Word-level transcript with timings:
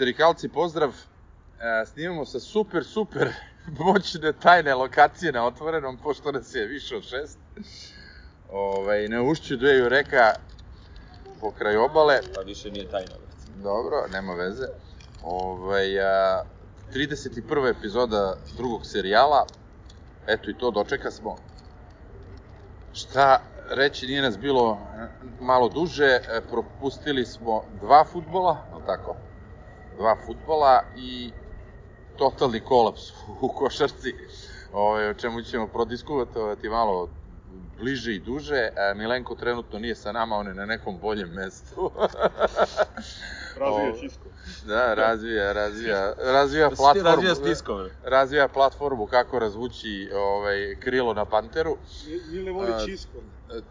Histerikalci, 0.00 0.48
pozdrav. 0.48 0.94
E, 1.60 1.86
snimamo 1.86 2.24
sa 2.24 2.40
super, 2.40 2.84
super 2.84 3.28
moćne 3.84 4.32
tajne 4.32 4.74
lokacije 4.74 5.32
na 5.32 5.46
otvorenom, 5.46 5.96
pošto 5.96 6.32
nas 6.32 6.54
je 6.54 6.66
više 6.66 6.96
od 6.96 7.02
šest. 7.02 7.38
Ovaj, 8.52 9.08
na 9.08 9.22
ušću 9.22 9.56
dveju 9.56 9.88
reka 9.88 10.32
po 11.40 11.50
kraju 11.50 11.82
obale. 11.82 12.20
Pa 12.34 12.40
više 12.40 12.70
nije 12.70 12.90
tajna. 12.90 13.14
Dobro, 13.62 14.06
nema 14.12 14.34
veze. 14.34 14.66
Ovaj, 15.22 16.00
a, 16.00 16.44
31. 16.94 17.70
epizoda 17.70 18.36
drugog 18.56 18.86
serijala. 18.86 19.46
Eto 20.26 20.50
i 20.50 20.58
to 20.58 20.70
dočeka 20.70 21.10
smo. 21.10 21.36
Šta 22.92 23.40
reći, 23.70 24.06
nije 24.06 24.22
nas 24.22 24.38
bilo 24.38 24.78
e, 24.96 25.08
malo 25.40 25.68
duže, 25.68 26.04
e, 26.04 26.40
propustili 26.50 27.26
smo 27.26 27.64
dva 27.80 28.04
futbola, 28.04 28.66
no 28.72 28.80
tako? 28.86 29.16
Dva 30.00 30.16
futbola 30.26 30.82
i 30.96 31.32
totalni 32.16 32.60
kolaps 32.60 33.00
u 33.40 33.48
košarci, 33.48 34.14
ovaj, 34.72 35.10
o 35.10 35.14
čemu 35.14 35.42
ćemo 35.42 35.66
prodiskutovati 35.66 36.68
malo 36.68 37.08
bliže 37.78 38.14
i 38.14 38.20
duže. 38.20 38.68
Milenko 38.94 39.34
trenutno 39.34 39.78
nije 39.78 39.94
sa 39.94 40.12
nama, 40.12 40.36
on 40.36 40.46
je 40.46 40.54
na 40.54 40.66
nekom 40.66 40.98
boljem 40.98 41.28
mestu. 41.30 41.90
Razvija 43.56 43.90
O, 43.90 43.98
Čisko. 44.00 44.24
Da, 44.66 44.94
razvija, 44.94 45.52
razvija, 45.52 46.12
razvija 46.18 46.68
Da 46.68 46.76
platformu. 46.76 47.10
razvija 47.10 47.34
spiskom, 47.34 47.78
bre. 47.78 47.90
razvija 48.04 48.48
platformu 48.48 49.06
kako 49.06 49.38
razvući 49.38 50.10
ovaj 50.14 50.76
krilo 50.80 51.14
na 51.14 51.24
panteru. 51.24 51.76
Mile 52.30 52.52
voli. 52.52 52.72
E, 52.72 52.96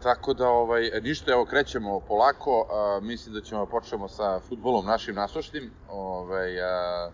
Tako 0.02 0.34
da 0.34 0.48
ovaj 0.48 0.90
ništa, 1.02 1.32
evo 1.32 1.44
krećemo 1.44 2.00
polako. 2.00 2.66
A, 2.70 3.00
mislim 3.02 3.34
da 3.34 3.40
ćemo 3.40 3.66
počnemo 3.66 4.08
sa 4.08 4.40
fudbalom 4.40 4.86
našim 4.86 5.14
nasušnim. 5.14 5.70
Ovaj 5.88 6.62
a, 6.62 7.10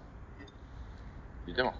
idemo. 1.47 1.73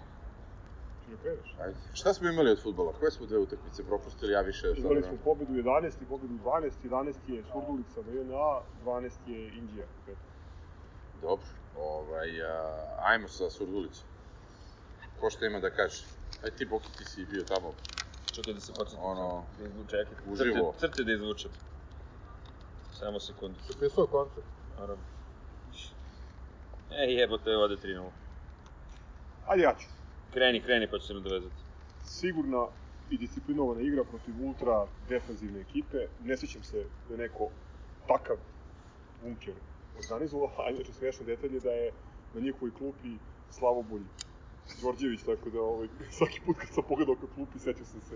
Ne? 1.07 1.63
Ajde. 1.63 1.75
Šta 1.93 2.13
smo 2.13 2.29
imali 2.29 2.51
od 2.51 2.63
fudbala? 2.63 2.93
Koje 2.99 3.11
smo 3.11 3.25
dve 3.25 3.37
utakmice 3.37 3.83
propustili? 3.85 4.33
Ja 4.33 4.41
više 4.41 4.73
Imali 4.77 5.03
smo 5.03 5.17
pobedu 5.23 5.53
11 5.53 5.91
i 6.01 6.05
pobedu 6.05 6.33
12, 6.33 6.71
11 6.83 7.13
je 7.27 7.43
Surdulica 7.51 8.01
na 8.05 8.11
JNA, 8.11 8.59
12 8.85 9.11
je 9.27 9.47
Indija. 9.47 9.85
Dobro. 11.21 11.45
Ovaj 11.77 12.41
a, 12.41 12.73
ajmo 12.99 13.27
sa 13.27 13.49
Surdulicom. 13.49 14.03
Ko 15.19 15.29
šta 15.29 15.45
ima 15.45 15.59
da 15.59 15.69
kaže? 15.69 16.03
Aj 16.43 16.51
ti 16.51 16.65
Boki 16.65 16.87
ti 16.97 17.05
si 17.05 17.25
bio 17.25 17.43
tamo. 17.43 17.73
Čekaj 18.31 18.53
da 18.53 18.59
se 18.59 18.73
podsjetim. 18.73 19.05
Ono, 19.05 19.43
Da 19.59 19.65
izvuče, 19.65 19.89
čekaj. 19.89 20.33
uživo. 20.33 20.73
Crte, 20.73 20.87
crte 20.87 21.03
da 21.03 21.11
izvučem. 21.13 21.51
Samo 22.93 23.19
sekundu. 23.19 23.59
Pisao 23.79 24.07
koncert. 24.07 24.45
Naravno. 24.79 25.03
E, 26.91 27.03
jebote, 27.13 27.55
vode 27.55 27.75
3-0. 27.75 28.09
Ajde 29.47 29.63
ja 29.63 29.75
ću. 29.79 29.87
Kreni, 30.37 30.61
kreni, 30.61 30.87
pa 30.91 30.99
ću 30.99 31.07
se 31.07 31.13
nadovezati. 31.13 31.55
Sigurna 32.03 32.67
i 33.09 33.17
disciplinovana 33.17 33.81
igra 33.81 34.03
protiv 34.03 34.33
ultra 34.47 34.85
defanzivne 35.09 35.59
ekipe. 35.61 35.97
Ne 36.23 36.37
sjećam 36.37 36.63
se 36.63 36.85
da 37.07 37.13
je 37.13 37.17
neko 37.17 37.49
takav 38.07 38.37
bunker 39.23 39.53
organizovao, 39.99 40.49
a 40.57 40.69
inače 40.69 40.93
smešan 40.93 41.25
detalj 41.25 41.53
je 41.53 41.59
da 41.59 41.71
je 41.71 41.91
na 42.33 42.39
njihovoj 42.41 42.71
klupi 42.77 43.11
Slavobulj 43.51 44.01
Đorđević, 44.81 45.21
tako 45.25 45.49
da 45.49 45.61
ovaj, 45.61 45.87
svaki 46.17 46.41
put 46.45 46.57
kad 46.57 46.69
sam 46.69 46.83
pogledao 46.87 47.15
ka 47.15 47.27
klupi, 47.35 47.59
setio 47.59 47.85
sam 47.85 48.01
se 48.01 48.15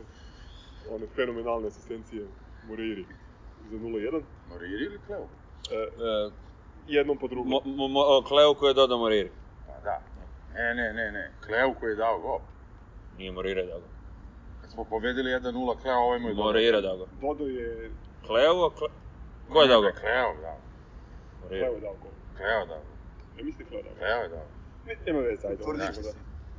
one 0.92 1.08
fenomenalne 1.16 1.68
asistencije 1.68 2.28
Moreiri 2.68 3.06
za 3.72 3.78
0-1. 3.78 4.22
Moriri 4.50 4.86
ili 4.86 5.00
Kleo? 5.08 5.26
E, 5.72 5.76
E, 5.76 6.32
jednom 6.88 7.18
po 7.18 7.28
drugom. 7.28 7.50
mo, 7.50 7.62
mo, 7.66 7.88
mo, 7.88 8.22
Kleo 8.28 8.54
koji 8.54 8.70
je 8.70 8.74
dodao 8.74 8.98
Moriri. 8.98 9.32
Pa 9.68 9.80
da. 9.84 10.11
Ne, 10.54 10.74
ne, 10.76 10.94
ne, 10.94 11.12
ne. 11.12 11.32
Kleo 11.46 11.74
koji 11.74 11.92
je 11.92 11.96
dao 11.96 12.20
gol. 12.20 12.40
Nije 13.18 13.32
Morira 13.32 13.66
dao 13.66 13.80
ga. 13.80 13.86
Kad 14.62 14.72
smo 14.72 14.84
pobedili 14.84 15.32
1-0, 15.32 15.82
Kleo 15.82 15.98
ovaj 15.98 16.20
mu 16.20 16.28
je 16.28 16.34
dodao. 16.34 16.46
Morira 16.46 16.82
dao 16.82 16.98
ga. 16.98 17.06
Dodao 17.22 17.48
je, 17.48 17.92
Kleo, 18.28 18.70
Kle... 18.70 18.88
Ko 19.54 19.62
je 19.62 19.68
dao? 19.68 19.82
Ne, 19.82 19.92
Kleo, 19.92 20.36
da. 20.42 20.58
Morira. 21.44 21.68
Kleo 21.68 21.76
je 21.76 21.82
dao 21.82 21.96
gol. 22.02 22.12
Kleo 22.38 22.66
dao. 22.66 22.82
Ja 23.38 23.44
mislim 23.44 23.68
Kleo 23.68 23.82
dao 23.82 23.92
gol. 23.92 24.00
Kleo 24.00 24.22
je 24.22 24.30
dao. 24.30 24.46
Ne, 24.86 24.96
nema 25.06 25.20
veze, 25.20 25.48
ajde. 25.48 25.64
Da. 25.78 26.14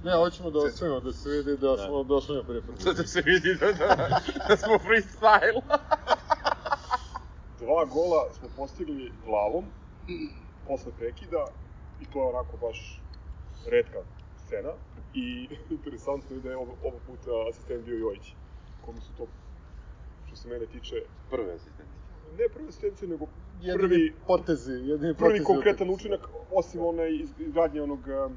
Ne, 0.04 0.16
hoćemo 0.16 0.50
da 0.50 0.58
ostavimo 0.58 1.00
da 1.00 1.12
se 1.12 1.28
vidi 1.30 1.56
da 1.56 1.76
smo 1.76 2.02
došli 2.02 2.36
na 2.36 2.42
prije 2.42 2.62
Sad 2.78 2.96
da 2.96 3.06
se 3.06 3.22
vidi 3.26 3.54
da, 3.54 3.72
da, 3.72 4.20
da 4.48 4.56
smo 4.56 4.74
freestyle. 4.74 5.60
Dva 7.58 7.84
gola 7.84 8.28
smo 8.38 8.48
postigli 8.56 9.12
glavom, 9.24 9.64
posle 10.66 10.92
prekida, 10.98 11.46
i 12.00 12.04
to 12.12 12.18
je 12.18 12.28
onako 12.28 12.56
baš 12.56 13.01
redka 13.66 13.98
scena. 14.36 14.72
I 15.14 15.48
interesantno 15.76 16.36
je 16.36 16.42
da 16.42 16.50
je 16.50 16.56
ovo, 16.56 16.76
ovo 16.82 16.98
puta 17.06 17.30
asistent 17.50 17.84
bio 17.84 17.98
Jojić, 17.98 18.34
kome 18.80 19.00
su 19.00 19.12
to, 19.14 19.26
što 20.26 20.36
se 20.36 20.48
mene 20.48 20.66
tiče, 20.66 20.96
Prve 21.30 21.52
asistenti. 21.52 21.92
ne 22.32 22.48
prve 22.48 22.68
asistencije, 22.68 23.08
nego 23.08 23.26
Jedini 23.60 23.78
prvi, 23.78 24.12
potezi, 24.26 24.72
jedini 24.72 25.14
prvi 25.14 25.18
potezi 25.28 25.44
konkretan 25.44 25.90
utakmice. 25.90 26.06
učinak, 26.08 26.20
osim 26.50 26.80
onaj 26.82 27.10
iz- 27.14 27.40
izgradnje 27.40 27.82
onog, 27.82 28.00
um, 28.00 28.36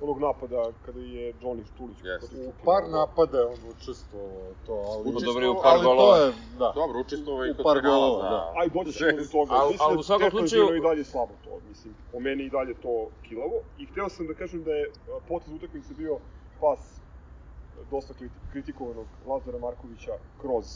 onog 0.00 0.18
napada 0.20 0.72
kada 0.84 1.00
je 1.00 1.34
Johnny 1.34 1.64
Štulić 1.64 1.98
protiv 2.20 2.38
U 2.48 2.52
par 2.64 2.82
napada 2.90 3.38
je 3.38 3.46
on 3.46 3.60
učestvovao 3.76 4.54
to, 4.66 4.72
ali... 4.72 5.04
Pa 5.04 5.20
dobro, 5.20 5.50
u 5.50 5.62
par 5.62 5.72
ali 5.72 5.84
golova. 5.84 6.16
to 6.16 6.24
je, 6.24 6.32
da. 6.58 6.72
Dobro, 6.74 7.00
učestvovao 7.00 7.46
i 7.46 7.54
kod 7.56 7.64
par 7.64 7.82
golova, 7.82 8.30
da. 8.30 8.52
Aj, 8.56 8.68
doći 8.68 8.92
ćemo 8.92 9.12
do 9.12 9.24
toga. 9.32 9.52
Al- 9.54 9.68
Mislim 9.70 9.88
al 9.88 9.94
da 9.94 10.00
u 10.00 10.02
svakom 10.02 10.30
slučaju- 10.30 10.76
i 10.76 10.80
dalje 10.80 11.04
slabo 11.04 11.34
to. 11.44 11.60
Mislim, 11.68 11.94
po 12.12 12.20
meni 12.20 12.44
i 12.44 12.50
dalje 12.50 12.74
to 12.74 12.94
kilavo. 13.22 13.56
I 13.78 13.86
hteo 13.86 14.08
sam 14.08 14.26
da 14.26 14.34
kažem 14.34 14.64
da 14.64 14.72
je 14.72 14.84
a, 14.86 15.20
potez 15.28 15.52
utakmice 15.52 15.94
bio 15.94 16.18
pas 16.60 16.80
a, 17.00 17.84
dosta 17.90 18.14
kriti- 18.14 18.40
kritikovanog 18.52 19.06
Lazara 19.26 19.58
Markovića 19.58 20.12
kroz 20.40 20.66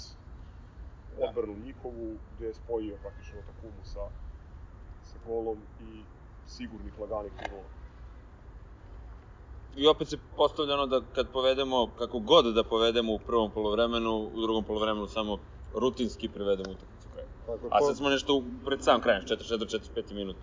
odbranu 1.19 1.57
njihovu, 1.57 2.07
gde 2.37 2.47
je 2.47 2.55
spojio 2.55 2.97
praktično 2.97 3.39
Takumu 3.43 3.83
sa, 3.85 4.05
sa 5.03 5.19
golom 5.27 5.59
i 5.81 6.05
sigurnih 6.47 6.99
laganih 6.99 7.33
gola. 7.51 7.78
I 9.77 9.87
opet 9.87 10.09
se 10.09 10.19
postavlja 10.37 10.75
ono 10.75 10.87
da 10.87 11.01
kad 11.13 11.33
povedemo, 11.33 11.91
kako 11.99 12.19
god 12.19 12.55
da 12.55 12.65
povedemo 12.65 13.15
u 13.15 13.19
prvom 13.19 13.51
polovremenu, 13.51 14.31
u 14.35 14.41
drugom 14.43 14.65
polovremenu 14.65 15.07
samo 15.07 15.39
rutinski 15.75 16.29
privedemo 16.29 16.71
utakmicu 16.71 17.09
kraju. 17.09 17.29
Tako, 17.47 17.69
A 17.71 17.81
sad 17.81 17.97
smo 17.97 18.09
nešto 18.09 18.43
pred 18.65 18.85
sam 18.85 19.01
kraj, 19.01 19.21
44-45 19.21 20.13
minut 20.15 20.37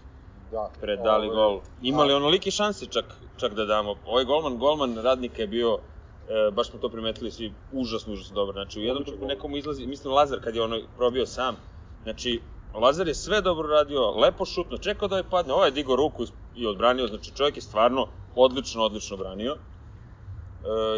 da. 0.51 0.71
predali 0.81 1.27
Ovaj, 1.27 1.35
gol. 1.35 1.61
Imali 1.81 2.13
a- 2.13 2.15
onolike 2.17 2.51
šanse 2.51 2.85
čak, 2.85 3.05
čak 3.37 3.53
da 3.53 3.65
damo. 3.65 3.95
Ovaj 4.05 4.25
golman, 4.25 4.57
golman 4.57 4.97
radnika 4.97 5.41
je 5.41 5.47
bio, 5.47 5.79
e, 6.27 6.51
baš 6.51 6.69
smo 6.69 6.79
to 6.79 6.89
primetili 6.89 7.31
svi, 7.31 7.53
užasno, 7.71 8.13
užasno 8.13 8.35
dobar. 8.35 8.53
Znači 8.53 8.79
u 8.79 8.83
jednom 8.83 9.03
trenutku 9.03 9.27
nekomu 9.27 9.57
izlazi, 9.57 9.87
mislim 9.87 10.13
Lazar 10.13 10.39
kad 10.43 10.55
je 10.55 10.61
ono 10.61 10.79
probio 10.95 11.25
sam, 11.25 11.55
znači 12.03 12.41
Lazar 12.73 13.07
je 13.07 13.13
sve 13.15 13.41
dobro 13.41 13.67
radio, 13.67 14.11
lepo 14.11 14.45
šutno, 14.45 14.77
čekao 14.77 15.07
da 15.07 15.15
ovaj 15.15 15.29
padne, 15.29 15.53
ovaj 15.53 15.67
je 15.67 15.71
digao 15.71 15.95
ruku 15.95 16.23
i 16.53 16.67
odbranio, 16.67 17.07
znači 17.07 17.31
čovjek 17.35 17.55
je 17.55 17.61
stvarno 17.61 18.07
odlično, 18.35 18.83
odlično 18.83 19.17
branio. 19.17 19.51
E, 19.51 19.57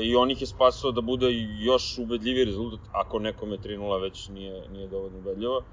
I 0.04 0.16
on 0.16 0.32
ih 0.32 0.42
je 0.42 0.48
spasao 0.48 0.92
da 0.92 1.02
bude 1.02 1.28
još 1.60 1.98
ubedljiviji 1.98 2.46
rezultat, 2.46 2.80
ako 2.92 3.20
nekome 3.20 3.58
3-0 3.58 4.02
već 4.02 4.28
nije, 4.28 4.70
nije 4.70 4.88
dovoljno 4.88 5.18
ubedljivo. 5.18 5.58
E, 5.58 5.66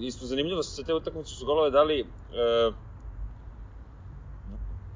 isto 0.00 0.26
zanimljivo 0.26 0.62
sa 0.62 0.82
te 0.82 0.94
utakmice 0.94 1.34
su 1.34 1.46
golove 1.46 1.70
dali 1.70 2.00
e, 2.00 2.04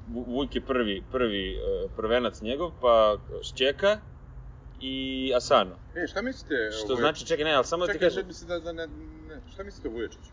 Vu- 0.07 0.25
Vujk 0.27 0.55
je 0.55 0.61
prvi, 0.65 1.03
prvi 1.11 1.55
e, 1.55 1.59
prvenac 1.95 2.41
njegov, 2.41 2.71
pa 2.81 3.17
Šćeka 3.41 3.99
i 4.79 5.31
Asano. 5.35 5.75
E, 5.95 6.07
šta 6.07 6.21
mislite? 6.21 6.55
Što 6.85 6.95
znači, 6.95 7.25
čekaj, 7.25 7.45
ne, 7.45 7.53
ali 7.53 7.65
samo 7.65 7.85
da 7.85 7.93
ti 7.93 7.95
Čekaj, 7.95 8.09
kažem, 8.09 8.23
da 8.23 8.27
mislim 8.27 8.47
da, 8.47 8.59
da 8.59 8.71
ne, 8.71 8.87
ne, 9.27 9.41
šta 9.47 9.63
mislite 9.63 9.87
o 9.87 9.91
Vuječiću? 9.91 10.31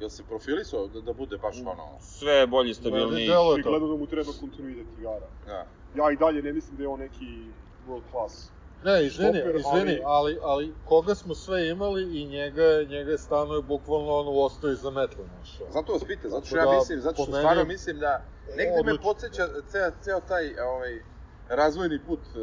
Jel 0.00 0.08
se 0.08 0.24
profilisao 0.24 0.88
da, 0.88 1.00
da 1.00 1.12
bude 1.12 1.38
baš 1.38 1.56
ono... 1.60 1.96
sve 2.00 2.32
je 2.32 2.46
bolji, 2.46 2.74
stabilniji. 2.74 3.28
To. 3.28 3.56
gledam 3.62 3.88
da 3.88 3.96
mu 3.96 4.06
treba 4.06 4.32
kontinuitet 4.40 4.98
igara. 4.98 5.28
Da. 5.46 5.66
Ja 5.94 6.10
i 6.12 6.16
dalje 6.16 6.42
ne 6.42 6.52
mislim 6.52 6.76
da 6.76 6.82
je 6.82 6.88
on 6.88 7.00
neki 7.00 7.52
world 7.86 8.10
class. 8.10 8.50
Ne, 8.84 9.06
izvini, 9.06 9.38
Stoper, 9.40 9.56
izvini, 9.56 10.00
ali- 10.04 10.04
ali, 10.04 10.38
ali 10.42 10.74
koga 10.84 11.14
smo 11.14 11.34
sve 11.34 11.68
imali 11.68 12.20
i 12.20 12.26
njega, 12.26 12.62
je- 12.62 12.86
njega 12.86 13.10
je 13.10 13.18
stano 13.18 13.54
je 13.54 13.62
bukvalno 13.62 14.12
ono 14.12 14.30
u 14.30 14.42
ostavi 14.42 14.74
za 14.74 14.90
metlo 14.90 15.24
našao. 15.26 15.70
Zato 15.70 15.92
vas 15.92 16.04
pitam, 16.04 16.30
zato 16.30 16.46
što 16.46 16.56
ja 16.56 16.64
da, 16.64 16.72
mislim, 16.72 17.00
zato 17.00 17.22
što 17.22 17.32
meni 17.32 17.42
stvarno 17.42 17.64
mislim 17.64 17.98
da 17.98 18.24
negde 18.56 18.82
me 18.82 18.98
podsjeća 19.02 19.48
ceo, 19.68 19.90
ceo 20.02 20.20
taj 20.20 20.58
ovaj, 20.60 21.02
razvojni 21.48 22.04
put 22.06 22.20
uh, 22.20 22.42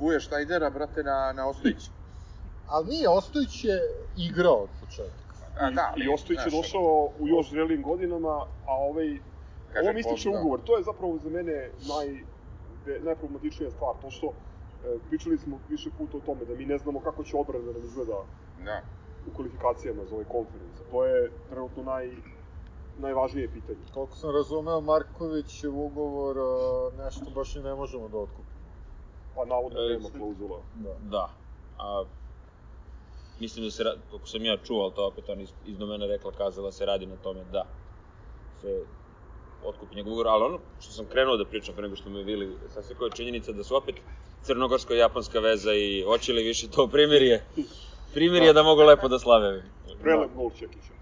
Vuje 0.00 0.20
Štajdera, 0.20 0.70
brate, 0.70 1.02
na, 1.02 1.32
na 1.32 1.48
Ostojić. 1.48 1.90
Ali 2.66 2.86
nije, 2.88 3.08
Ostojić 3.08 3.64
je 3.64 3.80
igrao 4.16 4.62
od 4.62 4.70
početka. 4.80 5.29
A, 5.60 5.70
da, 5.70 5.94
I, 5.96 6.00
i 6.00 6.08
Ostojić 6.08 6.40
je 6.44 6.50
došao 6.52 6.90
u 7.18 7.28
još 7.28 7.50
zrelijim 7.50 7.82
godinama, 7.82 8.34
a 8.66 8.72
ovaj 8.80 9.18
kaže, 9.72 9.84
Ovo 9.84 9.92
mi 9.94 10.00
ističe 10.00 10.28
pozna. 10.28 10.40
ugovor, 10.40 10.60
to 10.60 10.76
je 10.76 10.82
zapravo 10.82 11.18
za 11.18 11.30
mene 11.30 11.56
naj, 11.88 12.06
najproblematičnija 13.00 13.70
stvar, 13.70 13.94
to 14.02 14.10
što 14.10 14.26
e, 14.26 14.32
pričali 15.08 15.38
smo 15.38 15.58
više 15.68 15.90
puta 15.98 16.16
o 16.16 16.20
tome 16.20 16.44
da 16.44 16.54
mi 16.54 16.64
ne 16.66 16.78
znamo 16.78 17.00
kako 17.00 17.24
će 17.24 17.36
odbrana 17.36 17.64
da 17.64 17.72
nam 17.72 17.84
izgleda 17.84 18.18
Da. 18.64 18.80
u 19.26 19.36
kvalifikacijama 19.36 20.04
za 20.04 20.14
ovaj 20.14 20.24
konferens. 20.26 20.76
To 20.90 21.04
je 21.04 21.30
trenutno 21.50 21.82
naj, 21.82 22.10
najvažnije 22.98 23.48
pitanje. 23.48 23.78
Koliko 23.94 24.16
sam 24.16 24.30
razumeo, 24.30 24.80
Markovićev 24.80 25.78
ugovor 25.78 26.36
a, 26.38 26.42
nešto 27.04 27.30
baš 27.30 27.56
i 27.56 27.60
ne 27.60 27.74
možemo 27.74 28.08
da 28.08 28.18
otkupimo. 28.18 28.60
Pa 29.34 29.44
navodno 29.44 29.78
E, 29.80 29.88
nema 29.88 30.08
klauzula. 30.10 30.58
Da. 30.74 30.94
Da. 31.10 31.28
A, 31.78 32.04
mislim 33.40 33.64
da 33.64 33.70
se, 33.70 33.84
kako 34.10 34.26
sam 34.26 34.44
ja 34.44 34.56
čuo, 34.56 34.82
ali 34.82 34.92
to 34.94 35.06
opet 35.06 35.28
on 35.28 35.40
iz, 35.40 35.50
iz 35.66 35.78
domena 35.78 36.06
rekla, 36.06 36.32
kazala 36.32 36.72
se 36.72 36.86
radi 36.86 37.06
na 37.06 37.16
tome 37.16 37.40
da 37.52 37.66
se 38.60 38.84
otkupi 39.64 39.96
njegov 39.96 40.12
ugovor, 40.12 40.28
ali 40.28 40.44
ono 40.44 40.58
što 40.80 40.92
sam 40.92 41.06
krenuo 41.06 41.36
da 41.36 41.44
pričam 41.44 41.74
pre 41.74 41.82
nego 41.82 41.96
što 41.96 42.10
me 42.10 42.24
bili, 42.24 42.56
sasvekao 42.74 43.04
je 43.04 43.10
činjenica 43.10 43.52
da 43.52 43.64
su 43.64 43.76
opet 43.76 43.94
crnogorsko-japanska 44.44 45.40
veza 45.40 45.74
i 45.74 46.02
hoće 46.02 46.32
li 46.32 46.42
više 46.42 46.68
to 46.70 46.88
primirje, 46.88 47.44
primirje 48.14 48.52
da 48.52 48.62
mogu 48.62 48.82
lepo 48.82 49.08
da 49.08 49.18
slave. 49.18 49.62
Prelep 50.02 50.30
gol 50.36 50.50
Čekića. 50.50 50.92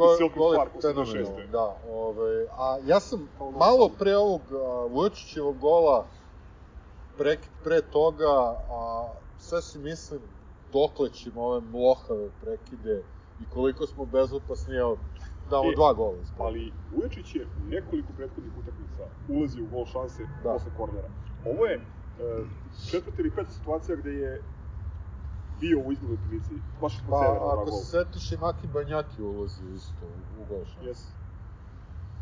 Je 0.00 0.16
Silken 0.16 0.34
gol 0.36 0.54
Spark, 0.54 0.74
je 0.74 0.80
86. 0.80 0.94
fenomenalno, 0.94 1.46
da. 1.52 1.76
Ovaj, 1.90 2.46
a 2.58 2.78
ja 2.86 3.00
sam 3.00 3.28
malo 3.58 3.90
pre 3.98 4.16
ovog 4.16 4.40
Vučićevog 4.90 5.58
gola, 5.58 6.06
pre, 7.18 7.38
pre 7.64 7.82
toga, 7.82 8.26
a, 8.70 9.08
sve 9.38 9.62
si 9.62 9.78
mislim 9.78 10.20
dokle 10.72 11.10
ćemo 11.10 11.42
ove 11.42 11.60
mlohave 11.62 12.28
prekide 12.40 13.02
i 13.40 13.44
koliko 13.44 13.86
smo 13.86 14.04
bezopasni, 14.06 14.74
evo, 14.76 14.98
damo 15.50 15.70
E, 15.70 15.74
dva 15.74 15.92
gola. 15.92 16.16
ispred. 16.22 16.40
Ali 16.40 16.72
Vuječić 16.92 17.34
je 17.34 17.46
u 17.46 17.68
nekoliko 17.68 18.12
prethodnih 18.12 18.52
utakmica 18.58 19.02
ulazio 19.28 19.64
u 19.64 19.68
gol 19.68 19.86
šanse 19.86 20.22
Da. 20.42 20.52
posle 20.52 20.70
kornera. 20.76 21.08
Ovo 21.46 21.66
je 21.66 21.74
e, 21.74 21.82
četvrta 22.90 23.16
ili 23.18 23.30
peta 23.30 23.50
situacija 23.50 23.96
gde 23.96 24.10
je 24.10 24.42
bio 25.60 25.78
u 25.78 25.92
izglednoj 25.92 26.18
prilici, 26.28 26.50
baš 26.80 26.94
kod 26.96 27.10
Pa, 27.10 27.18
severa 27.18 27.44
ako 27.52 27.70
se 27.70 27.84
setiš 27.86 28.32
i 28.32 28.36
Maki 28.36 28.66
Banjaki 28.66 29.22
ulazi 29.22 29.62
isto 29.76 30.06
u, 30.06 30.42
u 30.42 30.46
gol 30.46 30.64
šanse. 30.64 30.86
Jes. 30.88 31.06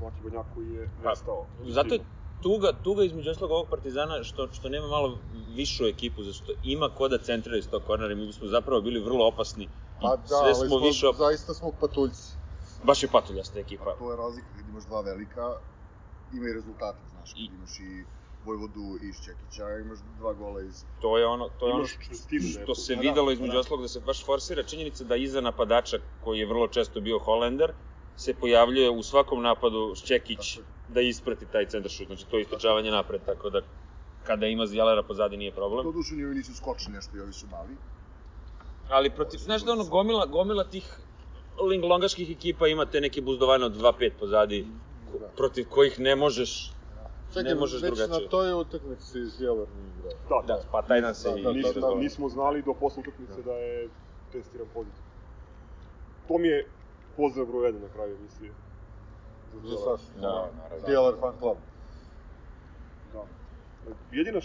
Maki 0.03 0.23
Banjak 0.25 0.47
koji 0.55 0.69
je 0.69 0.91
Pa, 1.03 1.09
nestao. 1.11 1.47
Zato 1.65 1.95
je 1.95 2.01
tuga, 2.41 2.73
tuga 2.75 3.05
između 3.05 3.31
ostalog 3.31 3.51
ovog 3.51 3.69
Partizana 3.71 4.23
što, 4.23 4.49
što 4.53 4.69
nema 4.69 4.87
malo 4.87 5.19
višu 5.49 5.87
ekipu, 5.87 6.23
zato 6.23 6.35
što 6.35 6.53
ima 6.63 6.89
ko 6.91 7.09
da 7.09 7.19
centrira 7.19 7.57
iz 7.57 7.69
tog 7.69 7.83
kornera 7.83 8.13
i 8.13 8.17
mi 8.17 8.27
bismo 8.27 8.47
zapravo 8.49 8.81
bili 8.81 9.01
vrlo 9.01 9.27
opasni. 9.27 9.65
I 9.65 9.69
Pa 10.01 10.17
da, 10.17 10.27
sve 10.27 10.37
ali 10.39 10.55
smo 10.55 10.67
smo, 10.67 10.79
više, 10.79 11.09
op... 11.09 11.17
zaista 11.17 11.55
smo 11.55 11.73
patuljci. 11.81 12.37
baš 12.85 13.03
je 13.03 13.09
patuljasta 13.09 13.61
ekipa. 13.61 13.97
To 13.99 14.11
je 14.11 14.17
razlika, 14.17 14.49
kad 14.57 14.69
imaš 14.69 14.85
dva 14.85 15.01
velika, 15.01 15.55
ima 16.33 16.49
i 16.49 16.53
rezultata, 16.53 17.07
znaš, 17.07 17.33
kad 17.33 17.41
I- 17.43 17.55
imaš 17.55 17.81
i 17.81 18.07
Vojvodu 18.45 18.87
iz 19.03 19.17
Čekića, 19.25 19.65
imaš 19.85 19.99
dva 20.19 20.33
gola 20.35 20.63
iz... 20.63 20.85
To 21.01 21.19
je 21.19 21.27
ono, 21.27 21.49
to 21.49 21.67
je 21.69 21.73
ono 21.75 21.87
što 21.87 21.99
neku. 22.61 22.75
se 22.75 22.95
Pa 22.95 22.97
da, 22.97 23.01
videlo 23.01 23.27
pa 23.27 23.33
između 23.33 23.53
da. 23.53 23.59
ostalog 23.59 23.83
da 23.83 23.89
se 23.89 24.01
baš 24.01 24.25
forsira 24.25 24.63
činjenica 24.63 25.05
da 25.05 25.17
iza 25.17 25.41
napadača 25.41 25.99
koji 26.21 26.39
je 26.39 26.47
vrlo 26.47 26.69
često 26.69 27.01
bio 27.01 27.19
Holender 27.19 27.73
se 28.17 28.35
pojavljuje 28.35 28.91
u 28.91 29.03
svakom 29.03 29.43
napadu 29.43 29.95
Šćekić 29.97 30.57
je. 30.57 30.63
da 30.89 31.01
isprati 31.01 31.47
taj 31.47 31.67
centar 31.67 31.91
šut, 31.91 32.07
znači 32.07 32.27
to 32.27 32.37
je 32.37 32.43
istočavanje 32.43 32.91
napred, 32.91 33.21
tako 33.23 33.51
da 33.51 33.61
kada 34.25 34.47
ima 34.47 34.67
Zjalera 34.67 35.03
pozadi 35.03 35.37
nije 35.37 35.53
problem. 35.53 35.85
To 35.85 35.93
duše 35.93 36.15
ni 36.15 36.25
ovi 36.25 36.35
nisu 36.35 36.55
skočni 36.55 36.93
nešto 36.93 37.17
i 37.17 37.21
ovi 37.21 37.33
su 37.33 37.47
mali. 37.47 37.77
Ali 38.91 39.11
protiv, 39.11 39.39
znaš 39.39 39.63
da 39.63 39.73
ono, 39.73 39.85
gomila, 39.85 40.27
gomila 40.27 40.65
tih 40.65 40.99
linglongaških 41.63 42.31
ekipa 42.31 42.67
ima 42.69 42.87
te 42.87 43.01
neke 43.01 43.21
buzdovane 43.23 43.65
od 43.65 43.75
2-5 43.75 44.11
pozadi, 44.21 44.67
Da. 45.13 45.27
protiv 45.29 45.67
kojih 45.69 46.01
ne 46.01 46.17
možeš, 46.17 46.73
Čekaj, 47.29 47.43
ne 47.45 47.55
možeš 47.55 47.83
već 47.83 47.93
drugačije. 47.93 48.23
na 48.23 48.29
toj 48.29 48.53
utakmici 48.55 49.25
Zjelar 49.27 49.67
nije 49.71 49.89
igrao. 49.91 50.43
Da, 50.43 50.47
Da, 50.47 50.63
pa 50.73 50.83
taj 50.83 51.01
dan 51.01 51.15
se 51.15 51.31
Da, 51.31 51.39
i 51.39 51.43
da, 51.43 51.51
i 51.51 51.55
nismo, 51.55 51.73
razgovara. 51.73 52.01
nismo 52.01 52.29
znali 52.29 52.63
do 52.63 52.75
posle 52.75 53.01
utakmice 53.01 53.43
da 53.43 53.53
je 53.53 53.89
testiran 54.33 54.67
pozitivno. 54.75 55.07
To 56.29 56.39
mi 56.39 56.49
je 56.49 56.67
pozdrav 57.17 57.47
broj 57.47 57.73
1 57.73 57.83
na 57.83 57.89
kraju 57.89 58.17
emisije. 58.17 58.53
Za 59.55 59.61
Zjela. 59.61 59.97
Sašu. 59.97 60.21
Da, 60.21 60.51
naravno. 60.57 60.87
Zjelar 60.87 61.15
fan 61.21 61.35
club. 61.39 61.57
Da. 63.13 63.25
Jedina 64.13 64.41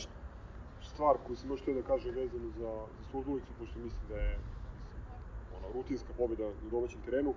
stvar 0.81 1.18
koju 1.27 1.35
sam 1.35 1.50
još 1.50 1.62
htio 1.62 1.73
da 1.73 1.81
kažem 1.81 2.15
vezano 2.15 2.50
za, 2.59 2.71
za 2.97 3.03
Surdulicu, 3.12 3.51
pošto 3.59 3.79
mislim 3.79 4.07
da 4.09 4.15
je 4.15 4.39
ono, 5.57 5.73
rutinska 5.73 6.13
pobjeda 6.18 6.44
na 6.44 6.69
domaćem 6.71 7.01
terenu, 7.06 7.33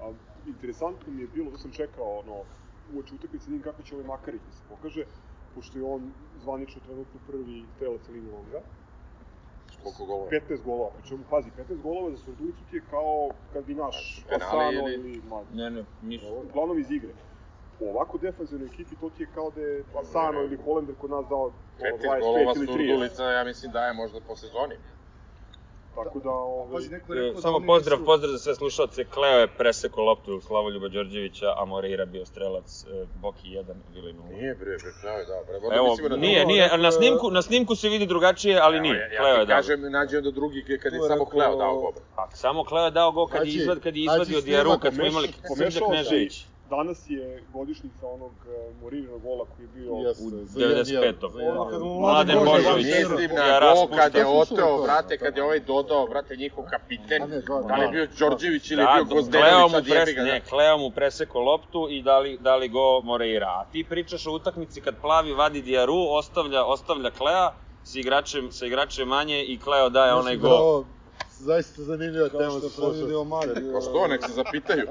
a, 0.00 0.12
interesantno 0.46 1.12
mi 1.12 1.22
je 1.22 1.28
bilo, 1.34 1.50
to 1.50 1.58
sam 1.58 1.70
čekao 1.70 2.18
ono, 2.18 2.36
uoči 2.94 3.14
utakmice, 3.14 3.46
da 3.46 3.50
vidim 3.50 3.62
kako 3.62 3.82
će 3.82 3.94
ovaj 3.94 4.06
Makarić 4.06 4.42
da 4.46 4.52
se 4.52 4.62
pokaže, 4.68 5.04
pošto 5.54 5.78
je 5.78 5.84
on 5.84 6.12
zvanično 6.42 6.80
trenutno 6.86 7.20
prvi 7.26 7.64
strelac 7.76 8.08
Lingu 8.08 8.32
Longa. 8.32 8.60
Koliko 9.86 10.04
golova? 10.04 10.30
15 10.30 10.62
golova, 10.64 10.90
pri 10.90 11.08
čemu, 11.08 11.22
pazi, 11.30 11.48
15 11.52 11.82
golova 11.82 12.10
za 12.10 12.16
Surdulicu 12.16 12.62
ti 12.70 12.76
je 12.76 12.82
kao 12.90 13.12
kad 13.52 13.64
bi 13.64 13.74
naš 13.74 14.24
Asano 14.30 14.70
ili- 14.72 14.94
ili, 14.94 15.22
ma, 15.22 15.38
Ne, 15.52 15.70
ne, 15.70 15.84
nisu. 16.02 16.26
uglavnom 16.44 16.78
iz 16.78 16.90
igre. 16.90 17.12
U 17.80 17.90
ovako 17.90 18.18
defanzivnoj 18.18 18.66
ekipi 18.66 18.96
to 18.96 19.10
ti 19.10 19.22
je 19.22 19.28
kao 19.34 19.50
da 19.50 19.60
je 19.60 19.84
Asano 19.94 20.42
ili 20.42 20.56
Holender 20.56 20.94
kod 20.94 21.10
nas 21.10 21.26
dao 21.28 21.42
ono, 21.42 21.52
15 21.78 22.20
golova 22.20 22.38
25 22.44 22.56
ili 22.56 22.66
30. 22.66 22.88
Surdulica, 22.88 23.24
ja 23.24 23.44
mislim 23.44 23.72
daje 23.72 23.92
možda 23.92 24.20
po 24.20 24.36
sezoni. 24.36 24.74
Tako 25.96 26.18
da, 26.20 26.30
ove, 26.30 26.72
Pazi, 26.72 26.88
neko 26.90 27.14
je 27.14 27.18
E, 27.18 27.22
rekao 27.22 27.34
da 27.34 27.40
Samo 27.40 27.56
oni 27.56 27.66
pozdrav, 27.66 27.98
nisu- 27.98 28.06
pozdrav 28.06 28.30
za 28.30 28.38
sve 28.38 28.54
slušalce. 28.54 29.04
Kleo 29.06 29.38
je 29.38 29.48
presekao 29.48 30.04
loptu 30.04 30.40
Slavoljuba 30.40 30.88
Đorđevića, 30.88 31.54
a 31.56 31.64
Moreira 31.64 32.04
bio 32.06 32.24
strelac 32.26 32.84
e, 32.84 33.06
Boki 33.14 33.48
1, 33.48 33.62
Vili 33.88 34.12
0. 34.14 34.28
Nije 34.30 34.54
bre, 34.54 34.64
bre, 34.76 34.90
Kleo 35.00 35.12
je 35.14 35.26
dao, 35.26 35.44
bre. 35.44 35.54
Možda 35.54 35.76
Evo, 35.76 36.08
na 36.08 36.16
nije, 36.16 36.38
drugo. 36.38 36.48
nije, 36.48 36.62
rekao 36.62 36.78
na 36.78 36.84
je- 36.84 36.92
snimku, 36.92 37.30
na 37.30 37.42
snimku 37.42 37.74
se 37.74 37.88
vidi 37.88 38.06
drugačije, 38.06 38.58
ali 38.58 38.76
Evo, 38.76 38.82
nije. 38.82 38.98
Ja, 39.06 39.18
Kleo 39.18 39.28
ja 39.28 39.34
je 39.34 39.40
ti 39.40 39.48
dao. 39.48 39.56
kažem, 39.58 39.80
nađe 39.90 40.18
onda 40.18 40.30
drugi 40.30 40.60
kad 40.82 40.92
je 40.92 40.96
je 40.96 41.02
samo 41.02 41.24
Kleo 41.26 41.56
dao 41.56 41.74
gol. 41.76 41.92
Pa, 42.16 42.28
samo 42.32 42.64
Kleo 42.64 42.84
je 42.84 42.90
dao 42.90 43.12
gol 43.12 43.26
kad 43.26 43.46
je, 43.46 43.52
izvad, 43.52 43.80
kad 43.80 43.96
je 43.96 44.02
izvadio 44.02 44.40
Dijaru, 44.40 44.70
kad 44.78 44.94
smo 44.94 45.04
imali 45.04 45.28
si- 45.28 45.80
Knežević. 45.82 46.46
Danas 46.70 47.04
je 47.08 47.24
godišnjica 47.48 48.06
onog 48.08 48.32
uh, 48.32 48.76
Moririnog 48.76 49.22
gola 49.22 49.44
koji 49.46 49.64
je 49.64 49.68
bio... 49.68 49.92
Jeste, 49.98 50.24
u 50.24 50.30
za 50.44 50.60
95. 50.60 50.62
jedan- 50.62 51.30
za 51.32 51.40
jedan- 51.40 51.58
Ono 51.58 52.00
Mladen 52.00 52.38
Božović 52.44 52.86
Ja 52.86 53.74
gol 53.74 53.88
kad 53.88 54.14
je 54.14 54.26
oteo, 54.26 54.82
brate, 54.82 55.18
kad 55.18 55.26
je 55.28 55.40
da. 55.40 55.44
ovaj 55.44 55.60
dodao, 55.60 56.06
brate, 56.06 56.36
njihov 56.36 56.64
kapiten. 56.64 57.22
Da 57.68 57.74
li 57.76 57.82
je 57.82 57.88
bio 57.88 58.06
Đorđević 58.18 58.70
ili 58.70 58.82
je 58.82 58.86
Da, 58.86 58.92
bio 58.94 59.04
Kleo 59.04 59.16
Gozdenović, 59.16 60.14
ga. 60.14 60.22
ne, 60.22 60.40
da. 60.40 60.46
Kleo 60.46 60.78
mu 60.78 60.90
preseko 60.90 61.40
loptu 61.40 61.86
i 61.90 62.02
dali, 62.02 62.38
dali 62.38 62.68
go 62.68 63.00
Moreira. 63.02 63.46
A 63.48 63.64
ti 63.72 63.84
pričaš 63.88 64.26
o 64.26 64.32
utakmici 64.32 64.80
kad 64.80 65.00
Plavi 65.00 65.32
vadi 65.32 65.62
Dijaru, 65.62 65.96
ostavlja, 66.10 66.64
ostavlja 66.64 67.10
Klea 67.10 67.50
sa 67.82 67.98
igračem, 67.98 68.52
sa 68.52 68.66
igračem 68.66 69.08
manje 69.08 69.44
i 69.44 69.58
Kleo 69.58 69.88
daje 69.88 70.14
onaj 70.14 70.36
da 70.36 70.48
gol. 70.48 70.84
Zaista 71.38 71.82
zanimljiva 71.82 72.28
Kao 72.28 72.40
tema 72.40 72.58
što 72.58 72.92
za. 72.92 73.24
Magi. 73.24 73.72
Pa 73.74 73.80
što, 73.80 74.06
nek 74.08 74.20
se 74.26 74.32
zapitaju. 74.32 74.86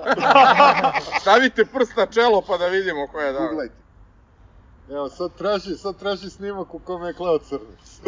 Stavite 1.21 1.65
prst 1.65 1.95
na 1.97 2.05
čelo 2.05 2.41
pa 2.47 2.57
da 2.57 2.67
vidimo 2.67 3.07
ko 3.07 3.19
je 3.19 3.33
dao. 3.33 3.47
Googlajte. 3.47 3.75
Evo, 4.89 5.09
sad 5.09 5.31
traži, 5.37 5.77
sad 5.77 5.99
traži 5.99 6.29
snimak 6.29 6.73
u 6.73 6.79
kome 6.79 7.07
je 7.07 7.13
Kleo 7.13 7.37
Crnac. 7.37 8.01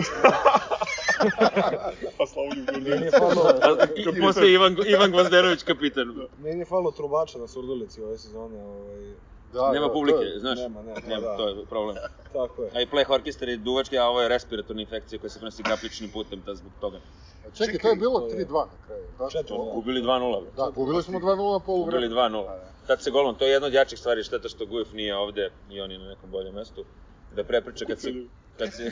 A 2.19 2.27
Slavonju 2.27 2.55
Meni 2.55 2.65
Đorđević. 2.65 3.01
je 3.01 3.11
falo, 3.19 3.53
I 4.15 4.21
posle 4.21 4.51
Ivan, 4.51 4.75
Ivan 4.87 5.11
Gvozdenović 5.11 5.63
kapitan. 5.63 6.07
meni 6.37 6.59
je 6.59 6.65
falo 6.65 6.91
trubača 6.91 7.37
na 7.39 7.47
Surdulici 7.47 8.01
ove 8.01 8.17
sezone. 8.17 8.63
Ovaj, 8.63 9.13
Da, 9.47 9.71
Nema 9.71 9.87
da, 9.87 9.93
publike, 9.93 10.17
to 10.17 10.23
je- 10.23 10.39
znaš. 10.39 10.59
Nema, 10.59 10.81
nema, 10.81 10.99
Nema, 11.07 11.21
da. 11.21 11.37
to 11.37 11.47
je 11.49 11.65
problem. 11.65 11.95
tako 12.33 12.63
je. 12.63 12.69
A 12.75 12.81
i 12.81 12.85
pleh 12.85 13.09
orkestar 13.09 13.49
je 13.49 13.57
duvački, 13.57 13.97
a 13.97 14.05
ovo 14.05 14.21
je 14.21 14.27
respiratorna 14.29 14.81
infekcija 14.81 15.19
koja 15.19 15.29
se 15.29 15.39
prenosi 15.39 15.63
kapličnim 15.63 16.09
putem, 16.11 16.41
ta 16.41 16.55
zbog 16.55 16.71
toga. 16.79 16.97
A 17.43 17.49
Čekaj, 17.51 17.79
to 17.79 17.89
je 17.89 17.95
bilo 17.95 18.19
to 18.19 18.27
je- 18.27 18.35
3-2 18.37 18.53
na 18.65 18.77
kraju. 18.81 19.03
Da, 19.19 19.29
Četiri, 19.29 19.57
da. 19.57 19.71
Gubili 19.73 20.01
2-0. 20.01 20.43
Da, 20.55 20.69
gubili 20.71 21.03
smo 21.03 21.19
2-0 21.19 21.25
na 21.51 21.59
polu 21.59 21.79
Gubili 21.79 22.07
vremena. 22.07 22.21
2-0. 22.29 22.59
Tad 22.87 23.01
se 23.01 23.11
golom, 23.11 23.35
to 23.35 23.45
je 23.45 23.51
jedna 23.51 23.67
od 23.67 23.73
jačih 23.73 23.99
stvari, 23.99 24.23
šteta 24.23 24.49
što 24.49 24.65
Gujef 24.65 24.91
nije 24.93 25.15
ovde 25.17 25.49
i 25.69 25.81
on 25.81 25.91
je 25.91 25.99
na 25.99 26.07
nekom 26.07 26.31
boljem 26.31 26.53
mestu. 26.53 26.85
Da 27.31 27.43
prepriča 27.43 27.85
kad 27.85 27.99
se, 27.99 28.13
kad 28.57 28.73
se, 28.73 28.91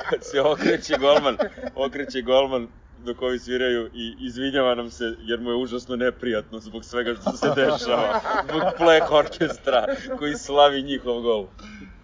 kad 0.00 0.20
se 0.22 0.40
okreće 0.42 0.94
golman, 0.96 1.36
okreće 1.76 2.22
golman 2.22 2.68
dok 2.98 3.22
ovi 3.22 3.38
sviraju 3.38 3.90
i 3.94 4.16
izvinjava 4.20 4.74
nam 4.74 4.90
se 4.90 5.04
jer 5.20 5.40
mu 5.40 5.50
je 5.50 5.56
užasno 5.56 5.96
neprijatno 5.96 6.60
zbog 6.60 6.84
svega 6.84 7.14
što 7.14 7.32
se 7.32 7.46
dešava. 7.56 8.20
Zbog 8.44 8.62
pleh 8.76 9.12
orkestra 9.12 9.86
koji 10.18 10.34
slavi 10.36 10.82
njihov 10.82 11.20
gol. 11.20 11.46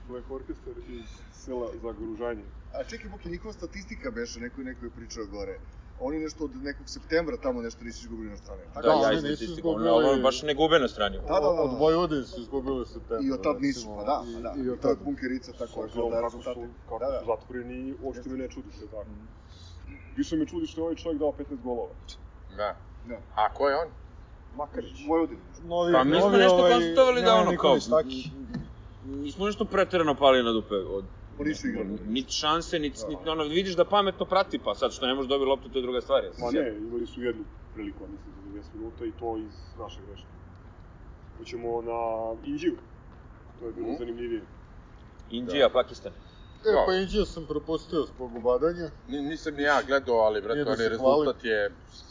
Black 0.05 0.31
Orchestra 0.31 0.73
iz 0.89 1.09
sela 1.35 1.69
Zagoružanje. 1.75 2.45
A 2.73 2.85
čekaj, 2.85 3.11
Boki, 3.11 3.29
njihova 3.29 3.53
statistika 3.53 4.11
beše, 4.11 4.41
neko, 4.41 4.61
neko 4.61 4.85
je 4.85 4.91
pričao 4.91 5.27
gore. 5.27 5.59
Oni 5.99 6.19
nešto 6.19 6.45
od 6.45 6.57
nekog 6.59 6.87
septembra 6.89 7.37
tamo 7.39 7.63
nešto 7.63 7.85
nisu 7.85 8.01
izgubili 8.01 8.31
na 8.31 8.37
strane. 8.37 8.63
Da, 8.75 8.81
Da, 8.83 8.89
ja 8.89 8.95
oni 9.11 9.33
iz 9.33 9.43
izgubili- 9.43 9.89
ali 9.89 10.05
ono 10.05 10.23
baš 10.23 10.43
ne 10.43 10.55
gube 10.55 10.79
na 10.79 10.89
strani. 10.89 11.17
Da, 11.19 11.35
da, 11.37 11.41
da. 11.41 11.63
Od 11.63 11.79
Vojvodine 11.79 12.25
su 12.25 12.41
izgubili 12.41 12.81
u 12.81 12.85
septembru. 12.87 13.27
I 13.27 13.33
od 13.33 13.43
tad 13.43 13.57
nisu, 13.61 13.87
pa 13.89 14.05
da, 14.05 14.17
i- 14.23 14.35
pa 14.35 14.41
da. 14.41 14.55
I 14.57 14.61
I 14.61 14.71
od 14.71 14.81
tad 14.81 14.97
bunkerica, 14.99 15.53
tako 15.53 15.67
S 15.67 15.75
da 15.75 15.81
obzirom 15.83 16.11
da 16.11 16.17
kako 16.19 16.31
su, 16.33 16.39
kako 16.43 16.99
Da, 16.99 17.07
da. 17.07 17.23
zatvoreni, 17.27 17.95
uopšte 18.01 18.29
me 18.29 18.37
ne 18.37 18.49
čudi 18.49 18.71
što 18.71 18.83
je 18.83 18.91
tako. 18.91 19.11
Više 20.17 20.37
me 20.37 20.47
čudi 20.47 20.67
što 20.67 20.81
je 20.81 20.85
ovaj 20.85 20.95
čovjek 20.95 21.19
dao 21.21 21.33
15 21.39 21.63
golova. 21.63 21.91
Da. 22.57 22.77
Da. 23.09 23.19
A 23.35 23.55
ko 23.55 23.69
je 23.69 23.77
on? 23.77 23.89
Makarić. 24.57 25.07
Vojvodina. 25.09 25.41
Novi, 25.65 25.93
Pa 25.93 26.05
mi 26.05 26.21
smo 26.21 26.31
nešto 26.31 26.57
ovaj, 26.57 26.73
konstatovali 26.73 27.23
da 27.23 27.35
ono 27.35 27.57
kao... 27.57 27.75
Nikolić 27.75 27.89
Taki. 27.89 28.31
Nismo 29.05 29.47
nešto 29.47 29.65
preterano 29.65 30.15
pali 30.15 30.43
na 30.43 30.53
dupe 30.53 30.75
od 30.75 31.05
Pa 31.39 31.45
nisu 31.45 31.69
igrali. 31.69 31.99
Niti 32.07 32.33
šanse, 32.33 32.79
niti, 32.79 33.01
niti 33.09 33.29
ono, 33.29 33.45
vidiš 33.45 33.77
da 33.77 33.85
pametno 33.85 34.27
prati, 34.27 34.59
pa 34.59 34.75
sad 34.75 34.93
što 34.93 35.07
ne 35.07 35.15
može 35.15 35.29
dobiti 35.29 35.49
loptu, 35.49 35.69
to 35.69 35.79
je 35.79 35.83
druga 35.83 36.01
stvar. 36.01 36.23
Ma 36.39 36.51
ne, 36.51 36.77
imali 36.79 37.07
su 37.07 37.23
jednu 37.23 37.45
priliku, 37.75 37.99
mislim, 38.07 38.63
za 38.63 38.71
90 38.71 38.75
minuta 38.75 39.05
i 39.05 39.13
to 39.13 39.37
iz 39.37 39.53
naše 39.79 40.01
greške. 40.07 40.27
Hoćemo 41.39 41.83
na 41.83 42.01
Indiju. 42.45 42.77
To 43.61 43.67
je 43.67 43.73
bilo 43.73 43.97
zanimljivije. 43.99 44.43
Indija, 45.31 45.69
Pakistan. 45.69 46.13
E, 46.67 46.73
Da. 46.73 46.85
pa 46.87 46.95
Indiju 46.95 47.25
sam 47.25 47.47
propustio 47.47 48.03
zbog 48.03 48.37
ubadanja. 48.37 48.91
Ni, 49.09 49.23
nisam 49.23 49.55
ni 49.55 49.63
ja 49.63 49.83
gledao, 49.83 50.17
ali, 50.17 50.41
brate, 50.41 50.65
da 50.65 50.71
onaj 50.73 50.89
rezultat 50.89 51.45
je 51.45 51.71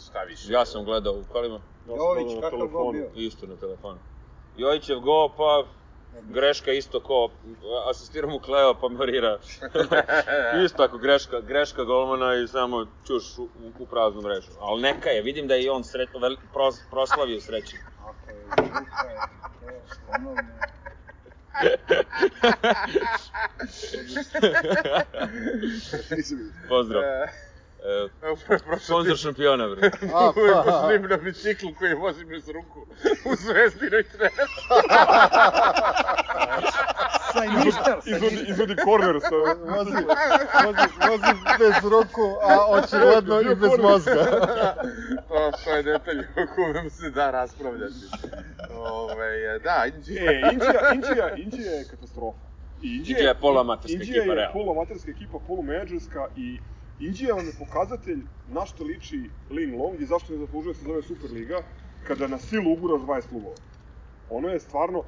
šta 0.10 0.24
više. 0.24 0.54
Ja 0.54 0.66
sam 0.66 0.86
gledao 0.86 1.14
u 1.14 1.24
kolima, 1.32 1.60
Ja 1.88 1.96
Jović, 1.96 2.42
kakav 2.42 2.68
gol 2.68 2.92
bio? 2.92 3.10
isto 3.16 3.46
na 3.48 3.56
telefonu. 3.56 3.98
Jojićev 4.58 5.00
go, 5.00 5.30
pa 5.38 5.64
greška 6.22 6.72
isto 6.72 7.00
ko 7.00 7.30
asistirao 7.90 8.30
mu 8.30 8.40
Kleo 8.40 8.74
pa 8.74 8.90
Marira. 8.90 9.40
isto 10.66 10.84
ako 10.84 10.98
greška, 10.98 11.42
greška 11.42 11.84
golmana 11.84 12.36
i 12.36 12.48
samo 12.48 12.88
čuš 13.08 13.38
u, 13.38 13.48
u 13.80 13.86
praznu 13.86 14.22
mrežu. 14.22 14.52
Ali 14.60 14.82
neka 14.82 15.10
je, 15.10 15.22
vidim 15.22 15.48
da 15.48 15.54
je 15.54 15.64
i 15.64 15.70
on 15.70 15.84
sretno, 15.84 16.20
vel, 16.20 16.36
pros, 16.54 16.76
proslavio 16.90 17.42
sreću. 17.42 17.76
Ako 18.02 18.32
Pozdrav. 26.70 27.04
E, 27.04 27.28
sponsor 28.80 29.18
šampiona, 29.18 29.68
bre. 29.68 29.92
A, 30.14 30.32
Uvijek 30.36 30.56
pa, 30.66 30.86
uzmim 30.86 31.10
na 31.10 31.18
biciklu 31.18 31.74
koji 31.80 31.94
vozim 31.94 32.34
iz 32.34 32.50
ruku 32.50 32.86
u 33.26 33.36
zvezdinoj 33.36 34.04
tresu. 37.34 37.54
Sajništar, 37.54 37.98
Izvodi, 38.06 38.46
izvodi 38.52 38.76
korner 38.86 39.20
sa... 39.22 39.36
vozi, 39.76 39.92
vozi, 40.66 40.88
vozi 41.10 41.34
bez 41.60 41.92
ruku, 41.92 42.28
a 42.42 42.66
očigledno 42.70 43.42
i 43.42 43.56
bez 43.56 43.72
mozga. 43.82 44.24
to, 45.28 45.52
to 45.64 45.76
je 45.76 45.84
detalj 45.84 46.20
o 46.20 46.46
kojem 46.56 46.90
se 46.90 47.10
da 47.10 47.32
raspravljati. 47.32 47.94
Ove, 48.80 49.60
da, 49.64 49.86
Indija. 49.96 50.32
E, 50.32 50.42
Indija, 50.54 50.94
Indija, 50.94 51.36
Indija 51.36 51.72
je 51.72 51.86
katastrofa. 51.92 52.38
I 52.82 52.96
Indija 52.96 53.28
je 53.28 53.36
poluamaterska 53.42 53.94
Indija 53.94 54.18
ekipa, 54.18 54.32
je 54.32 54.36
realno. 54.36 54.54
poluamaterska 54.54 55.12
ekipa, 55.12 55.40
polumenadžerska 55.48 56.28
i 56.36 56.60
Indija 57.00 57.36
vam 57.36 57.46
je 57.46 57.54
pokazatelj 57.60 58.20
na 58.48 58.66
što 58.66 58.84
liči 58.84 59.30
Lin 59.50 59.82
Long 59.82 60.02
i 60.02 60.06
zašto 60.06 60.34
ne 60.34 60.40
zaslužuje 60.40 60.74
da 60.74 60.80
se 60.80 60.86
zove 60.86 61.02
Superliga 61.04 61.62
kada 62.08 62.28
na 62.28 62.38
silu 62.38 62.74
uguraš 62.74 63.02
20 63.02 63.30
klubova. 63.30 63.56
Ono 64.30 64.48
je 64.50 64.60
stvarno, 64.60 65.04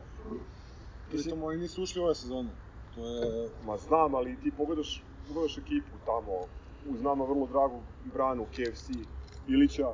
Pritom 1.12 1.44
oni 1.44 1.58
nisu 1.58 1.84
ušli 1.84 2.02
ove 2.02 2.16
sezone. 2.16 2.50
To 2.96 3.08
je... 3.08 3.50
ma 3.66 3.78
znam, 3.78 4.16
ali 4.16 4.38
ti 4.44 4.52
pogledaš, 4.58 5.04
pogledaš 5.28 5.58
ekipu 5.58 5.98
tamo, 6.06 6.32
uz 6.90 7.02
nama 7.02 7.24
vrlo 7.24 7.48
dragu 7.48 7.82
Branu, 8.14 8.46
KFC, 8.46 8.90
Ilića, 9.48 9.88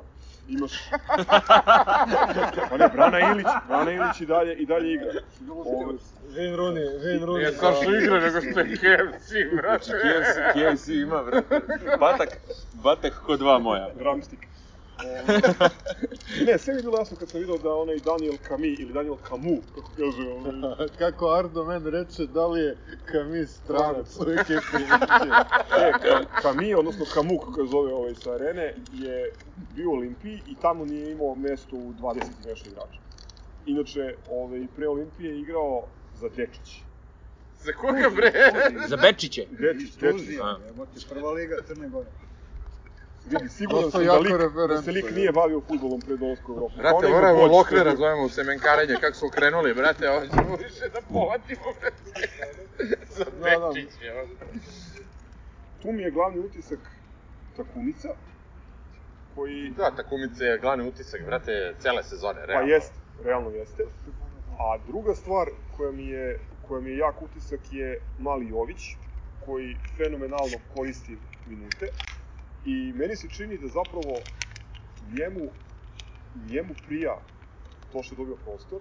imaš... 0.48 0.72
pa 2.70 2.76
ne, 2.76 2.88
Brana 2.88 3.18
Ilić, 3.32 3.46
Brana 3.68 3.92
Ilić 3.92 4.20
i 4.20 4.26
dalje, 4.26 4.54
i 4.54 4.66
dalje 4.66 4.92
igra. 4.92 5.10
Ovo, 5.50 5.92
Wayne 6.34 6.56
Rooney, 6.56 6.86
Wayne 7.04 7.24
Rooney. 7.24 7.38
Nije 7.38 7.52
samo 7.52 7.76
što 7.76 7.94
igra, 7.94 8.20
nego 8.20 8.40
što 8.40 8.60
je 8.60 8.76
KFC, 8.76 9.30
brate. 9.56 9.84
KFC, 9.84 10.36
KFC 10.54 10.88
ima, 10.88 11.22
bre. 11.22 11.42
Batak, 12.00 12.28
batak 12.82 13.22
ko 13.26 13.36
dva 13.36 13.58
moja. 13.58 13.90
drumstick. 13.98 14.42
ne, 16.46 16.58
sve 16.58 16.74
mi 16.74 16.78
je 16.78 16.82
bilo 16.82 16.98
jasno 16.98 17.16
kad 17.16 17.28
sam 17.30 17.40
vidio 17.40 17.58
da 17.58 17.74
onaj 17.74 17.98
Daniel 17.98 18.34
Kami 18.48 18.68
ili 18.68 18.92
Daniel 18.92 19.16
Kamu, 19.16 19.56
kako 19.74 19.90
kaže, 19.96 20.28
ovaj, 20.32 20.88
Kako 20.98 21.28
Ardo 21.30 21.64
men 21.64 21.86
reče, 21.86 22.26
da 22.26 22.46
li 22.46 22.60
je 22.60 22.76
Kamis 23.12 23.50
stranac 23.50 24.16
u 24.16 24.30
ekipi 24.30 24.82
e, 25.82 25.92
Ka- 26.02 26.42
Kami, 26.42 26.74
odnosno 26.74 27.04
Kamu, 27.14 27.38
kako 27.38 27.50
ga 27.50 27.64
zove 27.64 27.92
ovaj 27.94 28.14
sa 28.14 28.32
arene, 28.32 28.74
je 28.92 29.30
bio 29.74 29.90
u 29.90 29.92
Olimpiji 29.92 30.40
i 30.46 30.54
tamo 30.62 30.84
nije 30.84 31.10
imao 31.12 31.34
mesto 31.34 31.76
u 31.76 31.92
20 31.92 32.16
i 32.44 32.48
nešto 32.48 32.68
igrača. 32.68 33.00
Inače, 33.66 34.14
ovaj, 34.30 34.66
pre 34.76 34.88
Olimpije 34.88 35.30
je 35.30 35.40
igrao 35.40 35.82
za 36.14 36.28
Dečić. 36.28 36.82
Za 37.64 37.72
koga 37.72 38.10
bre? 38.16 38.32
Za 38.88 38.96
Bečiće. 38.96 39.46
Tuzija, 40.12 40.38
jebote, 40.66 41.00
prva 41.08 41.32
liga 41.32 41.56
Crne 41.66 41.88
Gore. 41.88 42.10
Vidi, 43.24 43.48
siguran 43.50 43.82
Dosta 43.82 43.98
sam 43.98 44.06
da 44.06 44.18
lik, 44.18 44.32
da 44.68 44.82
se 44.82 44.92
lik 44.92 45.04
je. 45.04 45.12
nije 45.12 45.32
bavio 45.32 45.60
futbolom 45.60 46.00
pre 46.00 46.16
dolazka 46.16 46.46
u 46.48 46.54
Evropu. 46.54 46.76
Brate, 46.76 47.08
moramo 47.08 47.46
Lokrera 47.48 47.90
što- 47.90 47.96
zovemo 47.96 48.22
u 48.22 48.28
semenkarenje, 48.30 48.94
kako 49.00 49.14
smo 49.14 49.28
krenuli, 49.30 49.74
brate, 49.74 50.10
ovo 50.10 50.26
ćemo 50.26 50.56
više 50.58 50.88
da 50.88 51.00
povatimo, 51.02 51.62
brate. 51.80 52.02
Za 53.16 53.24
Da, 53.24 53.50
da. 53.50 54.46
Tu 55.82 55.92
mi 55.92 56.02
je 56.02 56.10
glavni 56.10 56.38
utisak 56.40 56.78
Takumica, 57.56 58.08
koji... 59.28 59.70
Da, 59.70 59.90
Takumice 59.90 60.44
je 60.44 60.58
glavni 60.58 60.88
utisak, 60.88 61.20
brate, 61.26 61.74
cele 61.78 62.02
sezone, 62.02 62.40
Pa 62.40 62.46
realno. 62.46 62.68
jeste, 62.68 62.94
realno 63.24 63.50
jeste. 63.50 63.82
A 64.50 64.78
druga 64.86 65.14
stvar 65.14 65.46
koja 65.70 65.92
mi 65.92 66.06
je, 66.06 66.38
koja 66.62 66.80
mi 66.80 66.90
je 66.90 66.96
jak 66.98 67.22
utisak 67.22 67.60
je 67.70 67.88
Mali 68.18 68.48
Jović, 68.48 68.82
koji 69.40 69.66
fenomenalno 69.96 70.56
koristi 70.68 71.16
minute. 71.44 71.86
I 72.64 72.92
meni 72.94 73.16
se 73.16 73.28
čini 73.28 73.58
da 73.58 73.68
zapravo 73.68 74.14
njemu, 75.18 75.50
njemu 76.50 76.74
prija 76.86 77.18
to 77.92 78.02
što 78.02 78.14
je 78.14 78.16
dobio 78.16 78.36
prostor, 78.36 78.80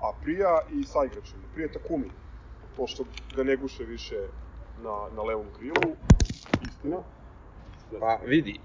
a 0.00 0.12
prija 0.22 0.60
i 0.72 0.84
sa 0.84 0.98
igračima. 1.04 1.42
Prija 1.54 1.72
Takumi, 1.72 2.10
to 2.76 2.86
što 2.86 3.04
ga 3.36 3.42
ne 3.42 3.56
guše 3.56 3.84
više 3.84 4.16
na, 4.82 5.16
na 5.16 5.22
levom 5.22 5.46
krilu, 5.58 5.96
istina. 6.68 6.96
Pa 8.00 8.18
vidi. 8.24 8.60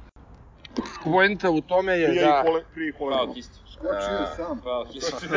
Poenta 1.03 1.49
u 1.49 1.61
tome 1.61 1.93
je 1.93 2.07
Prija 2.07 2.31
da... 2.31 2.41
i 2.41 2.45
pole, 2.45 2.63
prija 2.73 2.89
i 2.89 2.93
pole. 2.93 3.15
Hvala, 3.15 3.33
Kisti. 3.33 3.59
Skočio 3.71 4.17
je 4.19 4.27
sam. 4.35 4.61
Hvala, 4.61 4.85
Kisti. 4.91 5.27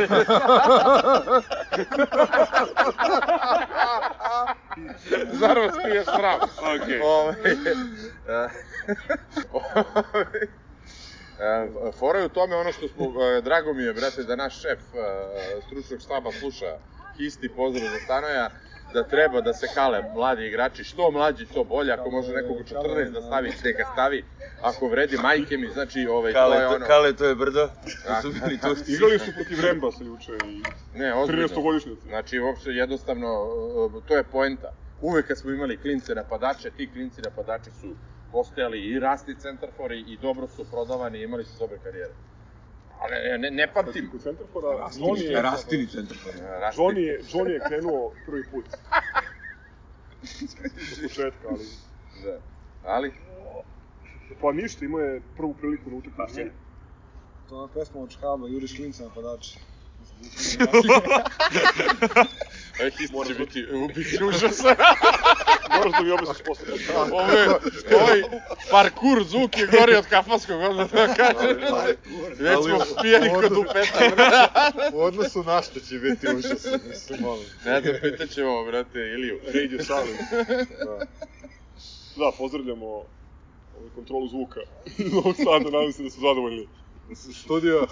Zar 5.41 5.59
vas 5.59 5.75
nije 5.85 6.05
sram? 6.05 6.41
Okej. 6.75 6.99
E, 6.99 7.03
ovaj, 7.05 7.35
Fora 11.99 12.19
je 12.19 12.27
u 12.27 12.29
tome 12.29 12.57
ono 12.57 12.73
što 12.73 12.89
smo, 12.89 13.05
e, 13.05 13.43
drago 13.43 13.75
mi 13.75 13.83
je, 13.83 13.93
brate, 13.93 14.23
da 14.23 14.37
naš 14.37 14.63
šef 14.63 14.79
e, 14.79 14.83
stručnog 15.67 16.01
štaba 16.01 16.33
sluša 16.33 16.79
isti 17.19 17.49
pozdrav 17.49 17.89
za 17.89 17.99
Stanoja, 18.05 18.51
da 18.95 19.05
treba 19.05 19.41
da 19.41 19.55
se 19.55 19.67
kale 19.75 20.03
mladi 20.15 20.47
igrači, 20.47 20.85
što 20.85 21.11
mlađi 21.11 21.47
to 21.47 21.65
bolje, 21.65 21.93
ako 21.93 22.11
može 22.11 22.33
nekog 22.33 22.57
u 22.57 22.63
14 22.63 23.11
da 23.11 23.23
stavi, 23.23 23.53
neka 23.65 23.85
stavi, 23.93 24.25
ako 24.63 24.89
vredi 24.89 25.17
majke 25.17 25.57
mi, 25.57 25.69
znači 25.69 26.07
ovaj, 26.07 26.33
to 26.33 26.55
je 26.55 26.67
ono... 26.67 26.87
Kale, 26.87 27.17
to 27.17 27.25
je 27.25 27.35
brdo. 27.35 27.69
Da. 28.07 28.23
To 28.23 28.23
su 28.33 28.33
bili 28.45 28.59
tu. 28.59 28.93
Igrali 28.93 29.19
su 29.19 29.33
protiv 29.35 29.61
Rembasa 29.61 30.05
juče 30.05 30.33
i 30.33 30.63
Ne, 30.99 31.15
ozbiljno. 31.15 31.49
13-godišnjaci. 31.49 32.09
Znači, 32.09 32.41
uopšte 32.41 32.71
jednostavno, 32.71 33.47
e, 34.05 34.09
to 34.09 34.17
je 34.17 34.25
poenta. 34.25 34.73
Uvek 35.01 35.27
kad 35.27 35.39
smo 35.39 35.51
imali 35.51 35.77
klince 35.77 36.15
napadače, 36.15 36.71
ti 36.71 36.91
klinci 36.93 37.23
napadači 37.23 37.71
su 37.81 37.95
postojali 38.33 38.81
i 38.81 38.99
rasni 38.99 39.35
centarfori 39.41 40.01
i 40.01 40.17
dobro 40.17 40.49
su 40.49 40.65
prodavani 40.71 41.19
i 41.19 41.23
imali 41.23 41.45
su 41.45 41.59
dobre 41.59 41.79
karijere. 41.83 42.15
Ali 43.01 43.15
ne, 43.15 43.39
ne, 43.39 43.51
ne 43.51 43.73
pamtim. 43.75 44.11
Kod 44.11 44.23
centarfora, 44.23 44.69
Johnny 44.69 45.31
je, 45.31 45.43
Rastini 45.43 45.87
centar. 45.87 46.17
Rasti. 46.61 46.81
Johnny 46.81 46.99
je, 46.99 47.23
Johnny 47.33 47.51
je 47.51 47.61
krenuo 47.69 48.13
prvi 48.27 48.45
put. 48.45 48.65
Od 50.63 51.03
početka, 51.03 51.49
ali... 51.49 51.67
Da. 52.25 52.39
Ali, 52.85 53.13
Pa 54.41 54.53
ništa, 54.53 54.85
imao 54.85 55.01
je 55.01 55.23
prvu 55.37 55.55
priliku 55.55 55.91
na 55.91 55.97
utakmici. 55.97 56.45
To 57.49 57.63
je 57.63 57.69
pesma 57.75 58.01
od 58.01 58.11
Škaba, 58.11 58.49
Juriš 58.49 58.77
Klinca 58.77 59.05
napadači. 59.05 59.59
ovaj 62.81 62.91
hist 62.99 63.13
će 63.27 63.35
biti, 63.35 63.67
biti 63.95 64.25
užasan. 64.25 64.77
Moraš 65.77 65.93
da 65.93 66.01
mi 66.03 66.11
objasniš 66.11 66.45
posle. 66.47 66.67
Ovo 67.13 67.33
je, 67.33 67.49
ovaj 67.95 68.23
parkur 68.71 69.25
zvuk 69.25 69.59
je 69.59 69.67
gori 69.67 69.95
od 69.95 70.07
kafanskog, 70.07 70.61
odmah 70.61 70.93
da 70.93 71.15
kažem. 71.15 71.57
Već 72.39 72.65
smo 72.65 72.79
pijeni 73.03 73.31
kod 73.35 73.53
upeta. 73.53 73.99
U 74.95 75.01
odnosu 75.01 75.45
na 75.45 75.63
što 75.63 75.81
će 75.81 75.99
biti 75.99 76.29
užasno, 76.29 76.79
mislim, 76.89 77.21
molim. 77.21 77.47
Ne 77.65 77.81
znam, 77.81 77.95
pitaćemo, 78.03 78.65
brate, 78.65 78.99
Iliju. 78.99 79.41
Radio 79.47 79.85
Silence. 79.85 80.45
Da. 80.85 81.07
Da, 82.17 82.33
pozdravljamo 82.39 82.87
ovaj, 82.87 83.91
kontrolu 83.95 84.29
zvuka 84.29 84.61
Novog 85.13 85.37
Sada, 85.37 85.71
nadam 85.71 85.93
se 85.93 86.03
da 86.03 86.11
su 86.11 86.21
zadovoljni. 86.21 86.69
Studio, 87.33 87.87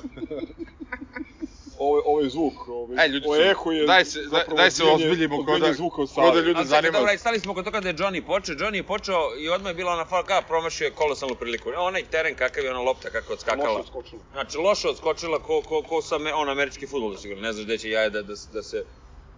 Ovo 1.81 2.21
je 2.21 2.31
zvuk, 2.31 2.69
ovaj, 2.69 2.97
Ej, 2.99 3.09
ljudi 3.09 3.27
ovo 3.27 3.37
su- 3.37 3.43
eho 3.43 3.73
je 3.73 3.87
daj 3.87 4.05
se- 4.05 4.19
daj- 4.21 4.29
zapravo 4.31 4.57
daj 4.57 4.71
se 4.71 4.83
ozbiljimo 4.85 5.37
ko 5.37 5.41
odbijanje 5.43 5.67
da- 5.67 5.73
zvuka 5.73 6.03
od 6.03 6.09
ko 6.11 6.31
da 6.31 6.41
ljudi- 6.41 6.65
zanima- 6.65 6.93
dobro, 6.93 7.11
aj 7.11 7.19
stali 7.19 7.41
smo 7.41 7.55
kod 7.55 7.65
toga 7.65 7.81
da 7.81 7.89
je 7.89 7.95
Johnny 7.95 8.23
počeo. 8.23 8.55
Johnny 8.55 8.75
je 8.75 8.83
počeo 8.85 9.37
i 9.39 9.49
odmah 9.49 9.71
je 9.71 9.75
bila 9.75 9.93
ona 9.93 10.05
falka, 10.07 10.43
promašio 10.43 10.85
je 10.85 10.91
kolosalnu 10.93 11.35
priliku. 11.35 11.69
Onaj 11.79 12.03
teren 12.05 12.35
kakav 12.35 12.65
je 12.65 12.71
ona 12.71 12.81
lopta 12.81 13.11
kako 13.11 13.33
je 13.33 13.35
odskakala. 13.35 13.69
Loše 13.69 13.81
odskočilo. 13.81 14.21
Znači, 14.33 14.59
loše 14.59 14.89
odskočila 14.89 15.39
ko, 15.39 15.63
ko, 15.63 15.83
ko 15.83 16.03
sa 16.03 16.19
me, 16.19 16.35
on 16.35 16.49
američki 16.49 16.87
futbol 16.87 17.15
da 17.15 17.19
igra. 17.25 17.41
Ne 17.41 17.53
znaš 17.53 17.65
gde 17.65 17.79
će 17.79 17.91
jaje 17.91 18.11
da, 18.11 18.23
da, 18.23 18.35
da 18.53 18.63
se 18.63 18.85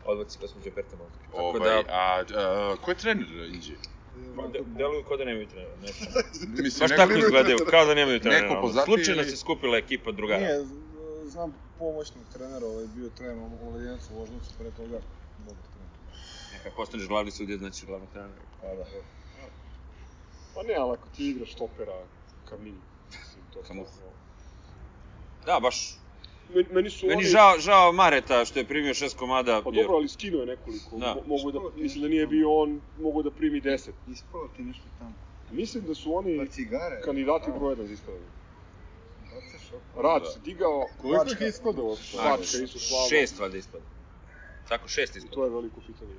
odbaci 0.04 0.38
gospođa 0.38 0.70
Berta. 0.70 0.96
Tako 0.96 1.38
Ovaj, 1.38 1.60
da, 1.60 1.82
a, 1.88 2.22
a, 2.34 2.76
ko 2.76 2.90
je 2.90 2.96
trener 2.96 3.26
Inđe? 3.46 3.72
Ma, 4.34 4.46
de, 4.46 4.58
deluju 4.66 5.04
kao 5.04 5.16
da 5.16 5.24
nemaju 5.24 5.46
trenera. 5.46 5.76
Ne 5.76 5.88
znam. 5.88 6.12
Mislim, 6.64 6.80
Baš 6.80 6.96
tako 6.96 7.12
izgledaju, 7.14 7.58
kao 7.66 7.84
da 7.84 7.94
nemaju 7.94 8.20
trenera. 8.20 8.48
Neko 8.48 8.72
Slučajno 8.84 9.24
se 9.24 9.36
skupila 9.36 9.76
ekipa 9.78 10.12
drugara. 10.12 10.40
Nije, 10.40 10.64
znam 11.30 11.50
pomoćnog 11.78 12.24
trenera, 12.32 12.66
ovaj 12.66 12.86
bio 12.86 13.08
trener 13.08 13.36
u 13.60 13.72
Ledinacu 13.72 14.14
u 14.14 14.18
Voždovcu, 14.18 14.54
pre 14.58 14.70
toga 14.70 14.98
dobar 15.38 15.64
trener. 15.64 15.90
Neka 16.54 16.76
postaneš 16.76 17.08
glavni 17.08 17.30
sudija, 17.30 17.58
znači 17.58 17.86
glavni 17.86 18.06
trener. 18.06 18.38
Pa 18.60 18.66
da. 18.68 18.84
Pa 20.54 20.62
ne, 20.62 20.74
ali 20.74 20.92
ako 20.92 21.08
ti 21.08 21.28
igraš 21.28 21.50
štopera, 21.50 22.06
Kamil, 22.44 22.74
mislim, 23.06 23.44
to 23.52 23.62
Kamil. 23.62 23.84
stvarno... 23.86 24.12
Da, 25.46 25.60
baš. 25.60 25.96
Meni, 26.48 26.68
meni 26.70 26.90
su 26.90 27.06
Meni 27.06 27.16
oni... 27.16 27.24
žao, 27.26 27.58
žao 27.58 27.92
Mareta 27.92 28.44
što 28.44 28.58
je 28.58 28.64
primio 28.66 28.94
šest 28.94 29.16
komada. 29.16 29.62
Pa 29.64 29.70
jer- 29.70 29.76
dobro, 29.76 29.96
ali 29.96 30.08
skinuo 30.08 30.40
je 30.40 30.46
nekoliko. 30.46 30.96
Da. 30.98 31.14
Mo- 31.16 31.26
Mogu 31.26 31.52
da, 31.52 31.58
mislim 31.76 32.02
da 32.02 32.08
nije 32.08 32.26
bio 32.26 32.52
on, 32.52 32.80
mogu 32.96 33.22
da 33.22 33.30
primi 33.30 33.60
10. 33.60 33.90
Ispalo 34.06 34.48
ti 34.48 34.62
nešto 34.62 34.84
tamo. 34.98 35.14
Mislim 35.50 35.84
da 35.84 35.94
su 35.94 36.14
oni 36.14 36.38
Pa 36.38 36.46
cigare. 36.46 37.00
kandidati 37.00 37.50
broj 37.50 37.74
1 37.76 37.86
za 37.86 37.92
ispravljanje. 37.92 38.39
Baceš 39.72 39.92
oko. 39.92 40.02
Rac, 40.02 40.22
digao, 40.44 40.86
Koliko 41.02 41.24
ih 41.32 41.48
ispada 41.48 41.82
uopšte? 41.82 42.16
Bačka, 42.16 42.58
isto 42.64 42.78
slabo. 42.78 43.08
Šest 43.08 43.38
valjda 43.38 43.58
ispada. 43.58 43.84
Tako, 44.68 44.88
šest 44.88 45.16
ispada. 45.16 45.34
to 45.34 45.44
je 45.44 45.50
veliko 45.50 45.80
pitanje. 45.86 46.14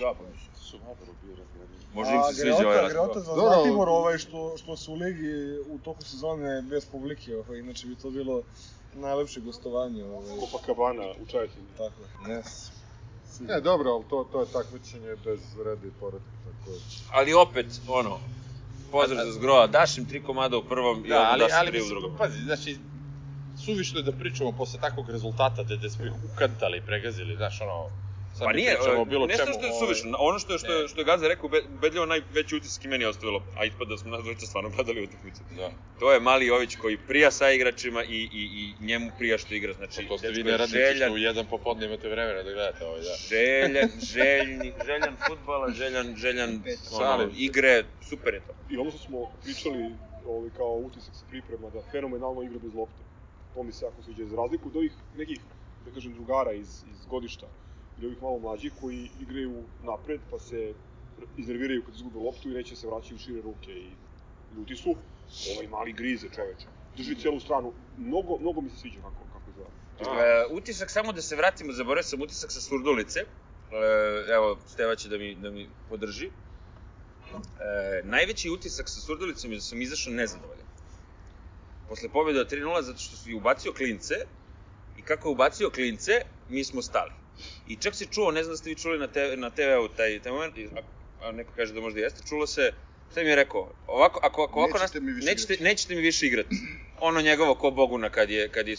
Da, 0.00 0.14
pa 0.18 0.22
mislim. 0.32 0.50
Su 0.54 0.78
dobro 0.78 1.12
bio 1.22 1.36
razgledani. 1.36 1.84
Možda 1.94 2.14
im 2.14 2.22
se 2.22 2.40
sviđa 2.40 2.56
ovaj 2.68 2.76
raspored. 2.76 2.92
Greota 2.92 3.20
za 3.20 3.34
Dobro, 3.34 3.54
Zlatibor, 3.54 3.88
ali- 3.88 3.96
ovaj, 3.96 4.18
što, 4.18 4.56
što 4.56 4.76
su 4.76 4.92
u 4.92 4.94
ligi 4.94 5.58
u 5.68 5.78
toku 5.78 6.02
sezone 6.04 6.62
bez 6.62 6.86
publike, 6.86 7.36
ovaj, 7.36 7.58
inače 7.58 7.86
bi 7.86 7.94
to 7.96 8.10
bilo 8.10 8.42
najlepše 8.94 9.40
gostovanje. 9.40 10.04
Ovaj. 10.04 10.36
Copacabana 10.40 11.04
u 11.22 11.26
Čajetini. 11.26 11.66
Tako 11.76 11.94
je. 12.02 12.36
Yes. 12.36 12.70
Ne, 13.40 13.60
dobro, 13.60 13.90
ali 13.90 14.04
to, 14.10 14.28
to 14.32 14.40
je 14.40 14.46
takmičenje 14.52 15.16
bez 15.24 15.40
reda 15.64 15.86
i 15.86 15.90
poredka, 16.00 16.28
tako 16.44 16.70
da... 16.70 16.78
Ali 17.12 17.34
opet, 17.34 17.66
ono, 17.88 18.18
pozdrav 18.90 19.26
za 19.26 19.32
zgroa, 19.32 19.66
daš 19.66 19.98
im 19.98 20.04
tri 20.04 20.22
komada 20.22 20.56
u 20.56 20.62
prvom 20.64 21.04
i 21.04 21.08
Da, 21.08 21.16
onda 21.20 21.30
ali, 21.32 21.40
daš 21.40 21.66
tri 21.68 21.82
u 21.82 21.88
drugom. 21.88 22.10
pazi, 22.18 22.42
znači, 22.44 22.78
suvišno 23.64 23.98
je 24.00 24.04
da 24.04 24.12
pričamo 24.12 24.52
posle 24.52 24.80
takvog 24.80 25.10
rezultata 25.10 25.62
gde, 25.62 25.76
gde 25.76 25.90
smo 25.90 26.04
ih 26.04 26.12
ukantali 26.32 26.78
i 26.78 26.80
pregazili, 26.80 27.36
znaš, 27.36 27.60
ono, 27.60 27.86
sad 28.40 28.46
Pa 28.48 28.52
nije, 28.52 28.74
pričamo 28.76 29.02
o 29.02 29.04
bilo 29.04 29.26
ne 29.26 29.36
čemu. 29.36 29.52
što 29.52 29.64
je 29.66 29.72
ovaj, 29.72 29.80
suvišno, 29.80 30.16
ono 30.20 30.38
što 30.38 30.52
je, 30.52 30.58
što 30.58 30.72
je, 30.72 30.88
što 30.88 31.00
je 31.00 31.04
Gaza 31.04 31.28
rekao, 31.28 31.48
be- 31.48 31.66
ubedljivo 31.76 32.06
najveći 32.06 32.56
utisak 32.56 32.84
i 32.84 32.88
meni 32.88 33.04
je 33.04 33.08
ostavilo, 33.08 33.42
a 33.56 33.64
ispada 33.64 33.88
da 33.90 33.96
smo 33.96 34.10
nas 34.10 34.22
dvojica 34.22 34.46
stvarno 34.46 34.70
gledali 34.70 35.04
utakmicu. 35.04 35.42
Da. 35.56 35.70
To 36.00 36.12
je 36.12 36.20
Mali 36.20 36.46
Jović 36.46 36.76
koji 36.76 36.96
prija 36.96 37.30
sa 37.30 37.50
igračima 37.50 38.04
i, 38.04 38.20
i, 38.40 38.42
i 38.60 38.84
njemu 38.84 39.10
prija 39.18 39.38
što 39.38 39.54
igra, 39.54 39.72
znači, 39.72 40.02
Pa 40.02 40.08
to 40.08 40.18
ste 40.18 40.28
vi 40.28 40.34
dečko 40.34 40.48
je 40.48 40.52
neradnici 40.52 40.78
željan, 40.78 41.08
što 41.08 41.14
u 41.14 41.18
jedan 41.18 41.46
popodne 41.46 41.86
imate 41.86 42.08
vremena 42.08 42.42
da 42.42 42.52
gledate 42.52 42.84
ovaj, 42.84 43.00
da. 43.00 43.14
željan, 43.28 43.90
željni, 44.14 44.72
željan 44.86 45.16
futbala, 45.28 45.70
željan, 45.70 46.16
željan 46.16 46.62
ono, 46.92 47.30
igre, 47.36 47.84
super 48.08 48.34
je 48.34 48.40
to. 48.46 48.52
I 48.70 48.76
ono 48.76 48.90
što 48.90 48.98
smo 48.98 49.18
pričali 49.42 49.94
ovaj, 50.26 50.50
kao 50.50 50.72
utisak 50.74 51.14
sa 51.14 51.24
priprema, 51.28 51.70
da 51.70 51.80
fenomenalno 51.92 52.42
igra 52.42 52.58
bez 52.58 52.74
lopte. 52.74 53.02
To 53.54 53.62
mi 53.62 53.72
se 53.72 53.84
jako 53.84 54.02
sviđa. 54.02 54.24
Za 54.24 54.36
razliku 54.36 54.68
od 54.68 54.76
ovih 54.76 54.92
nekih, 55.16 55.38
da 55.84 55.90
kažem, 55.90 56.12
drugara 56.14 56.52
iz, 56.52 56.84
iz 56.86 57.06
godišta 57.06 57.46
ili 58.00 58.06
ovih 58.06 58.22
malo 58.22 58.38
mlađih 58.38 58.72
koji 58.80 59.10
igraju 59.20 59.64
napred 59.84 60.20
pa 60.30 60.38
se 60.38 60.74
iznerviraju 61.36 61.82
kad 61.84 61.94
izgube 61.94 62.18
loptu 62.18 62.50
i 62.50 62.54
neće 62.54 62.76
se 62.76 62.86
vraćaju 62.86 63.16
u 63.16 63.18
šire 63.18 63.40
ruke 63.42 63.72
i 63.72 63.90
ljuti 64.56 64.76
su. 64.76 64.96
Ovaj 65.54 65.68
mali 65.68 65.92
grize 65.92 66.28
čoveče. 66.34 66.66
Drži 66.96 67.14
celu 67.14 67.40
stranu. 67.40 67.72
Mnogo, 67.98 68.38
mnogo 68.38 68.60
mi 68.60 68.70
se 68.70 68.76
sviđa 68.76 68.96
kako, 68.96 69.22
kako 69.32 69.50
izgleda. 69.50 69.70
E, 70.00 70.46
utisak, 70.50 70.90
samo 70.90 71.12
da 71.12 71.22
se 71.22 71.36
vratimo, 71.36 71.72
zaboravio 71.72 72.02
sam 72.02 72.22
utisak 72.22 72.52
sa 72.52 72.60
Surdulice. 72.60 73.20
E, 73.20 73.26
evo, 74.34 74.58
Steva 74.66 74.96
će 74.96 75.08
da 75.08 75.18
mi, 75.18 75.34
da 75.34 75.50
mi 75.50 75.68
podrži. 75.88 76.26
E, 76.26 78.02
najveći 78.04 78.50
utisak 78.50 78.88
sa 78.88 79.00
Surdulicom 79.00 79.52
je 79.52 79.56
da 79.56 79.60
sam 79.60 79.82
izašao 79.82 80.12
nezadovoljan. 80.12 80.66
Posle 81.88 82.08
pobjede 82.08 82.40
od 82.40 82.52
3-0, 82.52 82.82
zato 82.82 82.98
što 82.98 83.16
su 83.16 83.30
i 83.30 83.34
ubacio 83.34 83.72
klince, 83.72 84.14
i 84.98 85.02
kako 85.02 85.28
je 85.28 85.32
ubacio 85.32 85.70
klince, 85.70 86.12
mi 86.48 86.64
smo 86.64 86.82
stali. 86.82 87.19
I 87.66 87.76
čak 87.76 87.94
se 87.94 88.06
čuo, 88.06 88.30
ne 88.30 88.42
znam 88.42 88.52
da 88.52 88.56
ste 88.56 88.68
vi 88.68 88.76
čuli 88.76 88.98
na, 88.98 89.06
te, 89.06 89.36
na 89.36 89.50
TV-u 89.50 89.88
taj, 89.88 90.22
taj 90.22 90.32
moment, 90.32 90.54
a, 91.20 91.32
neko 91.32 91.52
kaže 91.52 91.74
da 91.74 91.80
možda 91.80 92.00
jeste, 92.00 92.22
čulo 92.24 92.46
se, 92.46 92.72
šta 93.10 93.22
mi 93.22 93.28
je 93.28 93.36
rekao, 93.36 93.60
ovako, 93.86 94.20
ako, 94.22 94.42
ako 94.42 94.58
ovako 94.58 94.78
Nećete 94.78 95.00
mi 95.00 95.12
više 95.12 95.26
nećete, 95.26 95.52
igrati. 95.54 95.64
nećete 95.64 95.94
mi 95.94 96.00
više 96.02 96.26
igrati. 96.26 96.56
Ono 97.00 97.20
njegovo 97.20 97.54
ko 97.54 97.70
Boguna 97.72 98.10
kad 98.10 98.30
je, 98.30 98.48
kad 98.48 98.68
je 98.68 98.76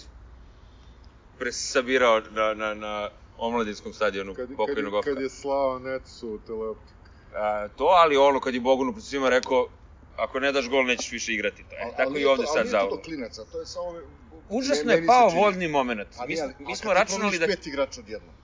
presabirao 1.38 2.19
na, 2.21 2.54
na, 2.54 2.74
na 2.76 3.10
omladinskom 3.38 3.93
stadionu 3.93 4.36
Kad, 4.36 4.47
kad, 4.47 4.58
pokojnog 4.58 4.93
Ofka. 4.93 5.10
kad 5.10 5.24
je 5.24 5.30
slao 5.32 5.80
Netsu 5.80 6.39
teleoptik. 6.39 6.95
A, 7.34 7.67
to, 7.69 7.84
ali 7.86 8.17
ono 8.17 8.39
kad 8.39 8.54
je 8.54 8.60
Bogunu 8.62 8.93
pred 8.93 9.04
svima 9.04 9.30
rekao, 9.30 9.67
ako 10.15 10.39
ne 10.39 10.52
daš 10.52 10.69
gol 10.69 10.86
nećeš 10.86 11.12
više 11.12 11.34
igrati. 11.34 11.63
To 11.63 11.76
je. 11.76 11.82
Ali- 11.84 11.91
Tako 11.91 12.10
ali 12.10 12.21
i 12.21 12.26
ovde 12.26 12.43
to- 12.43 12.47
sad 12.47 12.58
ali 12.58 12.69
nije 12.69 12.80
to 12.82 12.95
do 12.95 13.02
klinaca, 13.02 13.45
to 13.45 13.60
je 13.60 13.65
samo... 13.65 14.02
Užasno 14.50 14.91
je 14.91 15.06
pao 15.08 15.30
čini. 15.30 15.41
voljni 15.41 15.67
moment. 15.67 16.08
Ali 16.17 16.28
Mi, 16.28 16.34
ja- 16.34 16.38
smo- 16.39 16.56
a 16.56 16.60
mi 16.60 16.65
kad 16.67 16.78
smo 16.78 16.93
računali 16.93 17.39
da... 17.39 17.45
pet 17.47 17.67
igrača 17.67 18.00
odjednom. 18.02 18.36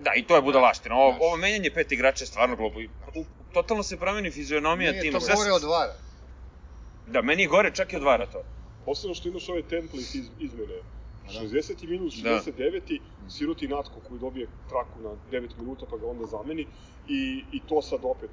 Da, 0.00 0.10
i 0.16 0.22
to 0.22 0.36
je 0.36 0.42
budalaština. 0.42 0.94
Ovo, 0.96 1.16
ovo 1.20 1.36
menjanje 1.36 1.70
pet 1.70 1.92
igrača 1.92 2.22
je 2.22 2.28
stvarno 2.28 2.56
glupo. 2.56 2.78
Totalno 3.52 3.82
se 3.82 3.96
promeni 3.96 4.30
fizionomija 4.30 4.90
Nije 4.90 5.02
tima. 5.02 5.18
to 5.18 5.24
Sve 5.24 5.34
gore 5.34 5.48
se- 5.48 5.52
od 5.52 5.62
vara. 5.64 5.94
Da, 7.06 7.22
meni 7.22 7.42
je 7.42 7.48
gore 7.48 7.70
čak 7.74 7.92
i 7.92 7.96
od 7.96 8.02
vara 8.02 8.26
to. 8.26 8.42
Posebno 8.84 9.14
što 9.14 9.28
imaš 9.28 9.48
ove 9.48 9.62
template 9.62 9.96
iz, 10.14 10.28
izmene. 10.38 10.74
60. 11.24 11.88
minut, 11.88 12.12
Da. 12.14 12.30
69. 12.30 13.00
Siroti 13.28 13.68
Natko 13.68 14.00
koji 14.00 14.20
dobije 14.20 14.46
traku 14.68 15.00
na 15.00 15.08
9 15.30 15.48
minuta 15.58 15.86
pa 15.90 15.96
ga 15.96 16.06
onda 16.06 16.26
zameni 16.26 16.66
i, 17.08 17.44
i 17.52 17.60
to 17.60 17.82
sad 17.82 18.00
opet 18.04 18.30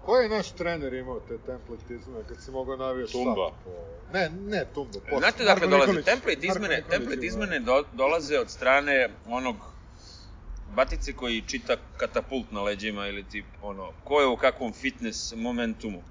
Ko 0.00 0.16
je 0.16 0.28
naš 0.28 0.50
trener 0.50 0.92
imao 0.94 1.20
te 1.20 1.38
templatizme 1.38 2.24
kad 2.28 2.42
si 2.42 2.50
mogao 2.50 2.76
navijaš 2.76 3.12
Tumba. 3.12 3.50
po... 3.64 3.70
Ne, 4.12 4.30
ne 4.30 4.66
Tumba, 4.74 4.98
posle. 5.00 5.18
Znate 5.18 5.44
dakle 5.44 5.66
dolaze? 5.66 6.02
Template 6.02 6.38
izmene, 6.42 6.82
template 6.90 7.26
izmene 7.26 7.60
do, 7.60 7.84
dolaze 7.92 8.38
od 8.38 8.50
strane 8.50 9.08
onog 9.26 9.56
batice 10.74 11.12
koji 11.12 11.40
čita 11.40 11.76
katapult 11.96 12.50
na 12.50 12.62
leđima 12.62 13.08
ili 13.08 13.28
tip 13.28 13.46
ono, 13.62 13.92
ko 14.04 14.20
je 14.20 14.26
u 14.26 14.36
kakvom 14.36 14.72
fitness 14.72 15.32
momentumu. 15.36 16.02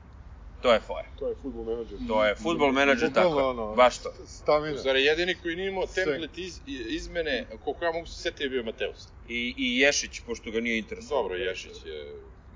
To 0.61 0.73
je 0.73 0.79
fora. 0.79 1.07
to 1.19 1.27
je 1.29 1.35
football 1.41 1.65
menadžer. 1.65 1.97
To 2.07 2.25
je 2.25 2.35
football 2.35 2.71
menadžer, 2.71 3.09
Bukvalno 3.09 3.29
tako 3.29 3.39
je. 3.39 3.45
ono, 3.45 3.75
Baš 3.75 3.97
to. 4.03 4.09
Stamina. 4.27 4.77
Zar 4.77 4.95
je 4.95 5.05
jedini 5.05 5.35
koji 5.41 5.55
nije 5.55 5.67
imao 5.69 5.85
template 5.87 6.41
iz, 6.41 6.61
izmene, 6.65 7.47
koliko 7.63 7.85
ja 7.85 7.91
mogu 7.91 8.05
se 8.05 8.21
setiti 8.21 8.43
je 8.43 8.49
bio 8.49 8.63
Mateus. 8.63 9.07
I, 9.27 9.53
I 9.57 9.79
Ješić, 9.79 10.19
pošto 10.19 10.51
ga 10.51 10.59
nije 10.59 10.77
interesovao. 10.77 11.23
Dobro, 11.23 11.37
Ješić 11.37 11.85
je, 11.85 12.13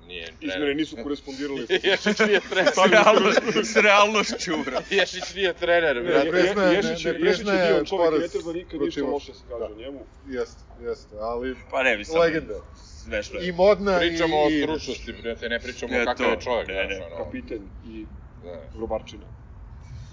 nije 0.08 0.22
Izmene 0.40 0.54
trener. 0.54 0.76
nisu 0.76 0.96
korespondirali. 1.02 1.66
Ješić 1.90 2.18
nije 2.20 2.40
trener. 2.42 2.72
S, 2.74 2.90
realno, 2.90 3.28
s 3.64 3.76
realnošću, 3.78 4.52
bro. 4.64 4.78
Ješić 4.92 5.34
nije 5.34 5.52
trener, 5.54 5.96
Ne, 5.96 6.30
priznaje- 6.30 6.76
Ješić 6.76 7.04
je- 7.04 7.12
ne 7.12 7.18
Ješić 7.18 7.18
je 7.20 7.20
priznaje 7.20 7.66
divan 7.66 7.84
čovjek 7.86 8.22
ne 8.22 8.28
treba 8.28 8.52
nikad 8.52 8.80
ništa 8.80 9.02
loše 9.04 9.34
se 9.34 9.44
kaže 9.50 9.64
o 9.66 9.76
njemu. 9.76 10.00
Jeste, 10.26 10.62
jeste, 10.80 11.14
ali 11.22 11.56
Pa 11.70 11.82
ne, 11.82 11.96
mislim. 11.96 12.20
legenda. 12.20 12.54
Smešno 12.74 13.40
je. 13.40 13.48
I 13.48 13.52
modna 13.54 13.98
Pričamo 13.98 14.36
i... 14.36 14.44
o 14.44 14.48
i- 14.50 14.62
stručnosti, 14.62 15.12
brate, 15.12 15.48
ne 15.48 15.60
pričamo 15.60 15.92
o 15.94 16.04
kakav 16.04 16.30
je 16.30 16.40
čovjek, 16.40 16.68
ne, 16.68 16.84
ne. 16.84 16.96
ono. 17.06 17.16
Kapiten 17.16 17.62
i 17.82 18.06
Da. 18.36 18.68
grobarčina. 18.72 19.26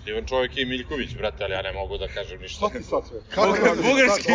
Divan 0.05 0.25
čovjek 0.25 0.57
je 0.57 0.61
i 0.63 0.65
Miljković, 0.65 1.15
brate, 1.17 1.43
ali 1.43 1.53
ja 1.53 1.61
ne 1.61 1.73
mogu 1.73 1.97
da 1.97 2.07
kažem 2.07 2.41
ništa. 2.41 2.57
Šta 2.57 2.77
ti 2.77 2.83
sad 2.83 3.07
sve? 3.07 3.19
Kako 3.35 3.51
bugarski 3.75 4.31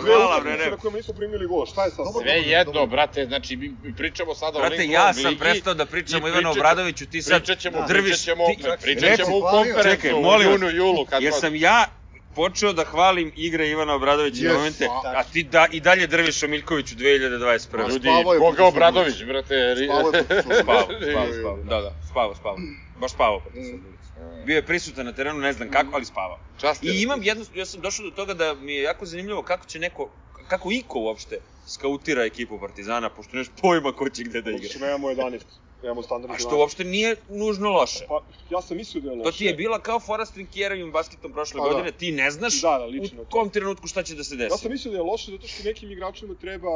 hvala, 0.00 0.40
bre, 0.40 0.56
ne. 0.56 0.70
Na 0.70 0.76
kojima 0.76 0.96
nismo 0.96 1.14
primili 1.14 1.46
gol, 1.46 1.66
šta 1.66 1.84
je 1.84 1.90
sad 1.90 2.06
sve? 2.12 2.22
Sve 2.22 2.50
jedno, 2.50 2.86
brate, 2.86 3.26
znači 3.26 3.56
mi 3.56 3.94
pričamo 3.96 4.34
sada 4.34 4.58
o 4.58 4.60
Brate, 4.60 4.86
ja 4.86 5.14
sam 5.14 5.36
prestao 5.38 5.74
da 5.74 5.86
pričam 5.86 6.22
i 6.22 6.24
o 6.24 6.28
Ivanu 6.28 6.50
Obradoviću, 6.50 7.06
ti 7.06 7.22
sad 7.22 7.42
Pričat 7.42 7.58
ćemo, 7.58 7.84
drviš... 7.88 8.04
pričat 8.04 8.24
ćemo 8.24 8.44
pričat 8.82 9.16
ćemo 9.16 9.38
u 9.38 9.40
konferencu 9.40 9.90
Čekaj, 9.90 10.12
u 10.12 10.52
junu, 10.52 10.70
julu, 10.70 11.04
kad 11.04 11.22
Jer 11.22 11.32
sam 11.40 11.54
ja 11.56 11.86
počeo 12.34 12.72
da 12.72 12.84
hvalim 12.84 13.32
igre 13.36 13.68
Ivana 13.68 13.94
Obradovića 13.94 14.44
Yes, 14.44 14.54
momente, 14.54 14.86
a- 15.04 15.24
ti 15.24 15.42
da, 15.42 15.66
i 15.72 15.80
dalje 15.80 16.06
drviš 16.06 16.42
o 16.42 16.48
Miljkoviću 16.48 16.94
2021. 16.94 17.88
Ljudi, 17.88 18.08
protiv 18.38 18.64
Obradović, 18.64 19.24
brate. 19.24 19.76
Spavao 19.84 20.12
je. 20.14 20.24
Spavao, 20.62 20.82
spavao, 21.10 21.32
spavao. 21.40 21.62
Da, 21.64 21.80
da, 21.80 21.92
spavao, 22.10 22.34
spavao. 22.34 22.58
Baš 23.00 23.12
spavao 23.12 23.40
protiv 23.40 23.62
Surdulice. 23.62 23.97
Bio 24.44 24.56
je 24.56 24.66
prisutan 24.66 25.06
na 25.06 25.12
terenu, 25.12 25.38
ne 25.38 25.52
znam 25.52 25.70
kako, 25.70 25.90
ali 25.92 26.04
spavao. 26.04 26.38
Čast 26.56 26.84
je. 26.84 26.94
I 26.94 27.02
imam 27.02 27.22
jednu, 27.22 27.44
ja 27.54 27.66
sam 27.66 27.80
došao 27.80 28.04
do 28.04 28.10
toga 28.12 28.34
da 28.34 28.54
mi 28.54 28.74
je 28.74 28.82
jako 28.82 29.06
zanimljivo 29.06 29.42
kako 29.42 29.66
će 29.66 29.78
neko, 29.78 30.08
kako 30.48 30.72
Iko 30.72 30.98
uopšte 31.00 31.38
skautira 31.68 32.24
ekipu 32.24 32.60
Partizana, 32.60 33.10
pošto 33.10 33.32
nemaš 33.32 33.48
pojma 33.62 33.92
ko 33.92 34.08
će 34.08 34.22
gde 34.22 34.42
da 34.42 34.50
igra. 34.50 34.68
što 34.68 34.78
nemamo 34.78 35.08
11. 35.08 35.40
Nemamo 35.82 36.02
standardni 36.02 36.36
A 36.36 36.38
što 36.38 36.56
uopšte 36.58 36.84
nije 36.84 37.16
nužno 37.30 37.70
loše. 37.70 38.04
Pa, 38.08 38.20
ja 38.50 38.62
sam 38.62 38.76
mislio 38.76 39.00
da 39.02 39.10
je 39.10 39.16
To 39.16 39.24
loše. 39.24 39.38
ti 39.38 39.44
je 39.44 39.54
bila 39.54 39.78
kao 39.80 40.00
fora 40.00 40.26
s 40.26 40.32
Trinkjerovim 40.32 40.92
basketom 40.92 41.32
prošle 41.32 41.58
Pa 41.58 41.64
da. 41.64 41.70
godine, 41.70 41.92
ti 41.92 42.12
ne 42.12 42.30
znaš 42.30 42.60
Da, 42.60 42.68
da, 42.70 42.84
lično 42.86 43.22
u 43.22 43.24
to. 43.24 43.30
kom 43.30 43.50
trenutku 43.50 43.86
šta 43.86 44.02
će 44.02 44.14
da 44.14 44.24
se 44.24 44.36
desi. 44.36 44.52
Ja 44.52 44.58
sam 44.58 44.70
mislio 44.70 44.92
da 44.92 44.98
je 44.98 45.02
loše 45.02 45.30
zato 45.30 45.46
što 45.46 45.62
nekim 45.64 45.90
igračima 45.90 46.34
treba, 46.34 46.68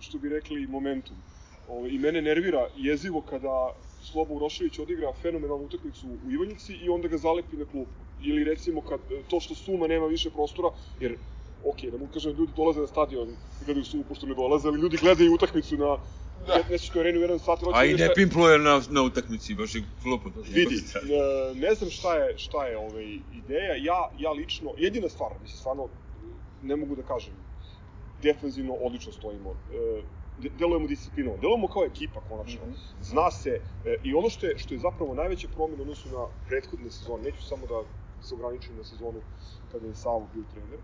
što 0.00 0.18
bi 0.18 0.28
rekli, 0.28 0.66
momentum. 0.66 1.16
Ovo, 1.68 1.86
I 1.86 1.98
mene 1.98 2.22
nervira 2.22 2.68
jezivo 2.76 3.20
kada 3.22 3.74
Slobo 4.10 4.34
Urošević 4.34 4.78
odigra 4.78 5.12
fenomenalnu 5.22 5.64
utakmicu 5.64 6.06
u 6.24 6.30
Ivanjici 6.30 6.72
i 6.84 6.88
onda 6.88 7.08
ga 7.08 7.16
zalepi 7.16 7.56
na 7.56 7.64
klupu. 7.64 7.92
Ili 8.20 8.44
recimo 8.44 8.80
kad, 8.80 9.00
to 9.30 9.40
što 9.40 9.54
Suma 9.54 9.86
nema 9.86 10.06
više 10.06 10.30
prostora, 10.30 10.68
jer 11.00 11.16
ok, 11.64 11.82
ne 11.82 11.98
mogu 11.98 12.12
kažem 12.12 12.32
da 12.32 12.38
ljudi 12.38 12.52
dolaze 12.56 12.80
na 12.80 12.86
stadion, 12.86 13.36
gledaju 13.64 13.84
suvu 13.84 14.04
pošto 14.08 14.26
ne 14.26 14.34
dolaze, 14.34 14.68
ali 14.68 14.80
ljudi 14.80 14.96
gledaju 14.96 15.34
utakmicu 15.34 15.76
na 15.76 15.98
da. 16.46 16.62
Nesečkoj 16.70 17.00
areni 17.00 17.18
u 17.18 17.20
jedan 17.20 17.38
sat. 17.38 17.58
A 17.74 17.84
i 17.84 17.92
ne 17.92 18.04
šta- 18.04 18.14
pimpluje 18.14 18.58
na, 18.58 18.82
na 18.90 19.02
utakmici, 19.02 19.54
baš 19.54 19.74
je 19.74 19.82
glupo. 20.02 20.28
Vidi, 20.54 20.74
e, 20.74 21.54
ne 21.54 21.74
znam 21.74 21.90
šta 21.90 22.16
je, 22.16 22.38
šta 22.38 22.66
je 22.66 22.78
ovaj, 22.78 23.04
ideja, 23.32 23.74
ja, 23.76 24.10
ja 24.18 24.32
lično, 24.32 24.74
jedina 24.78 25.08
stvar, 25.08 25.30
mislim, 25.40 25.58
stvarno, 25.58 25.88
ne 26.60 26.76
mogu 26.76 26.96
da 26.96 27.02
kažem, 27.02 27.34
defensivno 28.22 28.74
odlično 28.74 29.12
stojimo, 29.12 29.50
e, 29.50 30.02
delujemo 30.38 30.86
disciplinovano, 30.86 31.40
delujemo 31.40 31.68
kao 31.68 31.84
ekipa 31.84 32.20
konačno, 32.28 32.60
zna 33.00 33.30
se, 33.30 33.60
e, 33.84 33.96
i 34.02 34.14
ono 34.14 34.28
što 34.30 34.46
je, 34.46 34.58
što 34.58 34.74
je 34.74 34.78
zapravo 34.78 35.14
najveća 35.14 35.48
promjena 35.54 35.82
u 35.82 35.82
odnosu 35.82 36.08
na 36.08 36.26
prethodne 36.46 36.90
sezone, 36.90 37.22
neću 37.22 37.42
samo 37.42 37.66
da 37.66 37.82
se 38.22 38.34
ograničim 38.34 38.76
na 38.76 38.84
sezonu 38.84 39.20
kada 39.72 39.86
je 39.86 39.94
Savo 39.94 40.28
bio 40.34 40.44
trener, 40.52 40.78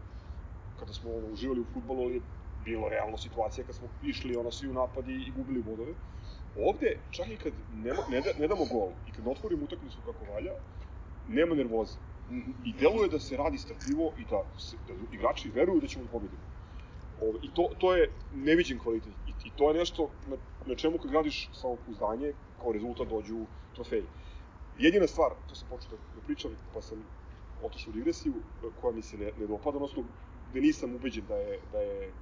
kada 0.81 0.93
smo 0.93 1.11
ono, 1.11 1.27
uživali 1.33 1.61
u 1.61 1.65
futbolu, 1.75 2.03
ali 2.03 2.15
je 2.15 2.21
bilo 2.65 2.89
realno 2.89 3.19
situacija 3.19 3.67
kad 3.67 3.75
smo 3.75 3.89
išli 4.03 4.37
ono 4.37 4.51
svi 4.51 4.69
u 4.69 4.73
napad 4.73 5.09
i, 5.09 5.13
i 5.13 5.33
gubili 5.37 5.63
bodove. 5.63 5.93
Ovde, 6.59 6.99
čak 7.11 7.29
i 7.29 7.37
kad 7.37 7.53
ne, 7.75 7.93
ne, 8.11 8.21
da, 8.21 8.31
ne 8.39 8.49
damo 8.49 8.65
gol 8.65 8.89
i 9.09 9.13
kad 9.13 9.29
otvorimo 9.29 9.65
utakmicu 9.65 9.99
kako 10.07 10.33
valja, 10.33 10.53
nema 11.29 11.55
nervoze. 11.55 11.99
I 12.65 12.73
deluje 12.73 13.09
da 13.09 13.19
se 13.19 13.37
radi 13.37 13.59
strpljivo 13.59 14.13
i 14.19 14.25
da, 14.31 14.43
se, 14.59 14.77
da 14.89 14.95
igrači 15.13 15.51
veruju 15.51 15.81
da 15.81 15.87
ćemo 15.87 16.05
da 16.05 16.11
pobedimo. 16.11 16.43
Ove, 17.21 17.39
I 17.43 17.51
to, 17.55 17.71
to 17.79 17.95
je 17.95 18.11
neviđen 18.35 18.79
kvalitet. 18.79 19.13
I, 19.45 19.51
to 19.57 19.71
je 19.71 19.79
nešto 19.79 20.11
na, 20.27 20.37
na 20.67 20.75
čemu 20.75 20.99
kad 20.99 21.11
gradiš 21.11 21.49
samopouzdanje, 21.53 22.33
kao 22.63 22.73
rezultat 22.73 23.09
dođu 23.09 23.47
trofeji. 23.75 24.05
Jedina 24.79 25.07
stvar, 25.07 25.31
to 25.49 25.55
sam 25.55 25.69
počeo 25.69 25.91
da 25.91 26.21
pričam, 26.27 26.51
pa 26.75 26.81
sam 26.83 27.05
otišao 27.63 27.91
u 27.91 27.93
digresiju, 27.93 28.35
koja 28.81 28.93
mi 28.93 29.03
se 29.03 29.17
ne, 29.19 29.33
ne 29.41 29.47
dopada, 29.47 29.77
odnosno 29.77 30.05
gde 30.51 30.61
nisam 30.61 30.95
ubeđen 30.95 31.25
da 31.29 31.37
je, 31.37 31.61
da 31.73 31.79
je 31.79 32.13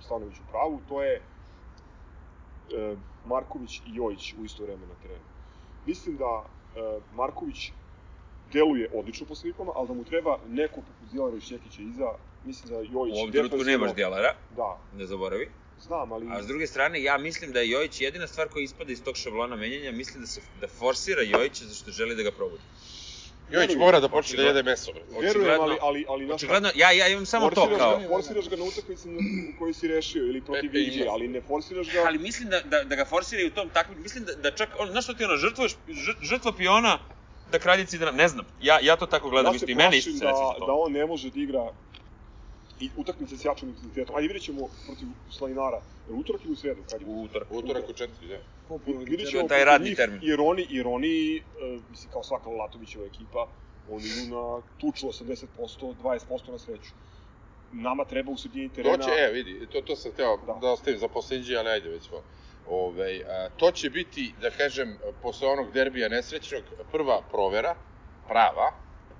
Stanović 0.00 0.36
u 0.36 0.50
pravu, 0.50 0.80
to 0.88 1.02
je 1.02 1.14
e, 1.16 2.96
Marković 3.26 3.78
i 3.78 3.94
Jojić 3.94 4.34
u 4.40 4.44
isto 4.44 4.62
vreme 4.62 4.86
na 4.86 4.94
terenu. 5.02 5.24
Mislim 5.86 6.16
da 6.16 6.44
e, 6.44 7.00
Marković 7.14 7.72
deluje 8.52 8.90
odlično 8.94 9.26
po 9.26 9.34
slikama, 9.34 9.72
ali 9.74 9.88
da 9.88 9.94
mu 9.94 10.04
treba 10.04 10.38
neko 10.48 10.74
poput 10.74 11.10
Djelara 11.12 11.36
i 11.36 11.40
Šekića 11.40 11.82
iza, 11.82 12.12
mislim 12.44 12.74
da 12.74 12.74
Jojić... 12.76 13.14
U 13.14 13.18
ovom 13.18 13.32
trenutku 13.32 13.58
nemaš 13.58 13.94
djelara, 13.94 14.34
Da, 14.56 14.78
ne 14.96 15.06
zaboravi. 15.06 15.50
Znam, 15.80 16.12
ali... 16.12 16.26
A 16.30 16.42
s 16.42 16.46
druge 16.46 16.66
strane, 16.66 17.02
ja 17.02 17.18
mislim 17.18 17.52
da 17.52 17.60
je 17.60 17.70
Jojić 17.70 18.00
jedina 18.00 18.26
stvar 18.26 18.48
koja 18.48 18.62
ispada 18.62 18.92
iz 18.92 19.02
tog 19.02 19.16
šablona 19.16 19.56
menjanja, 19.56 19.92
mislim 19.92 20.20
da 20.20 20.26
se 20.26 20.40
da 20.60 20.68
forsira 20.68 21.22
Jojića 21.22 21.64
zašto 21.64 21.90
želi 21.90 22.14
da 22.14 22.22
ga 22.22 22.30
probudi. 22.30 22.62
Jojić 23.50 23.76
mora 23.76 24.00
da 24.00 24.08
počne 24.08 24.36
da 24.36 24.42
jede 24.42 24.62
meso, 24.62 24.92
bre. 24.92 25.02
Verujem, 25.02 25.30
očigledno- 25.30 25.62
ali, 25.62 25.76
ali, 25.80 26.04
ali 26.08 26.32
Očigledno, 26.32 26.70
ja, 26.74 26.90
ja 26.92 27.08
imam 27.08 27.26
samo 27.26 27.50
to 27.50 27.76
kao... 27.78 27.98
Ga, 27.98 28.08
forsiraš 28.08 28.48
ga 28.48 28.56
na 28.56 28.64
utakmici 28.64 29.08
u 29.08 29.58
kojoj 29.58 29.74
si 29.74 29.88
rešio, 29.88 30.22
ili 30.22 30.40
protiv 30.40 30.70
Vigi, 30.72 31.04
ali 31.08 31.28
ne 31.28 31.40
forsiraš 31.40 31.92
ga... 31.92 32.04
Ali 32.06 32.18
mislim 32.18 32.48
da, 32.48 32.60
da, 32.60 32.84
da 32.84 32.96
ga 32.96 33.04
forsiraju 33.04 33.48
u 33.48 33.50
tom 33.50 33.68
takmičenju, 33.68 34.02
mislim 34.02 34.24
da, 34.24 34.34
da 34.34 34.50
čak, 34.50 34.68
on, 34.78 34.88
znaš 34.90 35.04
što 35.04 35.14
ti 35.14 35.24
ono, 35.24 35.36
žrtvuješ, 35.36 35.72
žr- 35.88 36.22
žrtva 36.22 36.52
piona 36.52 36.98
da 37.50 37.58
kraljici 37.58 37.98
da 37.98 38.10
ne 38.10 38.28
znam, 38.28 38.46
ja, 38.60 38.78
ja 38.82 38.96
to 38.96 39.06
tako 39.06 39.30
gledam, 39.30 39.52
ja 39.52 39.56
isto 39.56 39.70
i 39.70 39.98
isto 39.98 40.10
se 40.10 40.24
da, 40.24 40.66
da 40.66 40.72
on 40.72 40.92
ne 40.92 41.06
može 41.06 41.30
da 41.30 41.40
igra 41.40 41.72
i 42.80 42.90
utakmice 42.96 43.36
s 43.36 43.44
jačim 43.44 43.68
intenzitetom. 43.68 44.16
Ajde 44.16 44.28
vidjet 44.28 44.44
ćemo 44.44 44.68
protiv 44.86 45.08
Slavinara. 45.30 45.80
Je 46.08 46.14
li 46.14 46.20
utorak 46.20 46.44
ili 46.44 46.52
u 46.52 46.56
sredu? 46.56 46.82
Kad 46.90 47.00
je? 47.00 47.06
U 47.06 47.22
utorak. 47.22 47.48
Utorak 47.50 47.88
u 47.88 47.92
četiri, 47.92 48.28
da. 48.28 48.38
Vidjet 48.86 49.24
To 49.24 49.30
ćemo 49.30 49.42
je 49.42 49.48
taj 49.48 49.58
protiv 49.58 49.66
radni 49.66 49.88
njih, 49.88 49.96
termin. 49.96 50.20
Jer 50.22 50.40
oni, 50.40 50.66
jer 50.70 50.86
oni 50.86 51.36
e, 51.36 51.40
mislim, 51.90 52.12
kao 52.12 52.22
svaka 52.22 52.50
Latovićeva 52.50 53.06
ekipa, 53.06 53.48
oni 53.90 54.04
idu 54.06 54.36
na 54.36 54.62
tuču 54.78 55.06
80%, 55.06 55.46
20% 56.02 56.52
na 56.52 56.58
sreću. 56.58 56.90
Nama 57.72 58.04
treba 58.04 58.32
u 58.32 58.36
sredini 58.36 58.68
terena... 58.68 58.96
Doće, 58.96 59.10
e, 59.10 59.32
vidi, 59.32 59.66
to, 59.72 59.80
to 59.80 59.96
sam 59.96 60.12
hteo 60.12 60.36
Da. 60.36 60.52
da, 60.52 60.58
da 60.60 60.70
ostavim 60.72 60.98
za 60.98 61.08
posljednji, 61.08 61.56
ali 61.56 61.68
ajde 61.68 61.88
već 61.88 62.02
smo. 62.02 62.18
Ove, 62.68 63.20
a, 63.28 63.48
to 63.56 63.70
će 63.70 63.90
biti, 63.90 64.34
da 64.40 64.50
kažem, 64.50 64.98
posle 65.22 65.48
onog 65.48 65.72
derbija 65.72 66.08
nesrećnog, 66.08 66.62
prva 66.92 67.22
provera, 67.30 67.74
prava, 68.28 68.72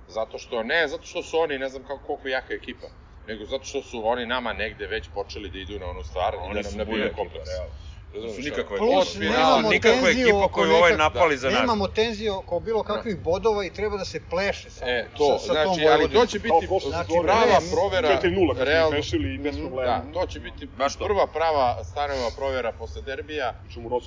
zato 0.07 0.37
što, 0.37 0.63
ne 0.63 0.87
zato 0.87 1.03
što 1.03 1.23
su 1.23 1.37
oni, 1.37 1.57
ne 1.57 1.69
znam 1.69 1.83
kako, 1.83 2.05
koliko 2.05 2.27
jaka 2.27 2.53
ekipa, 2.53 2.87
nego 3.27 3.45
zato 3.45 3.63
što 3.63 3.81
su 3.81 4.07
oni 4.07 4.25
nama 4.25 4.53
negde 4.53 4.87
već 4.87 5.09
počeli 5.13 5.49
da 5.49 5.57
idu 5.57 5.79
na 5.79 5.85
onu 5.85 6.03
stvar 6.03 6.33
i 6.33 6.37
Oni 6.37 6.53
da 6.53 6.63
su 6.63 6.77
nam 6.77 6.87
nabijaju 6.87 7.13
kompleks. 7.15 7.49
Razumeš, 7.49 7.71
Nisu 7.81 7.90
nikakva. 8.13 8.77
Plus, 8.77 9.15
nemamo 9.15 9.69
nikakva 9.69 10.01
tenziju 10.01 10.27
ekipa 10.27 10.47
koju 10.49 10.71
ovaj 10.71 10.81
nekak- 10.83 10.97
napali 10.99 11.37
za 11.37 11.49
nas. 11.49 11.59
Nemamo 11.59 11.87
tenziju 11.89 12.33
oko 12.35 12.59
bilo 12.59 12.83
kakvih 12.83 13.17
bodova 13.19 13.65
i 13.65 13.69
treba 13.69 13.97
da 13.97 14.05
se 14.05 14.19
pleše 14.21 14.69
sa, 14.69 14.85
E, 14.87 15.07
to, 15.17 15.39
sa, 15.39 15.45
sa 15.45 15.53
tom 15.55 15.63
znači, 15.65 15.79
ali 15.81 15.81
to 15.81 15.89
Vojvodinom. 15.89 16.27
će 16.27 16.39
biti 16.39 16.67
Znači, 16.81 17.11
prava 17.23 17.59
provera, 17.71 18.07
4-0 18.13 18.55
kad 18.55 18.67
realno, 18.67 18.95
rešili 18.95 19.37
bez 19.37 19.57
problema. 19.57 20.03
da, 20.05 20.13
to 20.13 20.25
će 20.27 20.39
biti 20.39 20.65
Baš 20.67 20.95
to. 20.95 21.05
prva 21.05 21.27
prava 21.27 21.83
stanova 21.83 22.29
provera 22.31 22.71
posle 22.71 23.01
derbija, 23.01 23.53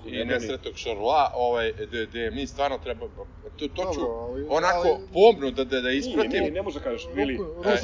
i 0.05 0.13
ne 0.13 0.25
nesretog 0.25 0.73
Šarla, 0.77 1.31
ovaj, 1.35 1.73
gde, 1.81 2.07
gde 2.07 2.31
mi 2.31 2.47
stvarno 2.47 2.79
treba, 2.79 3.07
to, 3.57 3.69
to 3.69 3.93
ću 3.95 4.01
onako 4.49 4.89
ali- 4.89 5.07
pomno 5.13 5.51
da, 5.51 5.65
da, 5.65 5.81
da 5.81 5.91
ispratim. 5.91 6.31
nije, 6.33 6.51
ne 6.51 6.63
može 6.63 6.79
da 6.79 6.85
kažeš, 6.85 7.07
Vili, 7.15 7.35
e, 7.35 7.39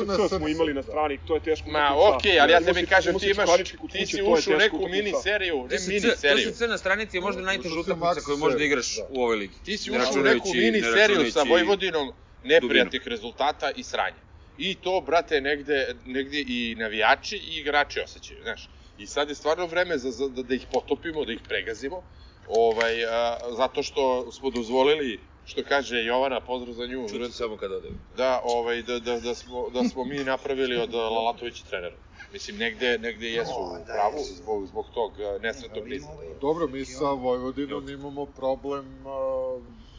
na 0.07 0.29
smo 0.29 0.49
imali 0.49 0.75
na 0.75 0.81
da. 0.81 0.83
strani, 0.83 1.19
to 1.19 1.35
je 1.35 1.41
teško 1.41 1.71
Ma, 1.71 1.87
okej, 2.09 2.41
ali 2.41 2.53
ja 2.53 2.61
tebi 2.61 2.87
kažem, 2.87 3.19
ti 3.19 3.27
imaš, 3.29 3.51
ti 3.93 4.07
si 4.07 4.17
to 4.19 4.25
ušao 4.25 4.55
u 4.55 4.59
neku 4.59 4.79
mini 4.81 5.13
seriju, 5.23 5.63
ne 5.63 5.69
To 5.69 5.79
su 5.79 5.91
mini 6.11 6.17
sve- 6.17 6.31
To 6.31 6.37
seriju. 6.37 6.49
su 6.49 6.59
sve 6.59 6.69
na 6.69 6.79
stranici 6.79 7.17
je 7.17 7.21
možda 7.21 7.43
najteža 7.43 7.75
utakmica 7.75 8.21
koju 8.21 8.37
da 8.37 8.51
serije, 8.51 8.67
igraš 8.67 8.97
da. 8.97 9.07
u 9.11 9.23
ovoj 9.23 9.37
ligi. 9.37 9.55
Ti 9.65 9.79
si 9.79 9.91
ušao 9.91 10.13
u 10.13 10.25
neku 10.25 10.49
mini 10.49 10.83
seriju 10.83 11.33
sa 11.33 11.43
Vojvodinom 11.43 12.13
neprijatnih 12.45 13.03
rezultata 13.07 13.71
i 13.71 13.83
sranja. 13.83 14.23
I 14.59 14.75
to, 14.75 15.01
brate, 15.01 15.41
negde, 15.41 15.95
negde 16.07 16.41
i 16.41 16.75
navijači 16.79 17.37
i 17.37 17.57
igrači 17.57 18.01
osjećaju, 18.01 18.43
znaš. 18.43 18.69
I 18.99 19.07
sad 19.07 19.29
je 19.29 19.35
stvarno 19.35 19.67
vreme 19.67 19.99
za, 19.99 20.11
za, 20.11 20.29
da, 20.29 20.43
da 20.43 20.55
ih 20.55 20.67
potopimo, 20.73 21.25
da 21.25 21.33
ih 21.33 21.41
pregazimo, 21.49 22.03
ovaj, 22.49 23.05
a, 23.05 23.37
zato 23.57 23.83
što 23.83 24.33
smo 24.33 24.51
dozvolili, 24.51 25.21
što 25.45 25.63
kaže 25.65 26.05
Jovana, 26.05 26.41
pozdrav 26.41 26.75
za 26.75 26.87
nju, 26.87 27.09
Čuti 27.09 27.33
samo 27.33 27.57
kad 27.57 27.73
odem. 27.73 27.99
da, 28.17 28.41
ovaj, 28.45 28.83
da, 28.83 28.99
da, 28.99 29.21
da, 29.21 29.35
smo, 29.35 29.71
da 29.71 29.85
smo 29.85 30.05
mi 30.05 30.19
napravili 30.19 30.77
od 30.77 30.95
Lalatovića 30.95 31.65
trenera. 31.71 31.97
Mislim, 32.33 32.57
negde, 32.57 32.99
negde 32.99 33.27
jesu 33.29 33.53
O, 33.53 33.65
u 33.67 33.79
da, 33.79 33.85
pravu 33.85 34.19
jesu. 34.19 34.35
zbog, 34.35 34.67
zbog 34.67 34.87
tog 34.91 35.13
uh, 35.13 35.43
nesretnog 35.43 35.87
niza. 35.87 36.07
i- 36.07 36.41
Dobro, 36.41 36.67
mi 36.67 36.85
sa 36.85 37.05
Vojvodinom 37.05 37.89
imamo 37.89 38.27
problem 38.27 39.07
a, 39.07 39.11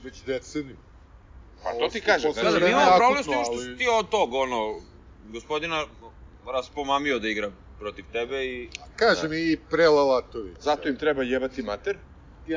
već 0.03 0.23
deceniju. 0.23 0.77
Pa 1.63 1.73
to 1.73 1.87
ti 1.87 2.01
kažem, 2.01 2.31
Da, 2.33 2.41
da, 2.43 2.49
znači, 2.49 2.63
mi 2.65 2.71
imamo 2.71 2.97
problem 2.97 3.23
s 3.23 3.27
tim 3.27 3.43
što 3.43 3.57
si 3.57 3.77
ti 3.77 3.87
od 3.89 4.09
tog, 4.09 4.33
ono, 4.35 4.75
gospodina 5.23 5.85
raspomamio 6.47 7.19
da 7.19 7.27
igra 7.27 7.51
protiv 7.79 8.05
tebe 8.11 8.45
i... 8.45 8.69
Kažem 8.95 9.33
i 9.33 9.57
pre 9.69 9.87
Lalatović. 9.87 10.57
zato 10.59 10.89
im 10.89 10.97
treba 10.97 11.23
jebati 11.23 11.61
mater. 11.61 11.97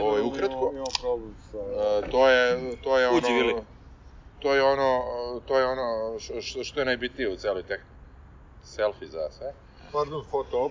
Ovaj, 0.01 0.23
ukratko. 0.23 0.71
Imamo, 0.73 0.87
problem 1.01 1.35
sa... 1.43 1.59
Uh, 1.59 2.11
to 2.11 2.29
je, 2.29 2.47
to 2.77 2.99
je 2.99 3.09
ono... 3.09 3.17
Uđi, 3.19 3.33
Vili. 3.33 3.55
To 4.39 4.55
je 4.55 4.63
ono, 4.63 5.01
to 5.41 5.59
je 5.59 5.67
ono 5.67 6.19
što 6.65 6.81
je 6.81 6.87
najbitnije 6.87 7.29
u 7.29 7.37
celoj 7.37 7.63
tehnici. 7.63 7.95
Selfie 8.63 9.09
za 9.09 9.31
sve. 9.31 9.55
Pardon, 9.95 10.25
foto. 10.31 10.71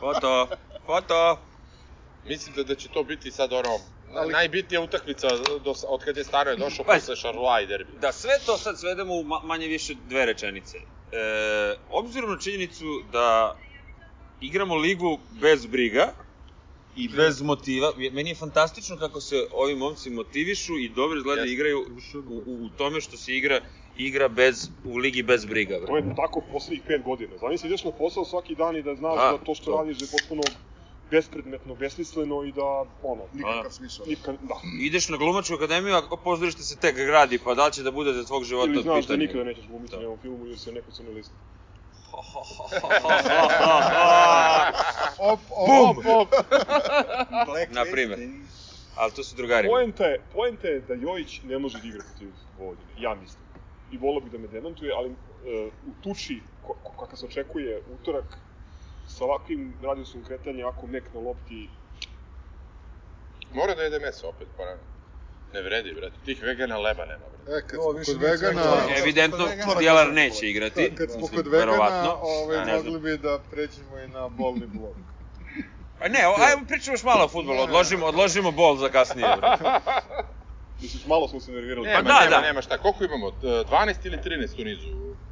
Foto, 0.00 0.48
foto. 0.86 1.38
Mislim 2.24 2.54
da, 2.54 2.62
da 2.64 2.74
će 2.74 2.88
to 2.88 3.02
biti 3.04 3.30
sad 3.30 3.52
ono, 3.52 3.78
Ali- 4.14 4.32
najbitnija 4.32 4.80
utakmica 4.80 5.28
do, 5.64 5.74
od 5.88 6.04
kad 6.04 6.16
je 6.16 6.24
Staro 6.24 6.50
je 6.50 6.56
došao 6.56 6.84
Pa- 6.84 6.94
posle 6.94 7.16
Šarla 7.16 7.60
i 7.60 7.66
derbi. 7.66 7.92
Da 7.98 8.12
sve 8.12 8.32
to 8.46 8.56
sad 8.56 8.80
svedemo 8.80 9.14
u 9.14 9.22
ma 9.22 9.40
manje 9.44 9.66
više 9.66 9.94
dve 9.94 10.26
rečenice. 10.26 10.76
E, 10.78 10.84
obzirom 11.90 12.30
na 12.30 12.38
činjenicu 12.38 12.84
da 13.12 13.56
igramo 14.40 14.76
ligu 14.76 15.18
bez 15.30 15.66
briga 15.66 16.12
i 16.96 17.08
bez 17.10 17.42
motiva, 17.42 17.88
meni 18.12 18.30
je 18.30 18.34
fantastično 18.36 18.96
kako 18.96 19.20
se 19.20 19.46
ovi 19.52 19.74
momci 19.76 20.10
motivišu 20.10 20.72
i 20.74 20.88
dobro 20.90 21.18
izgleda 21.18 21.36
da 21.36 21.42
Jeste. 21.42 21.52
igraju 21.52 21.78
u, 21.78 22.32
u, 22.46 22.64
u 22.64 22.70
tome 22.70 23.00
što 23.00 23.16
se 23.16 23.32
igra 23.34 23.60
igra 23.98 24.28
bez, 24.30 24.54
u 24.84 24.96
ligi 24.96 25.22
bez 25.22 25.44
briga. 25.44 25.78
Bre. 25.78 25.86
To 25.86 25.96
je 25.96 26.14
tako 26.16 26.42
poslednjih 26.52 26.82
pet 26.86 27.02
godina. 27.02 27.38
Zamisli, 27.38 27.68
ideš 27.68 27.84
na 27.84 27.92
posao 27.92 28.24
svaki 28.24 28.54
dan 28.54 28.76
i 28.76 28.82
da 28.82 28.94
znaš 28.94 29.14
Da, 29.16 29.32
da 29.32 29.38
to 29.38 29.54
što 29.54 29.64
to. 29.64 29.76
radiš 29.76 30.02
je 30.02 30.08
potpuno 30.12 30.42
bespredmetno, 31.10 31.74
besmisleno 31.74 32.44
i 32.44 32.52
da, 32.52 32.64
ono, 33.04 33.22
Nikakav 33.32 33.70
smisao. 33.70 34.06
nikad, 34.06 34.36
da. 34.42 34.54
Ideš 34.80 35.08
na 35.08 35.16
glumačku 35.16 35.54
akademiju, 35.54 35.94
a 35.94 36.16
pozorište 36.18 36.62
se 36.62 36.76
tek 36.76 36.96
gradi, 36.96 37.38
pa 37.38 37.54
da 37.54 37.66
li 37.66 37.72
će 37.72 37.82
da 37.82 37.90
bude 37.90 38.12
za 38.12 38.24
tvog 38.24 38.44
života 38.44 38.72
Ili 38.72 38.82
znaš 38.82 38.94
da 38.96 39.00
pitanje. 39.02 39.18
nikada 39.18 39.44
nećeš 39.44 39.66
glumiti 39.66 39.96
na 39.96 40.06
ovom 40.06 40.18
filmu 40.18 40.46
jer 40.46 40.58
se 40.58 40.72
neko 40.72 40.90
crne 40.90 41.10
liste. 41.10 41.34
Op, 45.18 45.40
op, 45.50 45.94
Bum! 46.02 46.06
Op, 46.06 46.28
Na 47.70 47.84
primer. 47.84 48.18
Ali 48.96 49.12
to 49.12 49.22
su 49.24 49.36
drugari. 49.36 49.68
Poenta 49.68 50.04
je, 50.04 50.20
poenta 50.32 50.68
je 50.68 50.80
da 50.80 50.94
Jojić 50.94 51.42
ne 51.42 51.58
može 51.58 51.78
da 51.78 51.88
igra 51.88 52.04
protiv 52.04 52.32
Vojvodine, 52.58 52.92
ja 52.98 53.14
mislim. 53.14 53.44
I 53.92 53.98
volio 53.98 54.20
bih 54.20 54.32
da 54.32 54.38
me 54.38 54.46
demantuje, 54.48 54.92
ali 54.96 55.10
uh, 55.10 55.16
u 55.86 56.02
tuči, 56.02 56.40
kakav 57.00 57.16
se 57.16 57.26
očekuje 57.26 57.82
utorak, 58.00 58.38
sa 59.06 59.24
ovakvim 59.24 59.74
radiusom 59.82 60.24
kretanja, 60.24 60.68
ako 60.68 60.86
mek 60.86 61.04
na 61.14 61.20
lopti, 61.20 61.68
Mora 63.52 63.74
da 63.74 63.82
jede 63.82 63.98
meso 63.98 64.28
opet, 64.28 64.48
pa 64.56 64.62
ne. 65.54 65.62
Vredi, 65.62 65.94
brate. 65.94 66.14
Tih 66.24 66.42
vegana 66.42 66.78
leba 66.78 67.04
nema, 67.04 67.24
brate. 67.36 67.58
E, 67.58 67.68
kad 67.68 67.80
smo 67.80 67.90
više 67.92 68.12
kod 68.12 68.22
vegana... 68.22 68.62
vegana. 68.62 68.96
Evidentno, 68.98 69.44
Djelar 69.78 70.12
neće 70.12 70.50
igrati. 70.50 70.94
Kad 70.94 71.10
smo 71.10 71.20
Mislim, 71.20 71.36
kod 71.42 71.52
vegana, 71.52 71.72
verovatno. 71.72 72.18
ovaj, 72.22 72.76
mogli 72.76 73.00
bi 73.00 73.18
da 73.18 73.38
pređemo 73.50 73.98
i 73.98 74.08
na 74.08 74.28
bolni 74.28 74.66
blok. 74.66 74.96
Pa 75.98 76.08
ne, 76.08 76.18
ajmo 76.50 76.66
pričamo 76.68 76.94
još 76.94 77.02
malo 77.04 77.24
o 77.24 77.28
futbolu, 77.28 77.62
odložimo, 77.62 78.06
odložimo 78.06 78.50
bol 78.52 78.76
za 78.76 78.88
kasnije. 78.88 79.28
brate. 79.36 79.64
Misliš, 80.82 81.06
malo 81.06 81.28
smo 81.28 81.40
se 81.40 81.52
nervirali. 81.52 81.86
Nema, 81.86 82.02
Pa 82.02 82.08
da, 82.08 82.20
nema, 82.20 82.30
da. 82.30 82.40
nema 82.40 82.62
šta. 82.62 82.78
Koliko 82.78 83.04
imamo? 83.04 83.28
E, 83.28 83.46
12 83.46 83.94
ili 84.06 84.16
13 84.16 84.62
u 84.62 84.64
nizu 84.64 84.88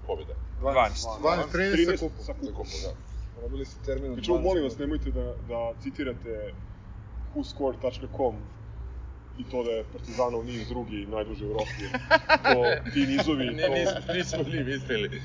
pobjeda? 0.06 0.34
12. 0.62 0.88
12, 1.22 1.42
13 1.52 1.96
sa 1.96 2.06
kupom. 2.06 2.24
sa 2.24 2.32
kupom. 2.32 2.66
Da. 2.82 2.92
Probili 3.40 3.64
ste 3.64 3.76
termin 3.86 4.10
od 4.10 4.16
Pričemu, 4.16 4.38
12 4.38 4.42
molim 4.42 4.64
vas, 4.64 4.78
nemojte 4.78 5.10
da, 5.10 5.34
da 5.48 5.72
citirate 5.82 6.52
whoscored.com 7.34 8.34
i 9.38 9.44
to 9.50 9.64
da 9.64 9.70
je 9.70 9.84
Partizanov 9.92 10.44
niz 10.44 10.68
drugi 10.68 11.06
najduži 11.06 11.44
u 11.44 11.48
Evropi. 11.50 11.84
To, 12.52 12.90
ti 12.92 13.06
nizovi, 13.06 13.44
Ne, 13.46 13.66
to 13.66 13.72
nis, 13.74 13.88
nismo 14.14 14.42
ni 14.42 14.64
mislili. 14.64 15.20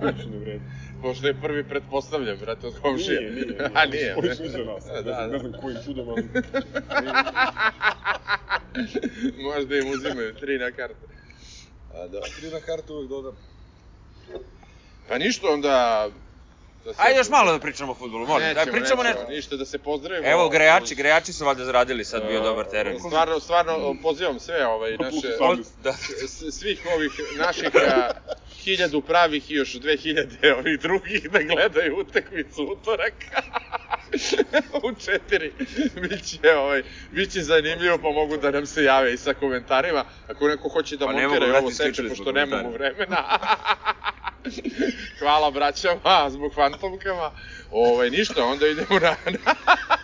kuću 0.00 0.30
ne 0.30 0.38
vredi. 0.38 0.60
Pošto 1.02 1.26
je 1.26 1.34
prvi 1.34 1.64
pretpostavljam, 1.64 2.38
brate, 2.38 2.66
od 2.66 2.78
komšije. 2.82 3.20
Nije, 3.20 3.32
nije, 3.32 3.46
nije. 3.46 3.70
A 3.78 3.86
nije. 3.86 4.16
Oni 4.16 4.34
su 4.34 4.44
iza 4.44 4.58
nas. 4.58 4.84
Da, 4.84 5.02
da. 5.02 5.26
ne 5.26 5.38
znam 5.38 5.52
kojim 5.60 5.78
čudom, 5.84 6.08
ali... 6.08 6.22
Možda 9.54 9.76
im 9.76 9.90
uzimaju 9.90 10.34
tri 10.34 10.58
na 10.58 10.70
karte. 10.70 11.06
A, 11.94 12.08
da. 12.08 12.20
Tri 12.20 12.50
na 12.50 12.60
kartu 12.60 12.94
uvijek 12.94 13.08
dodam. 13.08 13.36
Pa 15.08 15.18
ništa 15.18 15.48
onda... 15.48 16.08
Da 16.84 16.94
se- 16.94 17.02
Ajde 17.02 17.18
još 17.18 17.28
malo 17.28 17.52
da 17.52 17.58
pričamo 17.58 17.92
o 17.92 17.94
futbolu, 17.94 18.26
molim. 18.26 18.54
Da 18.54 18.60
Nećemo, 18.60 18.76
pričamo 18.76 19.02
nećemo, 19.02 19.20
nešto. 19.20 19.32
ništa, 19.32 19.56
da 19.56 19.64
se 19.64 19.78
pozdravimo. 19.78 20.28
Evo, 20.28 20.48
grejači, 20.48 20.94
grejači 20.94 21.32
su 21.32 21.44
valjda 21.44 21.64
zaradili 21.64 22.04
sad 22.04 22.26
bio 22.28 22.40
dobar 22.40 22.66
teren. 22.66 22.98
Stvarno, 22.98 23.40
stvarno, 23.40 23.96
pozivam 24.02 24.40
sve 24.40 24.66
ovaj, 24.66 24.90
naše... 24.90 25.10
Plus 25.10 25.24
18. 25.40 25.64
Da. 25.82 25.92
svih 26.52 26.86
ovih 26.96 27.12
naših 27.36 27.70
a, 27.74 28.10
hiljadu 28.54 29.00
pravih 29.00 29.50
i 29.50 29.54
još 29.54 29.72
dve 29.72 29.96
hiljade 29.96 30.54
ovih 30.54 30.80
drugih 30.80 31.30
da 31.30 31.42
gledaju 31.42 31.98
utakmicu 31.98 32.62
utorak. 32.62 33.14
u 34.84 34.94
četiri. 34.94 35.52
Biće, 36.00 36.54
ovaj, 36.56 36.82
biće 37.10 37.40
zanimljivo, 37.42 37.98
pa 37.98 38.10
mogu 38.10 38.36
da 38.36 38.50
nam 38.50 38.66
se 38.66 38.84
jave 38.84 39.14
i 39.14 39.16
sa 39.16 39.34
komentarima. 39.34 40.04
Ako 40.28 40.48
neko 40.48 40.68
hoće 40.68 40.96
da 40.96 41.06
Pa 41.06 41.12
montira 41.12 41.58
ovo 41.58 41.70
seče, 41.70 42.08
pošto 42.08 42.32
nemamo 42.32 42.70
vremena. 42.70 43.24
Hvala 45.18 45.50
braćama 45.50 46.00
zbog 46.28 46.54
fantomkama. 46.54 47.30
Ovaj, 47.70 48.10
ništa, 48.10 48.44
onda 48.44 48.66
idemo 48.66 48.98
na, 48.98 49.16
na, 49.26 49.54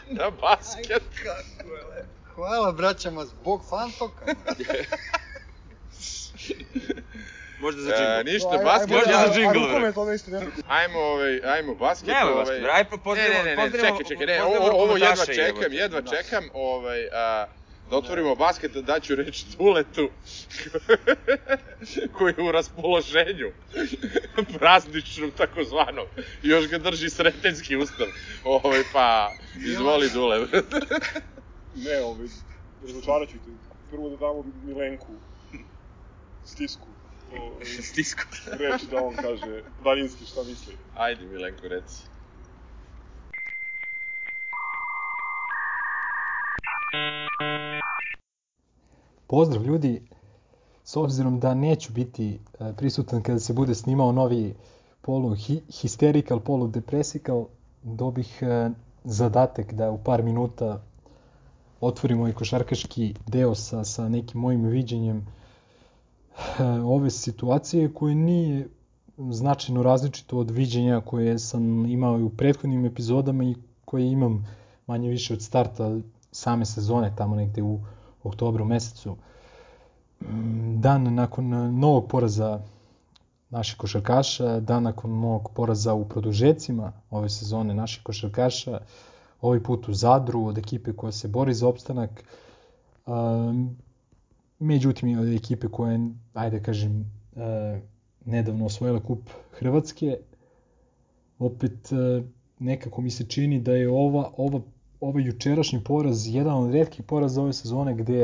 na 0.07 0.31
basket. 0.33 1.03
Hvala 2.27 2.73
braćama 2.73 3.25
zbog 3.25 3.63
fantoka. 3.69 4.25
Možda 7.61 7.83
za 7.83 7.91
E, 7.91 7.97
džingl. 7.97 8.33
ništa, 8.33 8.49
Aj- 8.51 8.65
basket. 8.65 8.91
Možda 8.91 9.11
aj- 9.11 9.17
za 9.19 9.25
aj- 9.25 9.35
džingl, 9.35 9.59
aj-? 9.59 10.63
Ajmo, 10.69 10.99
ovaj, 11.01 11.41
ajmo 11.47 11.75
basket. 11.75 12.09
Nema 12.09 12.21
ovaj, 12.23 12.37
basket, 12.37 12.65
aj 12.67 12.85
pa 12.85 12.97
Ne, 12.97 13.03
pozdravimo, 13.03 13.43
ne, 13.45 13.57
ne, 13.57 13.65
ne, 13.65 13.71
čekaj, 13.73 14.05
čekaj, 14.09 14.27
ne, 14.27 14.43
ovo, 14.43 14.57
ovo 14.75 14.97
jedva 14.97 15.27
čekam, 15.27 15.73
jedva 15.73 16.01
Da. 16.01 16.11
čekam, 16.13 16.45
ovaj, 16.55 17.05
a, 17.07 17.47
da 17.91 17.97
otvorimo 17.97 18.35
basket, 18.35 18.73
da 18.73 18.83
daću 18.83 19.15
reč 19.15 19.45
Duletu, 19.59 20.09
koji 22.19 22.35
je 22.39 22.49
u 22.49 22.53
raspoloženju, 22.53 23.53
prazničnom 24.59 25.31
takozvanom, 25.31 26.07
još 26.43 26.69
ga 26.69 26.79
drži 26.79 27.11
sretenski 27.11 27.77
ustav, 27.77 28.07
ovaj, 28.45 28.83
pa, 28.93 29.33
izvoli 29.67 30.11
Dule. 30.15 30.47
Ne, 31.75 32.03
ovaj, 32.03 32.27
razočarat 32.83 33.29
ću 33.29 33.35
te. 33.35 33.51
Prvo 33.91 34.11
da 34.11 34.17
damo 34.17 34.45
Milenku 34.65 35.13
stisku. 36.45 36.87
ovaj, 37.39 37.65
Stisku. 37.65 38.23
reč 38.47 38.83
da 38.91 39.03
on 39.03 39.15
kaže 39.17 39.63
daljinski 39.85 40.25
šta 40.25 40.43
misli. 40.43 40.77
Ajde, 40.97 41.25
Milenko, 41.27 41.69
reci. 41.69 42.03
Pozdrav 49.31 49.65
ljudi, 49.65 50.03
s 50.85 50.97
obzirom 50.97 51.41
da 51.41 51.55
neću 51.55 51.93
biti 51.93 52.39
e, 52.61 52.73
prisutan 52.77 53.23
kada 53.23 53.39
se 53.39 53.53
bude 53.53 53.75
snimao 53.75 54.13
novi 54.13 54.55
polu 55.01 55.35
hi, 55.35 55.61
hysterical, 55.69 56.41
polu 56.41 56.69
depressical, 56.69 57.45
dobih 57.83 58.43
e, 58.43 58.71
zadatak 59.05 59.75
da 59.75 59.91
u 59.91 59.99
par 59.99 60.23
minuta 60.23 60.83
otvorimo 61.81 62.29
i 62.29 62.33
košarkaški 62.33 63.15
deo 63.27 63.55
sa, 63.55 63.85
sa 63.85 64.09
nekim 64.09 64.41
mojim 64.41 64.65
viđenjem 64.65 65.27
e, 66.59 66.65
ove 66.65 67.11
situacije 67.11 67.95
koje 67.95 68.15
nije 68.15 68.69
značajno 69.31 69.83
različito 69.83 70.39
od 70.39 70.51
viđenja 70.51 71.01
koje 71.01 71.39
sam 71.39 71.87
imao 71.87 72.19
i 72.19 72.23
u 72.23 72.31
prethodnim 72.31 72.85
epizodama 72.85 73.45
i 73.45 73.55
koje 73.85 74.13
imam 74.13 74.47
manje 74.87 75.09
više 75.09 75.35
od 75.35 75.43
starta 75.43 75.99
same 76.33 76.67
sezone, 76.67 77.13
tamo 77.17 77.37
negde 77.37 77.63
u 77.63 77.81
oktobru 78.23 78.65
mesecu. 78.65 79.17
Mm, 80.21 80.81
Dan 80.81 81.15
nakon 81.15 81.79
novog 81.79 82.09
poraza 82.09 82.61
naših 83.51 83.77
košarkaša, 83.77 84.61
dan 84.61 84.83
nakon 84.83 85.21
novog 85.21 85.51
poraza 85.55 85.95
u 85.95 86.09
produžecima 86.09 86.93
ove 87.11 87.29
sezone 87.29 87.75
naših 87.75 88.03
košarkaša, 88.03 88.81
ovaj 89.41 89.63
put 89.63 89.89
u 89.89 89.95
Zadru 89.95 90.45
od 90.47 90.59
ekipe 90.59 90.93
koja 90.93 91.13
se 91.13 91.29
bori 91.29 91.55
za 91.55 91.69
opstanak, 91.69 92.25
um, 93.07 93.77
međutim 94.59 95.09
i 95.09 95.17
od 95.17 95.29
ekipe 95.29 95.69
koja 95.69 95.93
je, 95.93 96.11
ajde 96.35 96.59
da 96.59 96.65
kažem, 96.65 97.13
uh, 97.33 97.43
nedavno 98.25 98.67
osvojila 98.67 99.01
kup 99.01 99.31
Hrvatske, 99.59 100.17
opet 101.39 101.93
uh, 101.93 102.25
nekako 102.59 103.01
mi 103.01 103.11
se 103.11 103.27
čini 103.29 103.61
da 103.61 103.73
je 103.73 103.91
ova, 103.91 104.31
ova, 104.37 104.61
ovaj 105.01 105.23
jučerašnji 105.23 105.85
poraz 105.85 106.27
jedan 106.27 106.55
od 106.55 106.71
redkih 106.71 107.05
poraza 107.05 107.43
ove 107.43 107.53
sezone 107.53 107.95
gde 107.95 108.23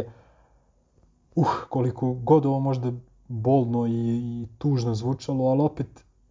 uh, 1.34 1.46
koliko 1.68 2.12
god 2.12 2.46
ovo 2.46 2.60
možda 2.60 2.92
bolno 3.28 3.86
i, 3.86 3.92
i 3.92 4.46
tužno 4.58 4.94
zvučalo, 4.94 5.44
ali 5.44 5.62
opet 5.62 5.86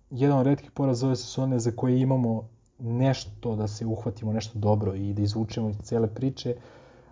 jedan 0.10 0.40
od 0.40 0.46
redkih 0.46 0.72
poraza 0.72 1.06
ove 1.08 1.16
sezone 1.16 1.60
za 1.60 1.72
koje 1.72 2.02
imamo 2.02 2.50
nešto 2.80 3.56
da 3.56 3.68
se 3.68 3.86
uhvatimo, 3.86 4.34
nešto 4.34 4.60
dobro 4.60 4.96
i 4.96 5.14
da 5.14 5.22
izvučemo 5.22 5.70
iz 5.70 5.76
cele 5.84 6.08
priče, 6.08 6.56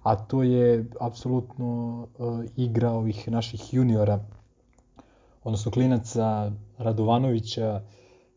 a 0.04 0.15
to 0.15 0.43
je 0.43 0.86
apsolutno 1.00 2.00
uh, 2.17 2.43
igra 2.56 2.91
ovih 2.91 3.32
naših 3.32 3.74
juniora, 3.74 4.19
odnosno 5.43 5.72
klinaca 5.72 6.52
Radovanovića, 6.78 7.82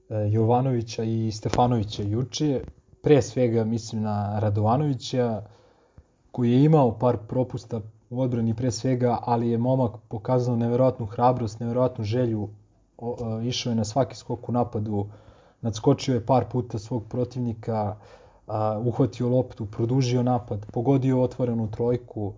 uh, 0.09 0.33
Jovanovića 0.33 1.05
i 1.05 1.31
Stefanovića 1.33 2.03
juče. 2.03 2.61
Pre 3.07 3.23
svega 3.23 3.65
mislim 3.65 4.03
na 4.03 4.39
Radovanovića, 4.39 5.43
koji 6.33 6.53
je 6.53 6.65
imao 6.65 6.99
par 6.99 7.17
propusta 7.29 7.81
u 8.11 8.21
odbrani 8.21 8.55
pre 8.55 8.71
svega, 8.71 9.19
ali 9.23 9.51
je 9.51 9.59
momak 9.59 9.93
pokazao 10.09 10.57
neverovatnu 10.57 11.07
hrabrost, 11.07 11.61
neverovatnu 11.61 12.05
želju, 12.05 12.49
o, 12.99 13.17
o, 13.21 13.41
išao 13.41 13.71
je 13.71 13.77
na 13.77 13.85
svaki 13.85 14.17
skok 14.17 14.49
u 14.49 14.53
napadu, 14.53 15.07
nadskočio 15.61 16.15
je 16.15 16.27
par 16.27 16.45
puta 16.53 16.79
svog 16.79 17.05
protivnika, 17.09 17.97
a, 18.47 18.79
uhvatio 18.85 19.29
loptu, 19.29 19.67
produžio 19.67 20.23
napad, 20.23 20.67
pogodio 20.73 21.23
otvorenu 21.23 21.71
trojku, 21.71 22.33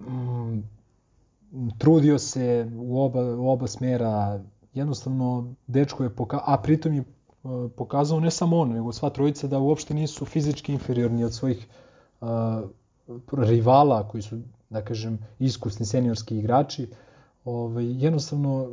mm, 0.00 0.62
trudio 1.78 2.18
se 2.18 2.70
u 2.76 3.02
oba, 3.02 3.36
u 3.36 3.48
oba 3.50 3.66
smera, 3.66 4.40
jednostavno 4.74 5.54
dečko 5.66 6.04
je 6.04 6.16
pokazao, 6.16 6.44
a 6.46 6.58
pritom 6.58 6.92
je 6.92 7.00
e, 7.00 7.04
pokazao 7.76 8.20
ne 8.20 8.30
samo 8.30 8.58
on, 8.58 8.72
nego 8.72 8.92
sva 8.92 9.10
trojica 9.10 9.46
da 9.46 9.58
uopšte 9.58 9.94
nisu 9.94 10.24
fizički 10.24 10.72
inferiorni 10.72 11.24
od 11.24 11.34
svojih 11.34 11.66
uh, 12.20 12.28
rivala 13.32 14.08
koji 14.08 14.22
su, 14.22 14.38
da 14.70 14.84
kažem, 14.84 15.18
iskusni 15.38 15.86
seniorski 15.86 16.38
igrači. 16.38 16.88
Ovaj, 17.44 18.04
jednostavno, 18.04 18.68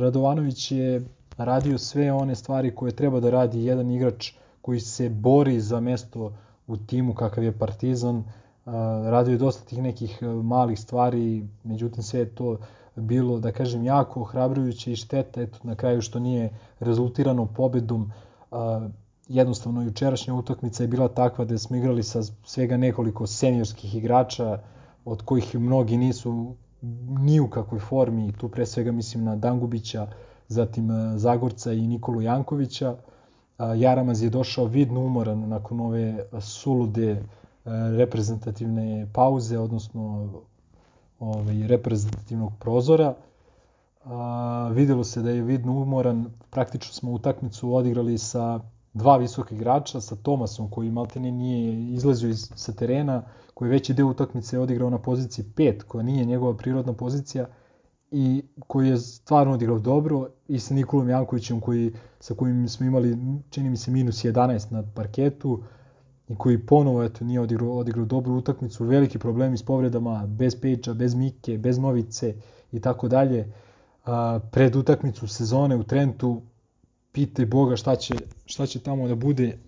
Radovanović 0.00 0.72
je 0.72 1.04
radio 1.36 1.78
sve 1.78 2.12
one 2.12 2.34
stvari 2.34 2.74
koje 2.74 2.96
treba 2.96 3.20
da 3.20 3.30
radi 3.30 3.64
jedan 3.64 3.90
igrač 3.90 4.32
koji 4.62 4.80
se 4.80 5.08
bori 5.08 5.60
za 5.60 5.80
mesto 5.80 6.32
u 6.66 6.76
timu 6.76 7.14
kakav 7.14 7.44
je 7.44 7.58
Partizan. 7.58 8.16
Uh, 8.16 8.24
radio 9.04 9.32
je 9.32 9.38
dosta 9.38 9.64
tih 9.64 9.82
nekih 9.82 10.22
malih 10.22 10.80
stvari, 10.80 11.46
međutim 11.64 12.02
sve 12.02 12.20
je 12.20 12.34
to 12.34 12.58
bilo, 12.96 13.38
da 13.38 13.52
kažem, 13.52 13.84
jako 13.84 14.20
ohrabrujuće 14.20 14.92
i 14.92 14.96
šteta, 14.96 15.42
eto, 15.42 15.58
na 15.62 15.74
kraju 15.74 16.02
što 16.02 16.18
nije 16.18 16.50
rezultirano 16.80 17.46
pobedom. 17.46 18.12
Jednostavno 19.28 19.82
jučerašnja 19.82 20.34
utakmica 20.34 20.82
je 20.82 20.88
bila 20.88 21.08
takva 21.08 21.44
da 21.44 21.58
smo 21.58 21.76
igrali 21.76 22.02
sa 22.02 22.22
svega 22.44 22.76
nekoliko 22.76 23.26
seniorskih 23.26 23.94
igrača 23.94 24.58
od 25.04 25.22
kojih 25.22 25.54
mnogi 25.54 25.96
nisu 25.96 26.54
ni 27.20 27.40
u 27.40 27.50
kakvoj 27.50 27.80
formi, 27.80 28.32
tu 28.32 28.48
pre 28.48 28.66
svega 28.66 28.92
mislim 28.92 29.24
na 29.24 29.36
Dangubića, 29.36 30.06
zatim 30.48 30.88
Zagorca 31.16 31.72
i 31.72 31.86
Nikolu 31.86 32.22
Jankovića. 32.22 32.96
Jaramaz 33.76 34.22
je 34.22 34.30
došao 34.30 34.64
vidno 34.64 35.00
umoran 35.00 35.48
nakon 35.48 35.80
ove 35.80 36.26
sulude 36.40 37.22
reprezentativne 37.98 39.06
pauze, 39.12 39.58
odnosno 39.58 40.28
ovaj, 41.22 41.66
reprezentativnog 41.66 42.52
prozora. 42.58 43.14
A, 44.04 44.70
videlo 44.74 45.04
se 45.04 45.22
da 45.22 45.30
je 45.30 45.42
vidno 45.42 45.72
umoran, 45.72 46.26
praktično 46.50 46.92
smo 46.92 47.12
utakmicu 47.12 47.74
odigrali 47.74 48.18
sa 48.18 48.60
dva 48.92 49.16
visoka 49.16 49.54
igrača, 49.54 50.00
sa 50.00 50.16
Tomasom 50.16 50.70
koji 50.70 50.90
maltene 50.90 51.30
nije 51.30 51.94
izlazio 51.94 52.28
iz, 52.28 52.50
sa 52.54 52.72
terena, 52.72 53.22
koji 53.54 53.70
veći 53.70 53.94
deo 53.94 54.06
utakmice 54.06 54.58
odigrao 54.58 54.90
na 54.90 54.98
poziciji 54.98 55.44
5, 55.56 55.82
koja 55.82 56.02
nije 56.02 56.24
njegova 56.24 56.56
prirodna 56.56 56.92
pozicija, 56.92 57.46
i 58.10 58.42
koji 58.66 58.88
je 58.88 58.98
stvarno 58.98 59.52
odigrao 59.52 59.78
dobro 59.78 60.28
i 60.48 60.58
sa 60.58 60.74
Nikolom 60.74 61.08
Jankovićem 61.08 61.60
koji, 61.60 61.92
sa 62.20 62.34
kojim 62.34 62.68
smo 62.68 62.86
imali 62.86 63.18
čini 63.50 63.70
mi 63.70 63.76
se 63.76 63.90
minus 63.90 64.24
11 64.24 64.72
na 64.72 64.82
parketu 64.94 65.62
i 66.32 66.36
koji 66.36 66.66
ponovo 66.66 67.02
eto, 67.02 67.24
nije 67.24 67.40
odigrao, 67.40 67.76
odigrao 67.76 68.04
dobru 68.04 68.34
utakmicu, 68.34 68.84
veliki 68.84 69.18
problemi 69.18 69.58
s 69.58 69.62
povredama, 69.62 70.26
bez 70.26 70.56
Pejča, 70.60 70.94
bez 70.94 71.14
Mike, 71.14 71.58
bez 71.58 71.78
Novice 71.78 72.34
i 72.72 72.80
tako 72.80 73.08
dalje. 73.08 73.52
Pred 74.50 74.76
utakmicu 74.76 75.28
sezone 75.28 75.76
u 75.76 75.82
Trentu 75.82 76.42
pitaj 77.12 77.46
Boga 77.46 77.76
šta 77.76 77.96
će, 77.96 78.14
šta 78.46 78.66
će 78.66 78.80
tamo 78.80 79.08
da 79.08 79.14
bude. 79.14 79.58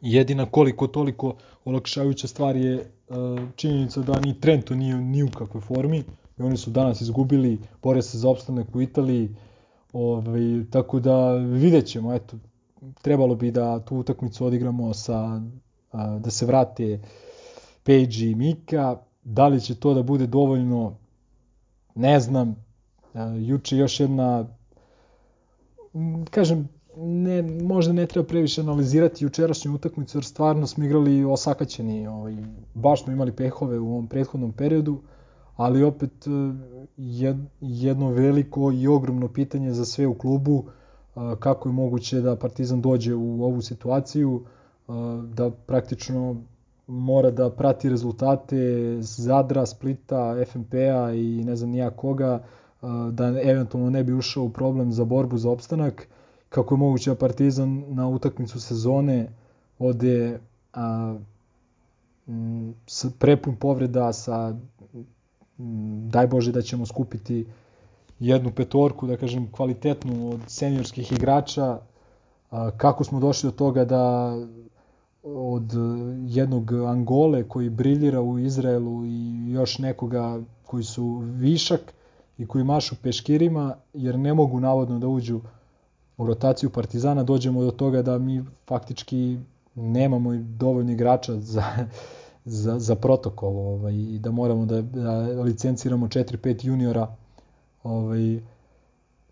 Jedina 0.00 0.46
koliko 0.46 0.86
toliko 0.86 1.34
olakšavajuća 1.64 2.28
stvar 2.28 2.56
je 2.56 2.90
činjenica 3.56 4.00
da 4.00 4.20
ni 4.20 4.40
Trento 4.40 4.74
nije 4.74 4.96
ni 4.96 5.22
u 5.22 5.28
kakvoj 5.30 5.60
formi 5.60 6.04
i 6.38 6.42
oni 6.42 6.56
su 6.56 6.70
danas 6.70 7.00
izgubili, 7.00 7.58
bore 7.82 8.02
se 8.02 8.18
za 8.18 8.28
opstanak 8.28 8.74
u 8.74 8.82
Italiji, 8.82 9.28
ovaj, 9.92 10.64
tako 10.70 11.00
da 11.00 11.34
vidjet 11.34 11.86
ćemo, 11.86 12.14
eto, 12.14 12.36
trebalo 13.02 13.34
bi 13.34 13.50
da 13.50 13.80
tu 13.84 13.96
utakmicu 13.96 14.46
odigramo 14.46 14.94
sa, 14.94 15.42
da 15.92 16.30
se 16.30 16.46
vrate 16.46 17.00
Page 17.82 18.30
i 18.30 18.34
Mika, 18.34 18.96
da 19.24 19.48
li 19.48 19.60
će 19.60 19.74
to 19.74 19.94
da 19.94 20.02
bude 20.02 20.26
dovoljno, 20.26 20.96
ne 21.94 22.20
znam, 22.20 22.56
juče 23.38 23.76
još 23.76 24.00
jedna, 24.00 24.46
kažem, 26.30 26.68
ne, 26.96 27.42
možda 27.42 27.92
ne 27.92 28.06
treba 28.06 28.26
previše 28.26 28.60
analizirati 28.60 29.24
jučerašnju 29.24 29.74
utakmicu, 29.74 30.18
jer 30.18 30.24
stvarno 30.24 30.66
smo 30.66 30.84
igrali 30.84 31.24
osakaćeni, 31.24 32.06
ovaj, 32.06 32.36
baš 32.74 33.04
smo 33.04 33.12
imali 33.12 33.32
pehove 33.32 33.78
u 33.78 33.92
ovom 33.92 34.06
prethodnom 34.06 34.52
periodu, 34.52 35.00
ali 35.56 35.82
opet 35.82 36.26
e, 36.26 36.30
jedno 37.60 38.10
veliko 38.10 38.72
i 38.72 38.86
ogromno 38.86 39.28
pitanje 39.28 39.72
za 39.72 39.84
sve 39.84 40.06
u 40.06 40.14
klubu, 40.14 40.64
e, 40.66 41.20
kako 41.40 41.68
je 41.68 41.72
moguće 41.72 42.20
da 42.20 42.36
Partizan 42.36 42.80
dođe 42.80 43.14
u 43.14 43.44
ovu 43.44 43.62
situaciju, 43.62 44.44
da 45.34 45.50
praktično 45.50 46.36
mora 46.86 47.30
da 47.30 47.50
prati 47.50 47.88
rezultate 47.88 48.96
Zadra, 49.00 49.66
Splita, 49.66 50.44
FNP-a 50.46 51.12
i 51.12 51.44
ne 51.44 51.56
znam 51.56 51.70
nija 51.70 51.90
koga, 51.90 52.42
da 53.12 53.40
eventualno 53.42 53.90
ne 53.90 54.04
bi 54.04 54.12
ušao 54.12 54.44
u 54.44 54.50
problem 54.50 54.92
za 54.92 55.04
borbu 55.04 55.38
za 55.38 55.50
opstanak, 55.50 56.08
kako 56.48 56.74
je 56.74 56.78
moguće 56.78 57.10
da 57.10 57.16
Partizan 57.16 57.84
na 57.88 58.08
utakmicu 58.08 58.60
sezone 58.60 59.28
ode 59.78 60.40
a, 60.74 61.16
s 62.86 63.06
prepun 63.18 63.56
povreda 63.56 64.12
sa 64.12 64.54
daj 66.08 66.26
Bože 66.26 66.52
da 66.52 66.62
ćemo 66.62 66.86
skupiti 66.86 67.46
jednu 68.20 68.50
petorku, 68.50 69.06
da 69.06 69.16
kažem, 69.16 69.48
kvalitetnu 69.52 70.30
od 70.30 70.40
seniorskih 70.46 71.12
igrača, 71.12 71.78
kako 72.76 73.04
smo 73.04 73.20
došli 73.20 73.50
do 73.50 73.56
toga 73.56 73.84
da 73.84 74.34
od 75.22 75.72
jednog 76.26 76.72
Angole 76.72 77.48
koji 77.48 77.70
briljira 77.70 78.20
u 78.20 78.38
Izraelu 78.38 79.06
i 79.06 79.50
još 79.50 79.78
nekoga 79.78 80.40
koji 80.66 80.84
su 80.84 81.22
višak 81.24 81.80
i 82.38 82.46
koji 82.46 82.64
mašu 82.64 82.96
peškirima, 83.02 83.74
jer 83.94 84.18
ne 84.18 84.34
mogu 84.34 84.60
navodno 84.60 84.98
da 84.98 85.08
uđu 85.08 85.40
u 86.16 86.26
rotaciju 86.26 86.70
Partizana, 86.70 87.22
dođemo 87.22 87.62
do 87.62 87.70
toga 87.70 88.02
da 88.02 88.18
mi 88.18 88.44
faktički 88.66 89.38
nemamo 89.74 90.36
dovoljno 90.36 90.92
igrača 90.92 91.40
za, 91.40 91.64
za, 92.44 92.78
za 92.78 92.94
protokol 92.94 93.58
ovaj, 93.58 93.94
i 93.94 94.18
da 94.18 94.30
moramo 94.30 94.66
da, 94.66 94.82
da 94.82 95.18
licenciramo 95.42 96.06
4-5 96.06 96.66
juniora 96.66 97.16
ovaj, 97.82 98.40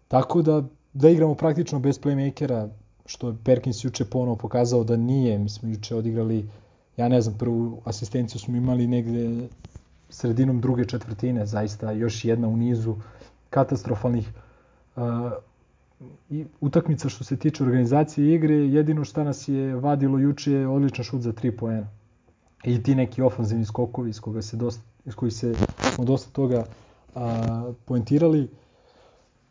tako 0.08 0.42
da 0.42 0.62
da 0.92 1.08
igramo 1.08 1.34
praktično 1.34 1.78
bez 1.78 2.00
playmakera 2.00 2.68
što 3.08 3.28
je 3.28 3.36
Perkins 3.44 3.84
juče 3.84 4.04
ponovo 4.04 4.36
pokazao 4.36 4.84
da 4.84 4.96
nije 4.96 5.38
mi 5.38 5.48
smo 5.48 5.68
juče 5.68 5.94
odigrali 5.94 6.48
ja 6.96 7.08
ne 7.08 7.20
znam 7.20 7.38
prvu 7.38 7.80
asistenciju 7.84 8.40
smo 8.40 8.56
imali 8.56 8.86
negde 8.86 9.48
sredinom 10.10 10.60
druge 10.60 10.84
četvrtine 10.84 11.46
zaista 11.46 11.90
još 11.92 12.24
jedna 12.24 12.48
u 12.48 12.56
nizu 12.56 12.96
katastrofalnih 13.50 14.28
uh, 14.96 15.02
i 16.30 16.44
utakmica 16.60 17.08
što 17.08 17.24
se 17.24 17.36
tiče 17.36 17.64
organizacije 17.64 18.34
igre 18.34 18.54
jedino 18.54 19.04
šta 19.04 19.24
nas 19.24 19.48
je 19.48 19.74
vadilo 19.74 20.18
juče 20.18 20.52
je 20.52 20.68
odličan 20.68 21.04
šut 21.04 21.22
za 21.22 21.32
3 21.32 21.56
poena 21.56 21.86
i 22.64 22.82
ti 22.82 22.94
neki 22.94 23.22
ofanzivni 23.22 23.64
skokovi 23.64 24.10
iz, 24.10 24.20
koga 24.20 24.42
se 24.42 24.56
dosta, 24.56 24.82
iz 25.06 25.14
kojih 25.14 25.34
se, 25.34 25.54
smo 25.94 26.04
dosta 26.04 26.30
toga 26.32 26.64
a, 27.14 27.72
poentirali. 27.84 28.48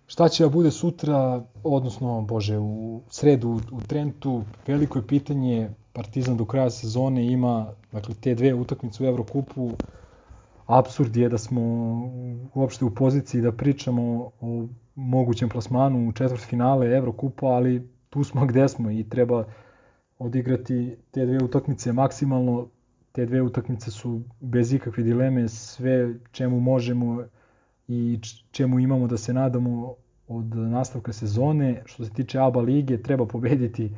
Šta 0.07 0.29
će 0.29 0.43
da 0.43 0.49
bude 0.49 0.71
sutra, 0.71 1.43
odnosno, 1.63 2.21
bože, 2.21 2.57
u 2.57 3.01
sredu 3.09 3.59
u, 3.71 3.81
Trentu, 3.87 4.43
veliko 4.67 4.99
je 4.99 5.07
pitanje, 5.07 5.69
Partizan 5.93 6.37
do 6.37 6.45
kraja 6.45 6.69
sezone 6.69 7.25
ima, 7.31 7.73
dakle, 7.91 8.15
te 8.21 8.35
dve 8.35 8.53
utakmice 8.53 9.03
u 9.03 9.07
Evrokupu, 9.07 9.71
absurd 10.65 11.15
je 11.15 11.29
da 11.29 11.37
smo 11.37 11.61
uopšte 12.53 12.85
u 12.85 12.95
poziciji 12.95 13.41
da 13.41 13.51
pričamo 13.51 14.31
o 14.41 14.67
mogućem 14.95 15.49
plasmanu 15.49 16.09
u 16.09 16.11
četvrt 16.11 16.41
finale 16.41 16.87
Evrokupa, 16.87 17.45
ali 17.45 17.89
tu 18.09 18.23
smo 18.23 18.45
gde 18.45 18.67
smo 18.67 18.91
i 18.91 19.03
treba 19.09 19.43
odigrati 20.19 20.95
te 21.11 21.25
dve 21.25 21.43
utakmice 21.43 21.93
maksimalno. 21.93 22.67
Te 23.11 23.25
dve 23.25 23.41
utakmice 23.41 23.91
su 23.91 24.21
bez 24.39 24.73
ikakve 24.73 25.03
dileme 25.03 25.47
sve 25.49 26.13
čemu 26.31 26.59
možemo 26.59 27.23
i 27.87 28.19
čemu 28.51 28.79
imamo 28.79 29.07
da 29.07 29.17
se 29.17 29.33
nadamo 29.33 29.93
od 30.27 30.55
nastavka 30.55 31.13
sezone. 31.13 31.81
Što 31.85 32.05
se 32.05 32.11
tiče 32.11 32.39
ABA 32.39 32.61
lige, 32.61 33.01
treba 33.01 33.25
pobediti 33.25 33.91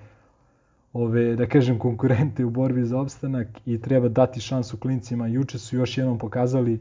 ove, 0.93 1.35
da 1.35 1.47
kažem, 1.47 1.79
konkurente 1.79 2.45
u 2.45 2.49
borbi 2.49 2.85
za 2.85 2.99
opstanak 2.99 3.47
i 3.65 3.81
treba 3.81 4.09
dati 4.09 4.41
šansu 4.41 4.77
klincima. 4.77 5.27
Juče 5.27 5.59
su 5.59 5.75
još 5.75 5.97
jednom 5.97 6.17
pokazali 6.17 6.79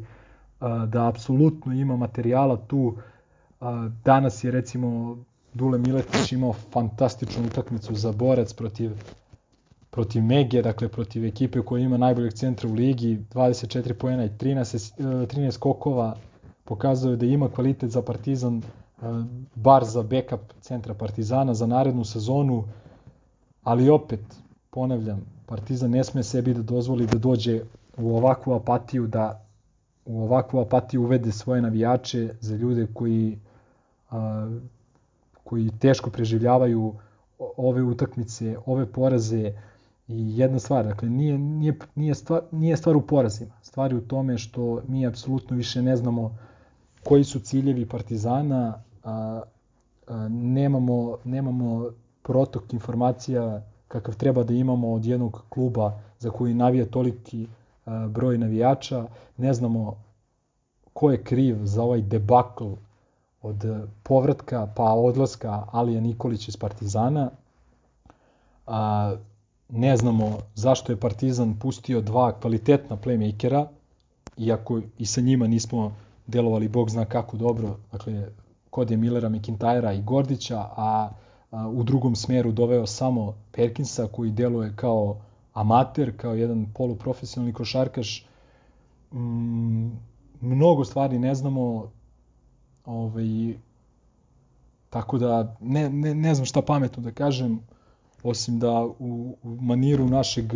a, 0.61 0.87
da 0.87 1.09
apsolutno 1.09 1.73
ima 1.73 1.97
materijala 1.97 2.57
tu. 2.57 2.97
A, 3.61 3.89
danas 4.05 4.45
je 4.45 4.51
recimo 4.51 5.19
Dule 5.55 5.79
Miletić 5.79 6.33
imao 6.33 6.53
fantastičnu 6.53 7.47
utakmicu 7.47 7.95
za 7.95 8.13
borac 8.13 8.53
protiv 8.53 8.91
protiv 9.91 10.23
Mege, 10.23 10.63
dakle 10.63 10.89
protiv 10.89 11.25
ekipe 11.25 11.63
koja 11.63 11.83
ima 11.83 11.97
najboljeg 11.97 12.33
centra 12.33 12.69
u 12.69 12.73
ligi, 12.73 13.19
24 13.35 13.93
poena 13.93 14.25
i 14.25 14.29
13, 14.29 14.93
13 14.99 16.15
e, 16.15 16.28
skokova, 16.69 16.79
pokazuje 16.79 17.17
da 17.17 17.27
ima 17.27 17.49
kvalitet 17.49 17.91
za 17.91 18.03
Partizan, 18.03 18.59
e, 18.59 18.63
bar 19.55 19.85
za 19.85 20.03
backup 20.03 20.53
centra 20.61 20.95
Partizana 20.95 21.55
za 21.55 21.67
narednu 21.67 22.05
sezonu, 22.05 22.65
ali 23.65 23.91
opet, 23.91 24.21
ponavljam, 24.71 25.21
Partizan 25.47 25.91
ne 25.91 26.05
sme 26.05 26.23
sebi 26.23 26.55
da 26.55 26.63
dozvoli 26.63 27.07
da 27.07 27.19
dođe 27.19 27.63
u 27.97 28.17
ovakvu 28.17 28.55
apatiju, 28.55 29.07
da 29.07 29.41
u 30.07 30.23
ovakvu 30.23 30.61
apatiju 30.61 31.03
uvede 31.03 31.33
svoje 31.33 31.63
navijače 31.63 32.35
za 32.41 32.57
ljude 32.57 32.87
koji, 32.95 33.39
a, 34.11 34.49
koji 35.45 35.71
teško 35.81 36.11
preživljavaju 36.11 36.95
ove 37.57 37.83
utakmice, 37.83 38.57
ove 38.67 38.87
poraze, 38.87 39.53
I 40.09 40.39
jedna 40.39 40.59
stvar, 40.59 40.87
dakle, 40.87 41.09
nije, 41.09 41.39
nije, 41.39 41.75
nije, 41.95 42.15
stvar, 42.15 42.43
nije 42.51 42.77
stvar 42.77 42.97
u 42.97 43.01
porazima. 43.01 43.53
Stvar 43.63 43.93
je 43.93 43.99
u 43.99 44.07
tome 44.09 44.39
što 44.39 44.81
mi 44.89 45.07
apsolutno 45.07 45.57
više 45.57 45.83
ne 45.83 45.97
znamo 45.97 46.37
koji 47.05 47.25
su 47.25 47.41
ciljevi 47.41 47.87
Partizana, 47.87 48.83
a, 49.05 49.43
a, 50.07 50.29
nemamo, 50.29 51.17
nemamo 51.25 51.91
protok 52.23 52.73
informacija 52.73 53.63
kakav 53.89 54.17
treba 54.17 54.45
da 54.45 54.55
imamo 54.55 54.93
od 54.93 55.05
jednog 55.05 55.43
kluba 55.49 56.01
za 56.19 56.31
koji 56.31 56.55
navija 56.55 56.87
toliki 56.87 57.47
a, 57.87 58.09
broj 58.09 58.39
navijača, 58.39 59.07
ne 59.37 59.55
znamo 59.55 59.97
ko 60.93 61.11
je 61.11 61.23
kriv 61.23 61.65
za 61.65 61.83
ovaj 61.83 62.03
debakl 62.03 62.65
od 63.43 63.65
povratka 64.03 64.69
pa 64.77 64.93
odlaska 64.93 65.67
Alija 65.73 66.01
Nikolića 66.01 66.49
iz 66.49 66.57
Partizana. 66.57 67.31
A, 68.67 69.15
ne 69.69 69.97
znamo 69.97 70.39
zašto 70.55 70.93
je 70.93 71.01
Partizan 71.01 71.59
pustio 71.59 72.01
dva 72.01 72.33
kvalitetna 72.41 72.97
playmakera, 72.97 73.67
iako 74.37 74.81
i 74.99 75.07
sa 75.07 75.21
njima 75.21 75.47
nismo 75.47 75.93
delovali 76.29 76.69
bog 76.69 76.91
zna 76.91 77.05
kako 77.05 77.37
dobro, 77.37 77.77
dakle, 77.93 78.29
kod 78.71 78.91
je 78.91 78.97
Millera, 78.97 79.29
McIntyra 79.29 79.99
i 79.99 80.03
Gordića, 80.03 80.59
a, 80.59 81.11
a 81.51 81.69
u 81.69 81.83
drugom 81.83 82.17
smeru 82.17 82.53
doveo 82.53 82.87
samo 82.87 83.35
Perkinsa 83.53 84.07
koji 84.13 84.31
deluje 84.31 84.73
kao 84.77 85.21
amater, 85.53 86.17
kao 86.17 86.35
jedan 86.35 86.67
poluprofesionalni 86.75 87.53
košarkaš. 87.53 88.27
Mm, 89.13 89.89
mnogo 90.41 90.85
stvari 90.85 91.19
ne 91.19 91.35
znamo, 91.35 91.91
ovaj, 92.85 93.55
tako 94.91 95.19
da 95.19 95.57
ne, 95.61 95.91
ne, 95.91 96.15
ne 96.15 96.35
znam 96.35 96.47
šta 96.47 96.63
pametno 96.63 97.03
da 97.03 97.11
kažem, 97.11 97.61
osim 98.23 98.59
da 98.59 98.87
u, 98.99 99.37
u 99.43 99.57
maniru 99.61 100.09
našeg 100.09 100.53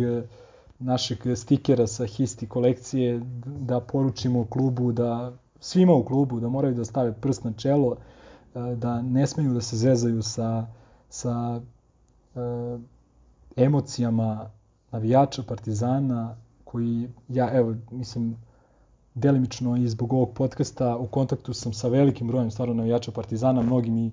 našeg 0.79 1.17
stikera 1.35 1.87
sa 1.87 2.05
histi 2.05 2.47
kolekcije 2.47 3.21
da 3.45 3.79
poručimo 3.79 4.45
klubu 4.45 4.91
da 4.91 5.33
svima 5.63 5.93
u 5.93 6.03
klubu 6.03 6.39
da 6.39 6.49
moraju 6.49 6.75
da 6.75 6.85
stave 6.85 7.13
prst 7.13 7.43
na 7.43 7.53
čelo 7.53 7.95
e, 7.95 8.75
da 8.75 9.01
ne 9.01 9.27
smeju 9.27 9.53
da 9.53 9.61
se 9.61 9.77
zezaju 9.77 10.21
sa 10.21 10.67
sa 11.09 11.61
e, 12.35 12.39
emocijama 13.55 14.49
navijača 14.91 15.43
Partizana 15.47 16.35
koji 16.63 17.07
ja 17.29 17.49
evo 17.53 17.75
mislim 17.91 18.35
delimično 19.15 19.77
i 19.77 19.87
zbog 19.87 20.13
ovog 20.13 20.33
podcasta 20.33 20.97
u 20.97 21.07
kontaktu 21.07 21.53
sam 21.53 21.73
sa 21.73 21.87
velikim 21.87 22.27
brojem 22.27 22.51
stvarno 22.51 22.73
navijača 22.73 23.11
Partizana, 23.11 23.61
mnogi 23.61 23.91
mi 23.91 24.11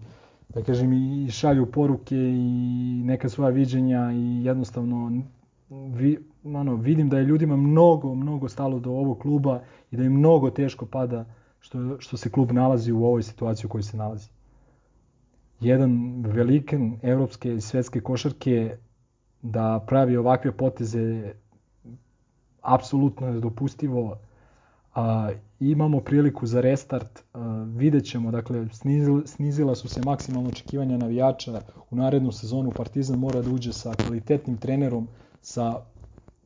da 0.49 0.63
kažem 0.63 0.93
i 0.93 1.31
šalju 1.31 1.67
poruke 1.67 2.17
i 2.17 3.03
neka 3.05 3.29
svoja 3.29 3.51
viđenja 3.51 4.13
i 4.13 4.45
jednostavno 4.45 5.23
vi, 5.71 6.19
ono, 6.45 6.75
vidim 6.75 7.09
da 7.09 7.19
je 7.19 7.25
ljudima 7.25 7.57
mnogo, 7.57 8.15
mnogo 8.15 8.49
stalo 8.49 8.79
do 8.79 8.91
ovog 8.91 9.19
kluba 9.19 9.61
i 9.91 9.97
da 9.97 10.03
im 10.03 10.13
mnogo 10.13 10.51
teško 10.51 10.87
pada 10.87 11.25
što, 11.61 11.97
što 11.99 12.17
se 12.17 12.31
klub 12.31 12.53
nalazi 12.53 12.93
u 12.93 13.05
ovoj 13.05 13.23
situaciji 13.23 13.67
u 13.67 13.69
kojoj 13.69 13.83
se 13.83 13.97
nalazi. 13.97 14.29
Jedan 15.61 16.23
velikan 16.27 16.99
evropske 17.03 17.55
i 17.55 17.61
svetske 17.61 18.01
košarke 18.01 18.77
da 19.43 19.85
pravi 19.87 20.17
ovakve 20.17 20.53
poteze 20.53 21.35
apsolutno 22.63 23.27
je 23.27 23.41
dopustivo 23.41 24.19
a, 24.95 25.31
imamo 25.61 26.01
priliku 26.01 26.47
za 26.47 26.61
restart, 26.61 27.25
a, 27.35 27.65
vidjet 27.77 28.05
ćemo, 28.05 28.31
dakle, 28.31 28.69
snizila, 28.73 29.23
snizila 29.27 29.75
su 29.75 29.89
se 29.89 30.01
maksimalno 30.05 30.49
očekivanja 30.49 30.97
navijača, 30.97 31.61
u 31.91 31.97
narednu 31.97 32.33
sezonu 32.33 32.71
Partizan 32.71 33.19
mora 33.19 33.43
da 33.43 33.51
uđe 33.51 33.73
sa 33.73 33.95
kvalitetnim 33.95 34.57
trenerom, 34.57 35.09
sa 35.43 35.81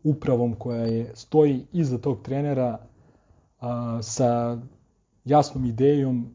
upravom 0.04 0.54
koja 0.54 0.84
je 0.84 1.10
stoji 1.14 1.66
iza 1.72 1.98
tog 1.98 2.22
trenera, 2.22 2.78
a, 3.60 3.98
sa 4.02 4.58
jasnom 5.24 5.64
idejom 5.64 6.34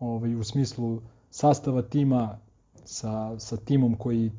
ovaj, 0.00 0.34
u 0.34 0.44
smislu 0.44 1.00
sastava 1.30 1.82
tima, 1.82 2.38
sa, 2.84 3.38
sa 3.38 3.56
timom 3.56 3.94
koji 3.94 4.30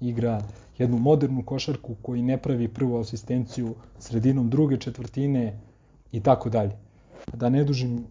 igra 0.00 0.42
jednu 0.78 0.98
modernu 0.98 1.42
košarku 1.42 1.94
koji 2.02 2.22
ne 2.22 2.38
pravi 2.38 2.68
prvu 2.68 2.98
asistenciju 2.98 3.74
sredinom 3.98 4.50
druge 4.50 4.76
četvrtine 4.76 5.60
i 6.12 6.20
tako 6.20 6.50
dalje. 6.50 6.76
Da 7.32 7.48
ne 7.48 7.64
dužim 7.64 8.06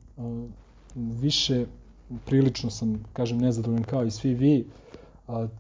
više, 0.96 1.66
prilično 2.26 2.70
sam, 2.70 3.04
kažem, 3.14 3.38
nezadovoljan 3.38 3.84
kao 3.84 4.06
i 4.06 4.12
svi 4.12 4.34
vi. 4.34 4.68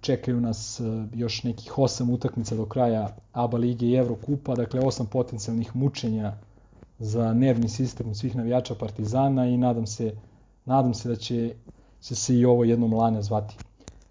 Čekaju 0.02 0.42
nas 0.42 0.82
još 1.14 1.44
nekih 1.44 1.78
osam 1.78 2.10
utakmica 2.10 2.56
do 2.56 2.66
kraja 2.66 3.16
ABA 3.32 3.58
lige 3.58 3.86
i 3.86 3.94
Evrokupa, 3.94 4.56
dakle 4.56 4.80
osam 4.80 5.06
potencijalnih 5.06 5.76
mučenja 5.76 6.34
za 7.04 7.34
nervni 7.34 7.70
sistem 7.70 8.16
svih 8.16 8.36
navijača 8.36 8.76
Partizana 8.76 9.46
i 9.46 9.58
nadam 9.58 9.88
se, 9.88 10.16
nadam 10.66 10.94
se 10.94 11.10
da 11.10 11.16
će, 11.16 11.54
će 12.02 12.16
se 12.16 12.36
i 12.36 12.46
ovo 12.46 12.64
jednom 12.64 12.94
lane 12.94 13.22
zvati, 13.22 13.56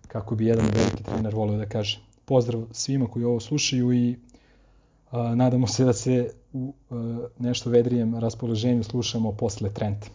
kako 0.09 0.35
bi 0.35 0.47
jedan 0.47 0.67
veliki 0.67 1.03
trener 1.03 1.35
volio 1.35 1.57
da 1.57 1.67
kaže 1.67 2.01
pozdrav 2.25 2.63
svima 2.73 3.07
koji 3.07 3.25
ovo 3.25 3.41
slušaju 3.41 3.93
i 3.93 4.17
a, 5.11 5.35
nadamo 5.35 5.67
se 5.67 5.85
da 5.85 5.93
se 5.93 6.31
u 6.53 6.75
a, 6.91 7.27
nešto 7.39 7.71
vedrijem 7.71 8.19
raspoloženju 8.19 8.85
slušamo 8.85 9.33
posle 9.33 9.75
Trenta. 9.75 10.07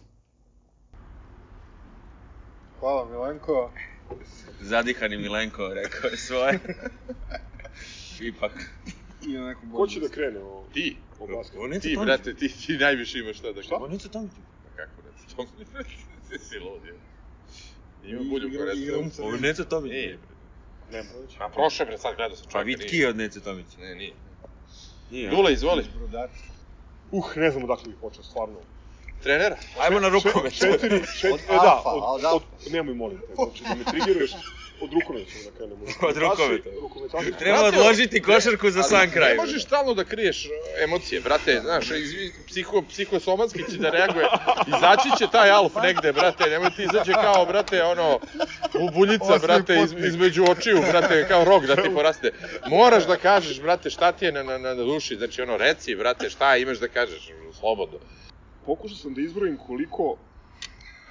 Hvala 2.80 3.04
Milenko. 3.10 3.70
Zadihani 4.60 5.16
Milenko, 5.16 5.68
rekao 5.74 6.10
je 6.10 6.16
svoje. 6.16 6.58
Ipak. 8.28 8.52
I 9.22 9.28
na 9.28 9.46
neku 9.46 9.60
Ko 9.72 9.86
će 9.86 10.00
da 10.00 10.08
krene 10.08 10.40
o, 10.40 10.64
Ti, 10.74 10.96
o 11.20 11.26
basketu? 11.26 11.58
Ovo 11.58 11.78
ti, 11.78 11.96
brate, 12.04 12.34
ti, 12.34 12.48
ti 12.56 12.72
najviše 12.74 13.18
imaš 13.18 13.36
šta 13.36 13.52
da 13.52 13.62
Šta? 13.62 13.76
Ovo 13.76 13.88
Nica 13.88 14.08
Tomić. 14.08 14.30
Pa 14.64 14.76
kako 14.76 15.02
da 15.02 15.10
ti 15.10 15.34
to 15.36 15.44
Ti 16.28 16.38
si 16.38 16.58
lud, 16.58 16.84
je. 16.84 16.94
Ima 18.04 18.20
bulju 18.20 18.58
korecu. 18.58 18.78
igralica. 18.78 19.22
Ovo 19.22 19.34
je 19.34 19.40
Nica 19.40 19.64
Tomić. 19.64 19.92
Nije, 19.92 20.18
bre. 20.18 20.36
Nema. 20.92 21.08
A 21.38 21.48
prošle, 21.48 21.86
bre, 21.86 21.98
sad 21.98 22.16
gledao 22.16 22.36
sam 22.36 22.46
Pa 22.46 22.50
čovjeka. 22.52 22.82
vitki 22.82 23.04
od 23.04 23.16
Nice 23.16 23.40
Tomić. 23.40 23.66
Ne, 23.80 23.94
nije. 23.94 24.12
Nije. 25.10 25.30
Dule, 25.30 25.52
izvoli. 25.52 25.84
Uh, 27.10 27.36
ne 27.36 27.50
znam 27.50 27.64
odakle 27.64 27.84
bih 27.86 27.96
počeo, 28.00 28.22
stvarno. 28.22 28.56
Trener? 29.22 29.54
Ajmo 29.80 30.00
na 30.00 30.08
rukomet. 30.08 30.52
Četiri, 30.52 31.02
četiri, 31.20 31.32
Od 31.32 31.40
e, 31.40 31.52
da, 31.52 31.82
od, 31.84 32.24
od 32.24 32.24
od, 32.34 32.72
nemoj 32.72 32.94
molim 32.94 33.18
te, 33.18 33.34
znači 33.34 33.62
da 33.62 33.74
me 33.74 33.84
triggeruješ, 33.84 34.30
od 34.80 34.92
rukometa 34.92 35.32
da 35.44 35.50
krenemo. 35.56 35.84
Od 36.08 36.16
rukometa. 36.16 36.70
Rukometaši, 36.80 37.32
Treba 37.38 37.58
Brate, 37.58 37.78
odložiti 37.78 38.22
košarku 38.22 38.70
za 38.70 38.82
sam 38.82 39.10
kraj. 39.10 39.30
Ne 39.30 39.36
možeš 39.36 39.62
stalno 39.64 39.94
da 39.94 40.04
kriješ 40.04 40.46
e, 40.46 40.48
emocije, 40.84 41.20
brate, 41.20 41.60
znaš, 41.60 41.90
iz, 41.90 42.32
psiho, 42.46 42.82
psihosomatski 42.88 43.64
će 43.70 43.76
da 43.76 43.90
reaguje. 43.90 44.26
Izaći 44.66 45.08
će 45.18 45.26
taj 45.32 45.50
alf 45.50 45.72
negde, 45.82 46.12
brate, 46.12 46.50
nemoj 46.50 46.70
ti 46.70 46.82
izađe 46.82 47.12
kao, 47.12 47.46
brate, 47.46 47.82
ono, 47.82 48.18
bubuljica, 48.72 49.34
Osmi 49.34 49.46
brate, 49.46 49.80
iz, 49.84 49.92
između 50.06 50.44
očiju, 50.44 50.82
brate, 50.90 51.28
kao 51.28 51.44
rog 51.44 51.66
da 51.66 51.76
ti 51.76 51.90
poraste. 51.94 52.32
Moraš 52.68 53.06
da 53.06 53.16
kažeš, 53.16 53.60
brate, 53.60 53.90
šta 53.90 54.12
ti 54.12 54.24
je 54.24 54.32
na, 54.32 54.42
na, 54.42 54.58
na 54.58 54.74
duši, 54.74 55.16
znači, 55.16 55.42
ono, 55.42 55.56
reci, 55.56 55.94
brate, 55.94 56.30
šta 56.30 56.56
imaš 56.56 56.78
da 56.78 56.88
kažeš, 56.88 57.30
slobodno. 57.60 57.98
Pokušao 58.66 58.96
sam 58.96 59.14
da 59.14 59.20
izbrojim 59.20 59.56
koliko 59.66 60.16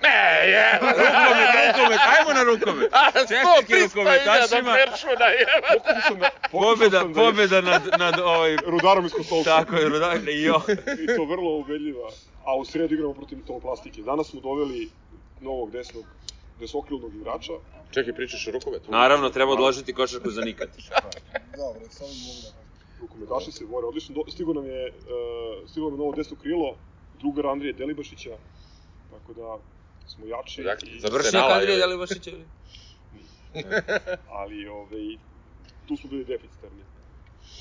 Ne, 0.04 0.50
je, 0.50 0.80
Rukomet, 0.82 1.50
rukomet, 1.68 2.00
ajmo 2.14 2.34
na 2.34 2.44
rukomet. 2.44 2.92
100 2.92 3.84
rukometašima. 3.84 4.72
da... 6.20 6.30
Pobeda, 6.52 7.00
sam 7.00 7.14
da 7.14 7.22
je- 7.22 7.26
pobeda 7.26 7.62
nad, 7.62 7.82
nad 8.00 8.20
ovaj... 8.20 8.56
Rudarom 8.66 9.06
iz 9.06 9.12
Kostolca. 9.12 9.58
Tako 9.58 9.76
je, 9.76 9.90
Rudak, 9.90 10.22
i 10.28 10.42
jo. 10.44 10.62
I 11.04 11.16
to 11.16 11.26
vrlo 11.26 11.58
ubedljiva. 11.58 12.10
A 12.46 12.56
u 12.56 12.66
sredu 12.66 12.94
igramo 12.94 13.14
protiv 13.14 13.38
Tomoplastike. 13.48 14.02
Danas 14.02 14.28
smo 14.28 14.42
doveli 14.42 14.90
novog 15.42 15.72
desnog, 15.72 16.06
desokrilnog 16.60 17.16
igrača. 17.16 17.54
Čekaj, 17.92 18.14
pričaš 18.14 18.48
o 18.48 18.52
rukometu? 18.52 18.92
Naravno, 18.92 19.30
treba 19.30 19.52
odložiti 19.52 19.94
košarku 19.94 20.30
za 20.32 20.42
nikad. 20.42 20.70
Dobro, 21.58 21.82
samo 21.90 22.10
mogu 22.10 22.42
da. 22.44 22.58
Rukometaši 23.02 23.52
se 23.52 23.66
bore 23.66 23.88
odlično. 23.88 24.16
Do, 24.16 24.32
stigo 24.32 24.54
nam 24.54 24.66
je, 24.66 24.88
uh, 24.88 25.70
stigo 25.70 25.86
nam 25.86 25.94
je 25.94 25.98
novo 25.98 26.12
desno 26.16 26.38
krilo, 26.42 26.76
drugar 27.20 27.48
Andrije 27.48 27.74
Delibašića. 27.74 28.30
Tako 29.12 29.34
da 29.34 29.58
smo 30.08 30.26
jači. 30.28 30.64
Dakle, 30.64 30.90
i, 30.90 30.94
za 30.94 31.00
Završio 31.00 31.28
Arsenala, 31.28 31.54
Andrija 31.54 31.74
je. 31.74 31.80
Delibašić 31.80 32.28
ili? 32.28 32.46
ali 34.30 34.68
ovaj, 34.68 35.18
tu 35.88 35.98
smo 35.98 36.10
bili 36.10 36.26
deficitarni. 36.26 36.84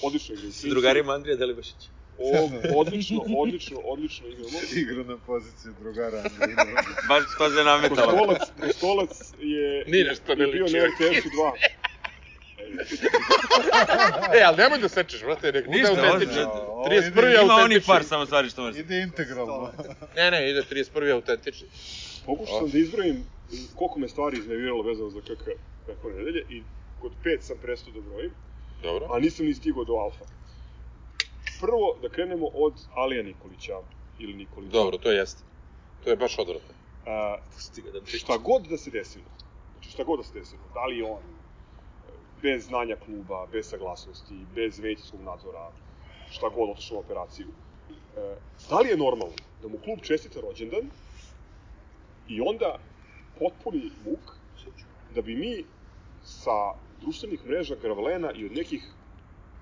Odlično 0.03 0.35
igraju. 0.35 0.53
Sa 0.53 0.69
drugarima 0.69 1.13
Andrija 1.13 1.37
Delibašića. 1.37 1.89
O, 2.19 2.51
odlično, 2.77 3.21
odlično, 3.37 3.79
odlično 3.81 4.27
igramo. 4.29 4.59
Igra 4.83 5.05
na 5.05 5.19
poziciji 5.19 5.73
drugara 5.81 6.19
Andrina. 6.21 6.65
Baš 7.09 7.25
to 7.39 7.51
se 7.51 7.65
nametalo. 7.65 8.07
Kostolac, 8.09 8.39
Kostolac 8.63 9.11
je, 9.41 9.85
Ni 9.87 10.05
nešto 10.05 10.35
ne 10.35 10.45
je 10.45 10.53
bio 10.53 10.65
na 10.65 10.87
RTS-u 10.87 11.29
2. 11.29 11.53
E, 14.33 14.43
ali 14.43 14.57
nemoj 14.57 14.79
da 14.79 14.89
sečeš, 14.91 15.21
brate, 15.23 15.53
nek 15.53 15.67
bude 15.67 15.81
autentičan. 15.81 16.45
ovo- 16.45 16.63
ovo 16.63 16.85
31. 16.85 16.99
ide- 17.21 17.33
Ima 17.35 17.43
oni 17.45 17.53
autentični. 17.53 17.87
par 17.87 18.05
samo 18.05 18.27
stvari 18.27 18.51
što 18.51 18.63
može. 18.63 18.81
Ide 18.81 19.01
integralno. 19.01 19.73
Ne, 20.17 20.31
ne, 20.31 20.51
ide 20.51 20.63
31. 20.63 21.13
autentični. 21.13 21.67
Pokušao 22.27 22.59
sam 22.59 22.71
da 22.71 22.79
izbrojim 22.79 23.25
koliko 23.75 23.99
me 23.99 24.09
stvari 24.09 24.39
iznerviralo 24.39 24.83
vezano 24.83 25.11
za 25.11 25.21
KK 25.21 25.45
preko 25.87 26.09
nedelje 26.09 26.45
i 26.49 26.63
kod 27.01 27.13
pet 27.23 27.43
sam 27.43 27.57
prestao 27.63 27.93
da 27.93 28.01
brojim, 28.01 28.31
Dobro. 28.83 29.07
a 29.11 29.19
nisam 29.19 29.47
ni 29.47 29.55
stigao 29.55 29.85
do 29.85 29.93
alfa. 29.93 30.25
Prvo 31.61 31.97
da 32.03 32.09
krenemo 32.09 32.47
od 32.55 32.75
Alija 32.95 33.23
Nikolića 33.23 33.79
ili 34.19 34.35
Nikolića. 34.35 34.73
Dobro, 34.73 34.99
to 34.99 35.11
jeste. 35.11 35.43
To 36.05 36.11
je 36.11 36.17
baš 36.17 36.39
odvratno. 36.39 36.75
A, 37.07 37.39
da 37.93 38.07
šta 38.07 38.37
god 38.39 38.63
da 38.63 38.77
se 38.77 38.91
desilo, 38.91 39.25
znači 39.73 39.91
šta 39.91 40.05
god 40.05 40.19
da 40.19 40.25
se 40.25 40.35
desilo, 40.35 40.61
da 40.75 40.85
li 40.87 41.03
on 41.03 41.23
bez 42.43 42.67
znanja 42.67 42.97
kluba, 42.97 43.47
bez 43.53 43.69
saglasnosti, 43.69 44.35
bez 44.55 44.79
medicinskog 44.81 45.21
nadzora, 45.21 45.71
šta 46.31 46.49
god 46.49 46.71
otišao 46.71 46.97
u 46.97 47.01
operaciju, 47.01 47.47
e, 48.17 48.37
da 48.71 48.81
li 48.81 48.89
je 48.89 48.97
normalno 48.97 49.35
da 49.63 49.69
mu 49.69 49.79
klub 49.79 49.99
čestita 50.03 50.41
rođendan 50.41 50.91
i 52.29 52.41
onda 52.41 52.79
potpuni 53.39 53.91
muk 54.05 54.37
da 55.15 55.23
bi 55.23 55.35
mi 55.35 55.65
sa 56.25 56.75
društvenih 57.01 57.47
mreža 57.47 57.75
Gravlena 57.83 58.33
i 58.33 58.45
od 58.45 58.53
nekih 58.53 58.85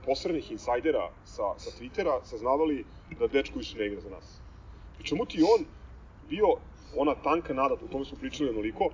posrednih 0.04 0.52
insajdera 0.52 1.10
sa, 1.24 1.42
sa 1.58 1.70
Twittera 1.70 2.20
saznavali 2.24 2.84
da 3.18 3.26
dečko 3.26 3.58
više 3.58 3.78
ne 3.78 3.86
igra 3.86 4.00
za 4.00 4.10
nas. 4.10 4.40
I 5.00 5.04
čemu 5.04 5.26
ti 5.26 5.42
on 5.42 5.64
bio 6.28 6.46
ona 6.96 7.14
tanka 7.14 7.54
nada, 7.54 7.74
o 7.74 7.88
tome 7.92 8.04
smo 8.04 8.18
pričali 8.18 8.50
onoliko, 8.50 8.90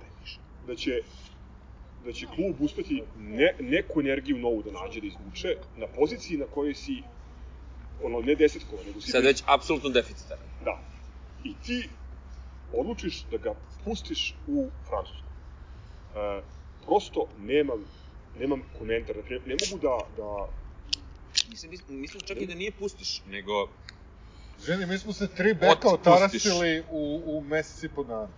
da 0.67 0.75
će 0.75 1.01
da 2.05 2.11
će 2.13 2.25
klub 2.35 2.55
uspeti 2.59 3.03
ne, 3.19 3.55
neku 3.59 3.99
energiju 3.99 4.37
novu 4.37 4.63
da 4.63 4.71
nađe, 4.71 5.01
da 5.01 5.07
izvuče, 5.07 5.55
na 5.77 5.87
poziciji 5.87 6.37
na 6.37 6.45
kojoj 6.45 6.73
si, 6.73 7.03
ono, 8.03 8.21
ne 8.21 8.35
desetkovan, 8.35 8.85
nego 8.85 9.01
si... 9.01 9.11
Sad 9.11 9.23
već 9.23 9.43
apsolutno 9.45 9.89
deficitaran. 9.89 10.45
Da. 10.65 10.79
I 11.43 11.53
ti 11.65 11.89
odlučiš 12.73 13.25
da 13.31 13.37
ga 13.37 13.53
pustiš 13.83 14.35
u 14.47 14.69
Francusku. 14.87 15.27
E, 16.15 16.41
prosto 16.85 17.29
nemam, 17.37 17.85
nemam 18.35 18.63
komentar. 18.79 19.15
Dakle, 19.15 19.39
ne 19.45 19.55
mogu 19.61 19.81
da, 19.81 19.97
da 20.17 20.47
Mislim, 21.49 21.71
mislim 21.87 22.21
čak 22.21 22.41
i 22.41 22.47
da 22.47 22.53
nije 22.53 22.71
pustiš, 22.71 23.21
nego 23.25 23.69
Ženi, 24.65 24.85
mi 24.85 24.97
smo 24.97 25.13
se 25.13 25.27
tri 25.27 25.53
beka 25.53 25.89
otarasili 25.89 26.83
u, 26.89 27.21
u 27.25 27.41
mesec 27.41 27.83
i 27.83 27.89
po 27.89 28.03
dana. 28.03 28.29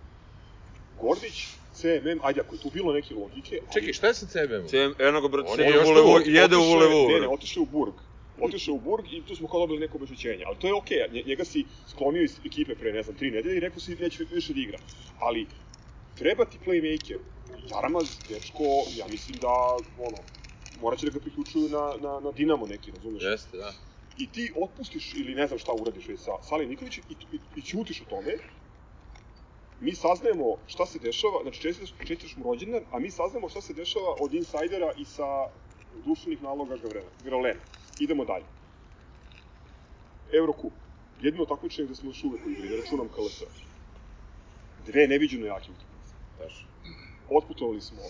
Gordić, 1.00 1.46
CMM, 1.72 2.20
ajde, 2.22 2.40
ako 2.40 2.54
je 2.54 2.60
tu 2.60 2.70
bilo 2.70 2.92
neke 2.92 3.14
logike... 3.14 3.58
ali- 3.60 3.72
Čekaj, 3.72 3.92
šta 3.92 4.06
je 4.06 4.14
sa 4.14 4.26
CBM-om? 4.26 4.68
Cem, 4.68 4.94
enoga 4.98 5.28
brate, 5.28 5.50
On 5.52 5.60
je 5.60 5.80
u 5.80 5.84
Vulevu, 5.84 6.20
jede 6.26 6.56
u 6.56 6.62
Vulevu. 6.62 7.08
Ne, 7.08 7.20
ne, 7.20 7.28
otišao 7.28 7.60
je 7.60 7.62
u 7.62 7.66
Burg. 7.66 7.94
Otišao 8.40 8.74
u 8.74 8.80
Burg 8.80 9.12
i 9.12 9.22
tu 9.22 9.36
smo 9.36 9.48
kao 9.48 9.60
dobili 9.60 9.80
neko 9.80 9.98
obešećenje. 9.98 10.44
Ali 10.46 10.56
to 10.58 10.66
je 10.66 10.74
okej, 10.74 10.98
okay. 10.98 11.26
njega 11.26 11.44
si 11.44 11.64
sklonio 11.88 12.22
iz 12.22 12.40
ekipe 12.46 12.74
pre, 12.74 12.92
ne 12.92 13.02
znam, 13.02 13.16
tri 13.16 13.30
nedelje 13.30 13.56
i 13.56 13.60
rekao 13.60 13.80
si 13.80 13.96
neće 13.96 14.24
više 14.32 14.52
da 14.52 14.60
igra. 14.60 14.78
Ali, 15.20 15.46
treba 16.18 16.44
ti 16.44 16.58
playmaker. 16.66 17.18
Jaramaz, 17.70 18.18
dečko, 18.28 18.64
ja 18.96 19.06
mislim 19.10 19.38
da, 19.40 19.76
ono, 19.98 20.16
morat 20.80 20.98
će 20.98 21.06
da 21.06 21.12
ga 21.12 21.20
priključuju 21.20 21.68
na, 21.68 21.94
na, 22.00 22.20
na 22.20 22.32
Dinamo 22.32 22.66
neki, 22.66 22.90
razumiješ? 22.90 23.22
Jeste, 23.22 23.56
da. 23.56 23.72
I 24.18 24.26
ti 24.26 24.52
otpustiš 24.56 25.14
ili 25.14 25.34
ne 25.34 25.46
znam 25.46 25.58
šta 25.58 25.72
uradiš 25.72 26.08
već 26.08 26.20
sa 26.20 26.32
Salim 26.42 26.68
Nikolić 26.68 26.98
i, 26.98 27.02
i, 27.32 27.38
i 27.56 27.62
ćutiš 27.62 28.00
o 28.00 28.04
tome, 28.04 28.36
mi 29.80 29.94
saznajemo 29.94 30.56
šta 30.66 30.86
se 30.86 30.98
dešava, 30.98 31.42
znači 31.42 31.60
čestiš, 31.60 31.94
čestiš 32.06 32.36
mu 32.36 32.44
rođendan, 32.44 32.82
a 32.92 32.98
mi 32.98 33.10
saznajemo 33.10 33.48
šta 33.48 33.60
se 33.60 33.74
dešava 33.74 34.14
od 34.20 34.34
insajdera 34.34 34.92
i 34.98 35.04
sa 35.04 35.48
društvenih 36.04 36.42
naloga 36.42 36.76
Gavrela, 36.76 37.10
Grolena. 37.24 37.60
Idemo 38.00 38.24
dalje. 38.24 38.44
Eurocup. 40.32 40.72
Jedino 41.20 41.44
takmičenje 41.44 41.86
gde 41.86 41.94
smo 41.94 42.10
još 42.10 42.24
uvek 42.24 42.46
u 42.46 42.50
igri, 42.50 42.68
da 42.68 42.76
računam 42.76 43.08
KLS. 43.08 43.42
Dve 44.86 45.06
neviđeno 45.08 45.46
jake 45.46 45.70
utakmice. 45.70 46.14
Tačno. 46.38 46.68
Otputovali 47.30 47.80
smo 47.80 48.02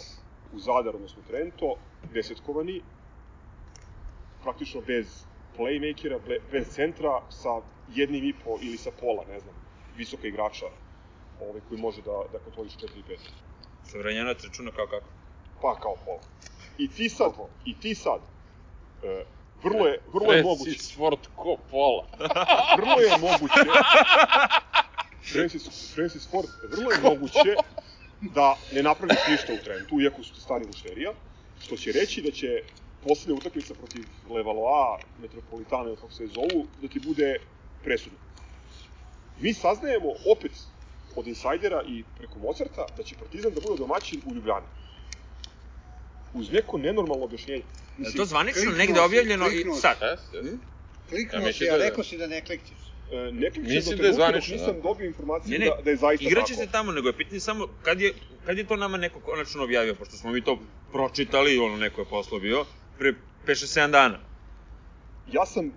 u 0.52 0.58
Zadar, 0.58 0.96
odnosno 0.96 1.22
Trento, 1.28 1.76
desetkovani, 2.12 2.82
praktično 4.42 4.80
bez 4.80 5.24
playmakera, 5.58 6.18
bez 6.52 6.68
centra, 6.68 7.20
sa 7.30 7.60
jednim 7.94 8.24
i 8.24 8.32
po 8.44 8.58
ili 8.62 8.76
sa 8.76 8.90
pola, 9.00 9.24
ne 9.28 9.40
znam, 9.40 9.54
visoka 9.96 10.26
igrača 10.26 10.66
ovaj, 11.40 11.60
koji 11.68 11.80
može 11.80 12.02
da, 12.02 12.24
da 12.32 12.38
kontroliš 12.38 12.76
4 12.76 12.98
i 12.98 13.02
5. 13.12 13.18
Savranjanac 13.82 14.44
računa 14.44 14.70
kao 14.70 14.86
kako. 14.86 15.06
Pa 15.62 15.80
kao 15.80 15.96
pola. 16.04 16.20
I 16.78 16.88
ti 16.88 17.08
sad, 17.08 17.32
i 17.64 17.74
ti 17.80 17.94
sad, 17.94 18.20
e, 19.02 19.24
vrlo 19.64 19.86
je, 19.86 20.00
vrlo 20.12 20.32
je 20.32 20.42
moguće, 20.42 20.64
Francis 20.70 20.96
Ford 20.96 21.18
Coppola. 21.36 22.04
vrlo 22.78 23.00
je 23.00 23.18
moguće, 23.18 23.60
Francis, 25.32 25.94
Francis 25.94 26.28
Ford, 26.30 26.48
vrlo 26.70 26.90
je 26.92 27.00
moguće 27.02 27.54
da 28.20 28.56
ne 28.72 28.82
napraviš 28.82 29.18
ništa 29.28 29.52
u 29.52 29.64
Trentu, 29.64 30.00
iako 30.00 30.22
su 30.22 30.40
stari 30.40 30.66
mušterija, 30.66 31.12
što 31.60 31.76
će 31.76 31.92
reći 31.92 32.22
da 32.22 32.30
će 32.30 32.62
poslednja 33.04 33.34
utakmica 33.34 33.74
protiv 33.74 34.04
Levaloa, 34.30 34.98
Metropolitana 35.22 35.88
ili 35.88 35.96
kako 35.96 36.12
se 36.12 36.26
zovu, 36.26 36.66
da 36.82 36.88
ti 36.88 37.00
bude 37.00 37.36
presudna. 37.84 38.18
Mi 39.40 39.54
saznajemo 39.54 40.08
opet 40.32 40.52
od 41.16 41.26
insajdera 41.26 41.82
i 41.86 42.04
preko 42.18 42.38
Mozarta 42.38 42.86
da 42.96 43.02
će 43.02 43.16
Partizan 43.16 43.52
da 43.54 43.60
bude 43.60 43.78
domaćin 43.78 44.22
u 44.26 44.34
Ljubljani. 44.34 44.66
Uz 46.34 46.52
neko 46.52 46.78
nenormalno 46.78 47.24
objašnjenje. 47.24 47.62
Je 47.98 48.12
to 48.12 48.24
zvanično 48.24 48.72
negde 48.72 48.94
si, 48.94 49.00
objavljeno 49.00 49.48
i 49.48 49.64
sad? 49.80 49.96
Jeste. 50.02 50.56
Kliknuo 51.08 51.40
Ja 51.40 51.42
si, 51.42 51.46
mislim 51.46 51.74
a 51.74 51.78
da 51.78 51.84
rekao 51.84 52.04
si 52.04 52.16
da 52.18 52.26
ne 52.26 52.44
klikćeš. 52.44 52.78
E, 53.12 53.32
ne 53.32 53.50
klikće 53.50 53.74
Mislim 53.74 53.96
do 53.96 54.02
da 54.02 54.08
je 54.08 54.14
zvanično, 54.14 54.56
nisam 54.56 54.74
da. 54.74 54.80
dobio 54.80 55.06
informaciju 55.06 55.52
Ne, 55.52 55.58
ne, 55.58 55.66
da, 55.66 55.82
da 55.84 55.90
je 55.90 55.96
zaista 55.96 56.26
Igraće 56.26 56.54
tako. 56.54 56.66
se 56.66 56.72
tamo, 56.72 56.92
nego 56.92 57.08
je 57.08 57.16
pitanje 57.16 57.40
samo 57.40 57.68
kad 57.82 58.00
je, 58.00 58.12
kad 58.46 58.58
je 58.58 58.66
to 58.66 58.76
nama 58.76 58.96
neko 58.96 59.20
konačno 59.20 59.64
objavio, 59.64 59.94
pošto 59.94 60.16
smo 60.16 60.30
mi 60.30 60.40
to 60.44 60.58
pročitali, 60.92 61.58
ono 61.58 61.76
neko 61.76 62.00
je 62.00 62.04
poslao 62.04 62.40
bio, 62.40 62.64
pre 62.98 63.14
5-7 63.46 63.90
dana. 63.90 64.18
Ja 65.32 65.46
sam, 65.46 65.66
e, 65.66 65.70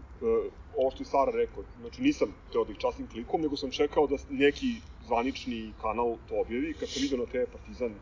ovo 0.78 0.92
što 0.92 1.02
je 1.04 1.06
Sara 1.06 1.32
rekao, 1.32 1.64
znači 1.82 2.02
nisam 2.02 2.28
teo 2.52 2.66
da 2.66 2.72
ih 2.72 2.78
častim 2.78 3.08
klikom, 3.08 3.42
nego 3.42 3.58
sam 3.58 3.72
čekao 3.72 4.08
da 4.08 4.16
neki 4.30 4.76
zvanični 5.08 5.74
kanal 5.82 6.18
to 6.30 6.42
objavi. 6.42 6.74
Kad 6.80 6.90
sam 6.90 7.02
vidio 7.02 7.18
na 7.18 7.26
TV 7.26 7.52
Partizan 7.52 7.94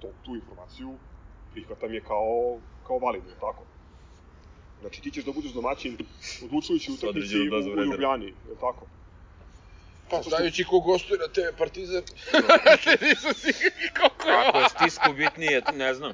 to, 0.00 0.08
tu 0.24 0.34
informaciju, 0.34 0.94
prihvatam 1.52 1.94
je 1.94 2.00
kao, 2.00 2.60
kao 2.88 2.98
validno, 2.98 3.30
tako? 3.34 3.62
Znači 4.80 5.00
ti 5.02 5.10
ćeš 5.10 5.24
da 5.24 5.32
budeš 5.32 5.50
domaćin 5.52 5.96
odlučujući 6.44 6.92
utakmici 6.92 7.36
u, 7.36 7.42
u. 7.42 7.84
Ljubljani, 7.84 8.26
je 8.26 8.50
li 8.50 8.58
tako? 8.60 8.86
Pa, 10.10 10.22
znajući 10.22 10.64
ko 10.64 10.80
gostuje 10.80 11.18
na 11.18 11.28
TV 11.28 11.58
Partizan, 11.58 12.02
nisam 13.02 13.34
sigurno 13.34 13.78
koliko 13.98 14.28
je 14.28 14.36
Ako 14.38 14.58
je 14.58 14.68
stisku 14.68 15.12
bitnije, 15.12 15.62
ne 15.74 15.94
znam. 15.94 16.12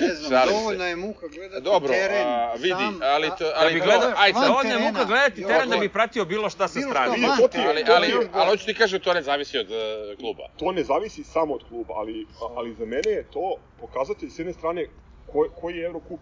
Ne 0.00 0.08
znam, 0.08 0.30
Šalim 0.30 0.48
se. 0.48 0.54
dovoljna 0.54 0.86
je 0.86 0.96
muka 0.96 1.28
gledati 1.28 1.62
Dobro, 1.62 1.88
teren. 1.90 2.26
a, 2.26 2.52
vidi, 2.54 2.68
sam, 2.70 3.00
ali 3.04 3.28
to- 3.38 3.46
a 3.46 3.52
ali 3.56 3.74
bi 3.74 3.80
to- 3.80 3.84
gledao, 3.86 4.12
aj 4.16 4.32
Dovoljno 4.32 4.70
je 4.70 4.78
muka 4.80 5.04
gledati 5.04 5.40
Jo, 5.40 5.48
teren 5.48 5.70
da 5.70 5.76
bi 5.76 5.88
pratio 5.88 6.24
bilo 6.24 6.50
šta 6.50 6.68
sa 6.68 6.78
Bilo 6.78 6.90
strane. 6.90 7.26
van 7.28 7.38
to 7.38 7.48
ti. 7.48 7.58
Ali, 7.60 7.84
ali, 7.88 8.06
je- 8.08 8.28
ali 8.32 8.50
hoću 8.50 8.64
ti 8.64 8.74
kažem, 8.74 9.00
to 9.00 9.14
ne 9.14 9.22
zavisi 9.22 9.58
od 9.58 9.70
uh, 9.70 9.76
kluba. 10.18 10.42
to 10.56 10.72
ne 10.72 10.84
zavisi 10.84 11.24
samo 11.24 11.54
od 11.54 11.64
kluba, 11.64 11.94
ali, 11.94 12.26
ali 12.50 12.74
za 12.74 12.84
mene 12.86 13.10
je 13.10 13.22
to 13.24 13.44
pokazatelj 13.76 14.30
s 14.30 14.38
jedne 14.38 14.52
strane 14.52 14.86
ko, 15.32 15.48
koji 15.60 15.76
je 15.76 15.86
Eurocup 15.86 16.20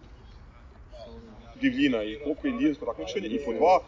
divljina 1.55 2.03
i 2.03 2.19
koliko 2.23 2.47
je 2.47 2.51
indijansko 2.51 2.85
takmičenje 2.85 3.27
i 3.27 3.45
po 3.45 3.53
dva 3.53 3.79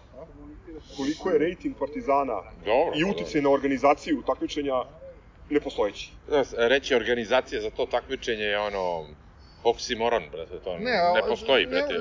koliko 0.98 1.30
je 1.30 1.40
rating 1.40 1.76
Partizana 1.80 2.42
Dobro. 2.56 2.94
i 2.96 3.04
uticaj 3.04 3.42
na 3.42 3.50
organizaciju 3.50 4.24
takmičenja 4.28 4.84
nepostojeći. 5.50 6.14
Reći 6.58 6.96
organizacija 6.96 7.62
za 7.62 7.70
to 7.70 7.86
takmičenje 7.86 8.44
je 8.44 8.60
ono 8.60 9.08
oksimoron, 9.64 10.24
brate, 10.32 10.60
to 10.60 10.78
ne, 10.78 10.92
a- 10.94 11.14
ne 11.14 11.22
postoji, 11.22 11.66
ne, 11.66 11.72
brate. 11.72 11.94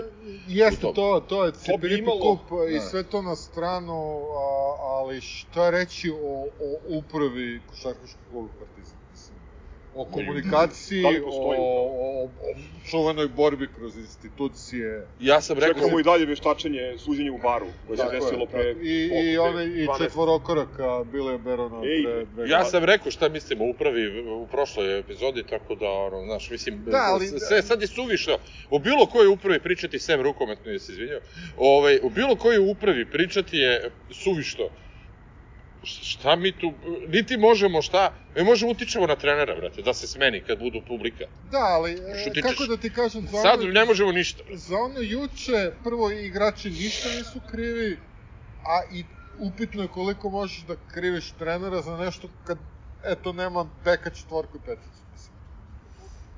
Jeste 0.48 0.86
u 0.86 0.92
tom. 0.92 0.94
to, 0.94 1.26
to 1.28 1.44
je 1.44 1.52
Cipiripi 1.52 2.10
kup 2.22 2.40
i 2.70 2.74
Da. 2.74 2.80
sve 2.80 3.02
to 3.02 3.22
na 3.22 3.36
stranu, 3.36 3.98
a, 4.34 4.76
ali 4.80 5.20
šta 5.20 5.70
reći 5.70 6.10
o, 6.12 6.42
o 6.60 6.78
upravi 6.88 7.60
košarkaškog 7.66 8.22
kluba 8.30 8.48
Partizan? 8.58 8.97
O 9.98 10.04
komunikaciji, 10.04 11.02
Da 11.02 11.08
li 11.08 11.22
postoji 11.22 11.58
o, 11.60 11.62
o, 11.62 12.24
o 12.24 12.28
čuvanoj 12.90 13.28
borbi 13.28 13.68
kroz 13.76 13.96
institucije. 13.96 15.06
Ja 15.20 15.40
sam 15.40 15.58
rekao... 15.58 15.74
Čekamo 15.74 16.00
i 16.00 16.02
dalje 16.02 16.26
veštačenje 16.26 16.98
suđenja 16.98 17.32
u 17.32 17.38
baru 17.38 17.66
koje 17.86 17.96
se 17.96 18.04
desilo 18.12 18.46
pre... 18.46 18.62
I, 18.82 19.04
i, 19.04 19.08
pre 19.10 19.38
one, 19.38 19.64
i 19.64 19.86
12. 19.86 19.98
četvorokoraka 19.98 21.04
Bile 21.04 21.38
Berona 21.38 21.80
Ej, 21.84 22.04
pre 22.04 22.24
dve 22.24 22.48
Ja 22.48 22.64
sam 22.64 22.84
rekao 22.84 23.10
šta 23.10 23.28
mislim 23.28 23.60
o 23.60 23.70
upravi 23.70 24.20
u 24.20 24.46
prošloj 24.46 24.98
epizodi, 24.98 25.42
tako 25.50 25.74
da, 25.74 25.90
ono, 25.90 26.24
znaš, 26.24 26.50
mislim, 26.50 26.84
Da, 26.84 27.02
ali- 27.12 27.40
sve, 27.48 27.62
sad 27.62 27.80
je 27.80 27.86
suvišno. 27.86 28.38
O 28.70 28.78
bilo 28.78 29.06
kojoj 29.06 29.28
upravi 29.28 29.60
pričati, 29.60 29.98
sem 29.98 30.20
rukometno 30.20 30.70
je 30.70 30.78
se 30.78 30.92
izvinjao, 30.92 31.20
ovaj, 31.56 32.00
o 32.02 32.08
bilo 32.08 32.36
kojoj 32.36 32.70
upravi 32.70 33.10
pričati 33.10 33.56
je 33.56 33.90
suvišno. 34.10 34.64
Šta 35.88 36.36
mi 36.36 36.52
tu, 36.52 36.72
niti 37.08 37.36
možemo 37.36 37.82
šta, 37.82 38.02
mi 38.36 38.44
možemo 38.44 38.72
utičemo 38.72 39.06
na 39.06 39.16
trenera, 39.16 39.54
brate, 39.56 39.82
da 39.82 39.94
se 39.94 40.06
smeni 40.06 40.40
kad 40.40 40.58
budu 40.58 40.82
publika. 40.82 41.24
Da, 41.50 41.58
ali 41.58 41.92
e, 41.92 42.40
kako 42.42 42.66
da 42.66 42.76
ti 42.76 42.90
kažem, 42.90 43.22
za 43.22 43.38
Sad 43.38 43.60
ono, 43.60 43.72
ne 43.72 43.84
možemo 43.84 44.12
ništa. 44.12 44.42
brate. 44.42 44.56
za 44.58 44.76
ono 44.76 45.00
juče, 45.00 45.72
prvo 45.84 46.10
igrači 46.10 46.70
ništa 46.70 47.08
nisu 47.08 47.40
krivi, 47.50 47.98
a 48.64 48.94
i 48.94 49.04
upitno 49.38 49.82
je 49.82 49.88
koliko 49.88 50.30
možeš 50.30 50.58
da 50.58 50.76
kriviš 50.88 51.30
trenera 51.32 51.82
za 51.82 51.96
nešto 51.96 52.28
kad, 52.44 52.58
eto, 53.04 53.32
nema 53.32 53.70
beka 53.84 54.10
četvorku 54.10 54.56
i 54.56 54.66
peticu, 54.66 55.02
mislim. 55.12 55.34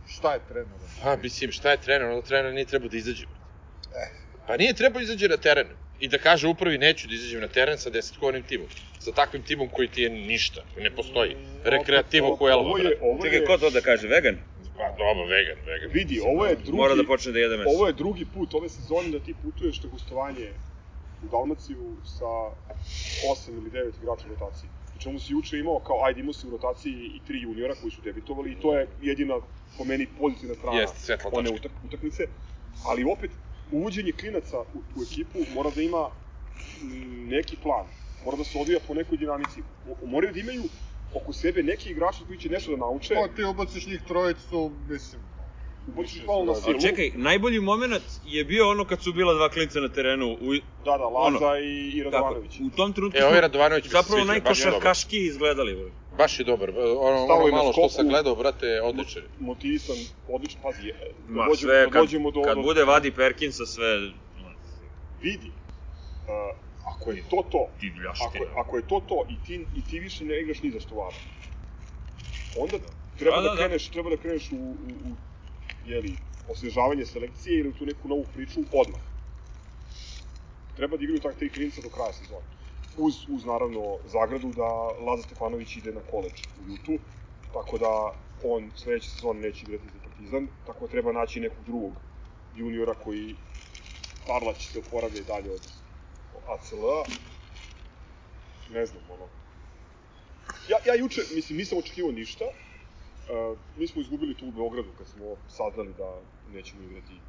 Šta 0.08 0.32
je 0.32 0.40
trener? 0.48 0.78
Pa, 1.02 1.16
mislim, 1.16 1.52
šta 1.52 1.70
je 1.70 1.76
trener? 1.76 2.08
Ono 2.08 2.22
trener 2.22 2.54
nije 2.54 2.64
trebao 2.64 2.88
da 2.88 2.96
izađe. 2.96 3.26
brate. 3.26 4.10
Pa 4.46 4.56
nije 4.56 4.74
trebao 4.74 5.02
izađe 5.02 5.28
na 5.28 5.36
teren 5.36 5.66
i 6.00 6.08
da 6.08 6.18
kaže 6.18 6.46
upravi 6.46 6.78
neću 6.78 7.08
da 7.08 7.14
izađem 7.14 7.40
na 7.40 7.48
teren 7.48 7.78
sa 7.78 7.90
desetkovanim 7.90 8.42
timom. 8.42 8.66
Sa 9.00 9.12
takvim 9.12 9.42
timom 9.42 9.68
koji 9.68 9.88
ti 9.88 10.02
je 10.02 10.10
ništa, 10.10 10.60
koji 10.74 10.84
ne 10.84 10.90
postoji. 10.90 11.36
Rekreativo 11.64 12.36
ko 12.36 12.48
Elva, 12.48 12.68
Ovo 12.68 12.78
je, 12.78 12.84
brate. 12.84 13.22
Čekaj, 13.22 13.38
je, 13.38 13.46
ko 13.46 13.58
to 13.58 13.70
da 13.70 13.80
kaže, 13.80 14.08
vegan? 14.08 14.36
Pa 14.76 14.88
dobro, 14.98 15.24
vegan, 15.26 15.58
vegan. 15.66 15.90
vidi, 15.92 16.20
ovo 16.20 16.46
je 16.46 16.56
drugi... 16.56 16.76
Mora 16.76 16.94
da 16.94 17.04
počne 17.04 17.32
da 17.32 17.38
jede 17.38 17.56
meso. 17.56 17.70
Ovo 17.70 17.86
je 17.86 17.92
drugi 17.92 18.24
put 18.34 18.54
ove 18.54 18.68
sezone 18.68 19.08
da 19.08 19.20
ti 19.20 19.34
putuješ 19.42 19.82
na 19.82 19.88
gostovanje 19.92 20.52
u 21.24 21.28
Dalmaciju 21.32 21.96
sa 22.04 22.30
8 23.32 23.50
ili 23.58 23.70
9 23.70 23.92
igrača 24.02 24.24
u 24.26 24.34
rotaciji. 24.34 24.68
Pri 24.90 25.00
čemu 25.02 25.18
si 25.18 25.32
juče 25.32 25.58
imao 25.58 25.78
kao, 25.80 26.04
ajde 26.04 26.20
imao 26.20 26.32
si 26.32 26.46
u 26.46 26.50
rotaciji 26.50 26.92
i 27.16 27.20
tri 27.26 27.40
juniora 27.42 27.74
koji 27.80 27.90
su 27.90 28.00
debitovali 28.04 28.52
i 28.52 28.60
to 28.60 28.78
je 28.78 28.86
jedina 29.02 29.34
po 29.78 29.84
meni 29.84 30.06
pozitivna 30.18 30.54
strana 30.54 30.80
Jeste, 30.80 30.98
svetla 30.98 31.30
one 31.32 31.50
tačka. 31.50 31.56
utak, 31.56 31.72
utakmice. 31.84 32.26
Ali 32.86 33.04
opet, 33.04 33.30
uvođenje 33.72 34.12
klinaca 34.12 34.60
u, 34.60 34.78
u 34.96 35.02
ekipu 35.02 35.38
mora 35.54 35.70
da 35.70 35.82
ima 35.82 36.08
mm, 36.82 37.28
neki 37.28 37.56
plan. 37.62 37.86
Mora 38.24 38.36
da 38.36 38.44
se 38.44 38.58
odvija 38.58 38.80
po 38.80 38.94
nekoj 38.94 39.18
dinamici. 39.18 39.60
O- 39.86 40.06
Moraju 40.06 40.32
da 40.32 40.40
imaju 40.40 40.62
oko 41.14 41.32
sebe 41.32 41.62
neki 41.62 41.90
igrači 41.90 42.24
koji 42.26 42.38
će 42.38 42.48
nešto 42.48 42.70
da 42.70 42.76
nauče. 42.78 43.14
Pa 43.16 43.28
ti 43.28 43.44
ubaciš 43.44 43.86
njih 43.86 44.02
trojicu, 44.02 44.58
mislim, 44.86 45.22
ubodiš 45.86 46.24
faul 46.26 46.46
na 46.46 46.54
silu. 46.54 46.80
Čekaj, 46.80 47.10
najbolji 47.16 47.60
moment 47.60 47.94
je 48.24 48.44
bio 48.44 48.70
ono 48.70 48.84
kad 48.84 49.02
su 49.02 49.12
bila 49.12 49.34
dva 49.34 49.48
klinca 49.48 49.80
na 49.80 49.88
terenu. 49.88 50.32
U, 50.32 50.54
Da, 50.84 50.98
da, 50.98 51.04
Laza 51.06 51.26
ono, 51.46 51.56
i, 51.56 51.88
i 51.90 51.98
tako, 52.00 52.10
Radovanović. 52.10 52.60
u 52.62 52.70
tom 52.70 52.92
trenutku 52.92 53.18
E, 53.18 53.24
ovaj 53.24 53.40
Radovanović 53.40 53.84
zapravo 53.86 54.02
sviđa, 54.16 54.40
baš 54.40 54.58
je 54.58 54.64
dobar. 54.64 54.72
najkošarkaški 54.72 55.18
izgledali. 55.18 55.74
bre. 55.74 55.90
Baš 56.12 56.40
je 56.40 56.44
dobar. 56.44 56.70
Ono, 56.70 57.24
Stalo 57.24 57.38
ono 57.38 57.46
je 57.46 57.52
malo 57.52 57.72
što 57.72 57.88
sam 57.88 58.08
gledao, 58.08 58.34
brate, 58.34 58.80
odličan. 58.82 59.22
Motivisan, 59.40 59.96
odlično, 60.28 60.60
pazi, 60.62 60.88
e, 60.88 60.92
da 61.18 61.32
Ma, 61.32 61.44
dođemo, 61.44 61.56
sve, 61.56 61.78
da 61.78 61.90
kad, 61.90 62.02
dođemo 62.02 62.30
do... 62.30 62.42
kad 62.42 62.58
bude 62.58 62.84
Vadi 62.84 63.10
Perkinsa, 63.12 63.66
sve... 63.66 63.86
Vidi, 65.20 65.50
uh, 66.22 66.69
ako 66.94 67.10
je 67.10 67.22
to 67.30 67.42
to, 67.50 67.68
Divljaština. 67.80 68.30
ako, 68.50 68.60
ako 68.60 68.76
je 68.76 68.82
to 68.82 69.00
to 69.08 69.24
i 69.28 69.36
ti, 69.46 69.66
i 69.76 69.82
ti 69.82 70.00
više 70.00 70.24
ne 70.24 70.40
igraš 70.40 70.62
ni 70.62 70.70
za 70.70 70.80
što 70.80 71.10
onda 72.58 72.78
treba 73.18 73.36
Da, 73.36 73.42
da, 73.42 73.48
da, 73.48 73.54
da. 73.54 73.62
kreneš, 73.66 73.88
treba 73.88 74.10
da 74.10 74.16
kreneš 74.16 74.52
u, 74.52 74.56
u, 74.56 74.66
u 75.10 75.16
jeli, 75.86 76.16
osvežavanje 76.48 77.06
selekcije 77.06 77.58
ili 77.60 77.68
u 77.68 77.72
tu 77.72 77.86
neku 77.86 78.08
novu 78.08 78.24
priču 78.34 78.60
odmah. 78.72 79.00
Treba 80.76 80.96
da 80.96 81.02
igraju 81.04 81.20
tak 81.20 81.36
tri 81.36 81.48
klinca 81.48 81.82
do 81.82 81.88
kraja 81.88 82.12
sezone. 82.12 82.46
Uz, 82.96 83.14
uz 83.28 83.44
naravno 83.44 83.98
zagradu 84.04 84.52
da 84.52 84.68
Laza 85.06 85.22
Stefanović 85.22 85.76
ide 85.76 85.92
na 85.92 86.00
koleđ 86.10 86.32
u 86.66 86.70
Jutu, 86.70 86.98
tako 87.52 87.78
da 87.78 88.12
on 88.44 88.70
sledeće 88.76 89.10
sezone 89.10 89.40
neće 89.40 89.62
igrati 89.62 89.84
za 89.84 89.98
Partizan, 90.04 90.48
tako 90.66 90.86
da 90.86 90.90
treba 90.90 91.12
naći 91.12 91.40
nekog 91.40 91.64
drugog 91.66 91.92
juniora 92.56 92.94
koji 92.94 93.34
Parlać 94.26 94.68
se 94.72 94.78
oporavlja 94.78 95.20
i 95.20 95.24
dalje 95.24 95.50
od 95.50 95.79
ACL-a. 96.46 97.04
Ne 98.70 98.86
znam, 98.86 99.02
ono. 99.10 99.26
Ja, 100.68 100.76
ja 100.86 100.94
juče, 100.94 101.20
mislim, 101.34 101.58
nisam 101.58 101.78
očekivao 101.78 102.12
ništa. 102.12 102.44
Uh, 102.44 103.58
mi 103.76 103.86
smo 103.86 104.02
izgubili 104.02 104.34
tu 104.34 104.46
u 104.46 104.50
Beogradu 104.50 104.88
kad 104.98 105.06
smo 105.06 105.36
saznali 105.48 105.92
da 105.98 106.20
nećemo 106.52 106.82
igrati 106.82 107.20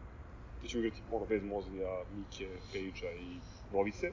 da 0.62 0.68
ćemo 0.68 0.84
igrati 0.84 1.02
ono 1.12 1.26
bez 1.26 1.44
Mozlija, 1.44 2.04
Mike, 2.12 2.50
Pejića 2.74 3.12
i 3.12 3.38
Novice. 3.74 4.12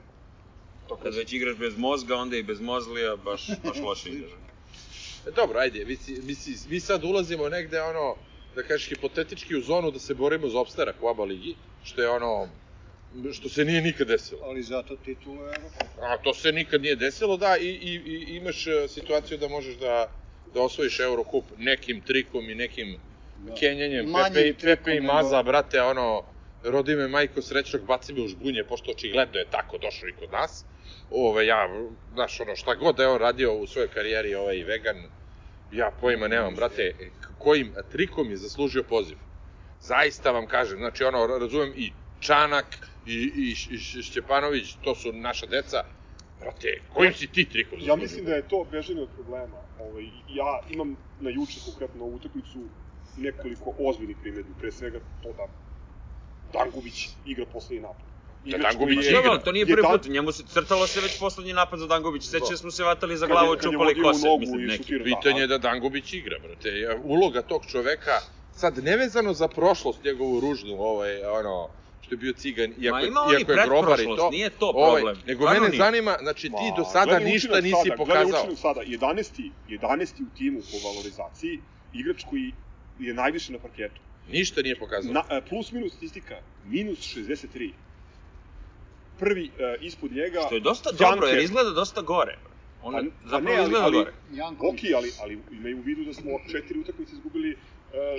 Tako 0.89 1.01
Kad 1.01 1.15
već 1.15 1.33
igraš 1.33 1.55
bez 1.57 1.77
mozga, 1.77 2.15
onda 2.15 2.37
i 2.37 2.43
bez 2.43 2.61
mozlija, 2.61 3.15
baš, 3.15 3.47
baš 3.63 3.77
loše 3.77 4.09
igraš. 4.09 4.31
E, 5.27 5.31
dobro, 5.31 5.59
ajde, 5.59 5.85
mi, 5.85 5.95
si- 5.95 6.21
mi, 6.21 6.35
si- 6.35 6.69
mi 6.69 6.79
sad 6.79 7.03
ulazimo 7.03 7.49
negde, 7.49 7.81
ono, 7.81 8.15
da 8.55 8.63
kažeš, 8.63 8.89
hipotetički 8.89 9.55
u 9.55 9.61
zonu 9.61 9.91
da 9.91 9.99
se 9.99 10.13
borimo 10.13 10.47
za 10.49 10.59
opstarak 10.59 10.95
u 11.01 11.07
ABA 11.07 11.23
ligi, 11.23 11.55
što 11.83 12.01
je 12.01 12.09
ono, 12.09 12.49
što 13.33 13.49
se 13.49 13.65
nije 13.65 13.81
nikad 13.81 14.07
desilo. 14.07 14.41
Ali 14.43 14.63
zato 14.63 14.95
titulu 14.95 15.43
je 15.43 15.53
A 16.01 16.17
to 16.17 16.33
se 16.33 16.51
nikad 16.51 16.81
nije 16.81 16.95
desilo, 16.95 17.37
da, 17.37 17.57
i, 17.57 17.67
i, 17.67 17.93
i 17.95 18.35
imaš 18.35 18.67
e, 18.67 18.87
situaciju 18.87 19.37
da 19.37 19.47
možeš 19.47 19.75
da, 19.75 20.11
da 20.45 20.61
osvojiš 20.61 20.99
Eurocup 20.99 21.45
nekim 21.57 22.01
trikom 22.01 22.49
i 22.49 22.55
nekim 22.55 22.99
da. 23.35 23.55
kenjanjem, 23.55 24.05
Manjim 24.05 24.33
Pepe, 24.33 24.47
i- 24.47 24.53
Pepe 24.55 24.95
i 24.95 25.01
Maza, 25.01 25.37
nego- 25.37 25.43
brate, 25.43 25.81
ono, 25.81 26.23
rodi 26.63 26.95
me 26.95 27.07
majko 27.07 27.41
srećnog, 27.41 27.85
baci 27.85 28.13
me 28.13 28.21
u 28.21 28.27
žbunje, 28.27 28.63
pošto 28.63 28.91
očigledno 28.91 29.39
je 29.39 29.45
tako 29.45 29.77
došao 29.77 30.09
i 30.09 30.13
kod 30.13 30.31
nas. 30.31 30.65
Ove, 31.09 31.45
ja, 31.45 31.69
znaš, 32.13 32.39
ono, 32.39 32.55
šta 32.55 32.75
god 32.75 32.95
da 32.95 33.03
je 33.03 33.09
on 33.09 33.19
radio 33.19 33.53
u 33.53 33.67
svojoj 33.67 33.87
karijeri, 33.87 34.35
ovaj, 34.35 34.63
vegan, 34.63 35.09
ja 35.71 35.91
pojma 35.91 36.27
nemam, 36.27 36.55
brate, 36.55 36.93
k- 37.21 37.33
kojim 37.37 37.73
trikom 37.91 38.31
je 38.31 38.37
zaslužio 38.37 38.83
poziv. 38.83 39.17
Zaista 39.79 40.31
vam 40.31 40.47
kažem, 40.47 40.77
znači, 40.77 41.03
ono, 41.03 41.27
razumem 41.27 41.73
i 41.75 41.91
Čanak 42.19 42.88
i, 43.09 43.31
i, 43.35 43.55
i 43.71 44.03
Šćepanović, 44.03 44.75
to 44.83 44.95
su 44.95 45.13
naša 45.13 45.45
deca, 45.45 45.83
brate, 46.39 46.81
kojim 46.93 47.13
si 47.13 47.27
ti 47.27 47.45
trikom 47.45 47.79
zaslužio? 47.79 47.91
Ja 47.91 47.95
mislim 47.95 48.25
da 48.25 48.33
je 48.33 48.47
to 48.47 48.65
bežanje 48.71 49.01
od 49.01 49.09
problema. 49.15 49.57
Ovaj, 49.79 50.03
ja 50.29 50.61
imam 50.69 50.95
na 51.19 51.29
juče 51.29 51.59
konkretno 51.65 51.99
na 51.99 52.05
ovu 52.05 52.15
utakmicu 52.15 52.59
nekoliko 53.17 53.73
ozbiljnih 53.79 54.17
primedbi. 54.21 54.53
Pre 54.59 54.71
svega 54.71 54.99
to 55.23 55.33
da 55.33 55.47
Dangubić 56.53 57.09
igra 57.25 57.45
poslednji 57.53 57.81
napad. 57.81 58.09
Igrač 58.45 58.61
Dangubić 58.61 59.07
igra. 59.07 59.37
To 59.37 59.51
nije 59.51 59.61
je 59.67 59.75
prvi 59.75 59.87
put, 59.91 60.07
njemu 60.07 60.31
se 60.31 60.43
crtalo 60.47 60.87
se 60.87 61.01
već 61.01 61.19
poslednji 61.19 61.53
napad 61.53 61.79
za 61.79 61.87
Dangović. 61.87 62.23
Sećamo 62.23 62.57
smo 62.57 62.71
se 62.71 62.83
vatali 62.83 63.17
za 63.17 63.27
glavu, 63.27 63.55
čupali 63.55 64.01
kose, 64.01 64.27
mislim, 64.39 64.65
neki. 64.65 65.03
Pitanje 65.03 65.41
je 65.41 65.47
da. 65.47 65.57
da 65.57 65.69
Dangubić 65.69 66.13
igra, 66.13 66.39
brate. 66.39 66.69
Ja, 66.79 66.99
Uloga 67.03 67.41
tog 67.41 67.65
čoveka, 67.65 68.19
sad 68.55 68.83
nevezano 68.83 69.33
za 69.33 69.47
prošlost 69.47 70.03
njegovu 70.03 70.39
ružnu, 70.39 70.81
ovaj, 70.81 71.23
ono, 71.23 71.69
što 72.09 72.15
je 72.15 72.19
bio 72.19 72.33
cigan, 72.33 72.73
iako, 72.77 72.95
Ma 72.95 73.01
je- 73.01 73.07
ima 73.07 73.19
iako 73.31 73.51
je 73.51 73.65
grobar 73.65 73.99
i 73.99 74.05
to. 74.05 74.29
nije 74.31 74.49
to 74.51 74.71
ovaj, 74.75 75.01
problem. 75.01 75.17
nego 75.27 75.39
Stvarno 75.39 75.59
mene 75.59 75.69
nije. 75.69 75.77
zanima, 75.79 76.17
znači 76.21 76.41
ti 76.49 76.65
Ma, 76.69 76.77
do 76.77 76.83
sada 76.85 77.05
gledaj 77.07 77.25
ništa 77.25 77.61
nisi 77.61 77.75
sada, 77.83 77.95
pokazao. 77.97 78.41
Gledaj 78.41 78.55
sada, 78.57 78.81
11. 78.83 79.51
11. 79.69 80.23
u 80.23 80.37
timu 80.37 80.59
po 80.61 80.87
valorizaciji, 80.87 81.59
igrač 81.93 82.23
koji 82.23 82.51
je 82.99 83.13
najviše 83.13 83.53
na 83.53 83.59
parketu. 83.59 84.01
Ništa 84.27 84.61
nije 84.61 84.75
pokazao. 84.75 85.13
Na, 85.13 85.23
e, 85.29 85.41
plus 85.41 85.71
minus 85.71 85.91
statistika, 85.91 86.35
minus 86.65 86.99
63. 87.07 87.71
Prvi 89.19 89.45
e, 89.47 89.77
ispod 89.81 90.11
njega... 90.11 90.41
Što 90.45 90.55
je 90.55 90.61
dosta 90.61 90.89
Janker. 90.89 91.07
dobro, 91.07 91.27
jer 91.27 91.39
izgleda 91.39 91.69
dosta 91.71 92.01
gore. 92.03 92.35
On 92.81 92.93
Pa- 92.93 92.99
pa 92.99 93.29
zapravo 93.29 93.43
ne, 93.45 93.53
ali- 93.53 93.63
izgleda 93.63 93.85
ali- 93.85 93.97
gore. 93.97 94.11
Ok, 94.61 94.79
ali, 94.95 95.11
ali 95.21 95.39
imaju 95.51 95.77
u 95.77 95.81
vidu 95.81 96.03
da 96.03 96.13
smo 96.13 96.31
četiri 96.51 96.79
utakmice 96.79 97.13
izgubili 97.13 97.57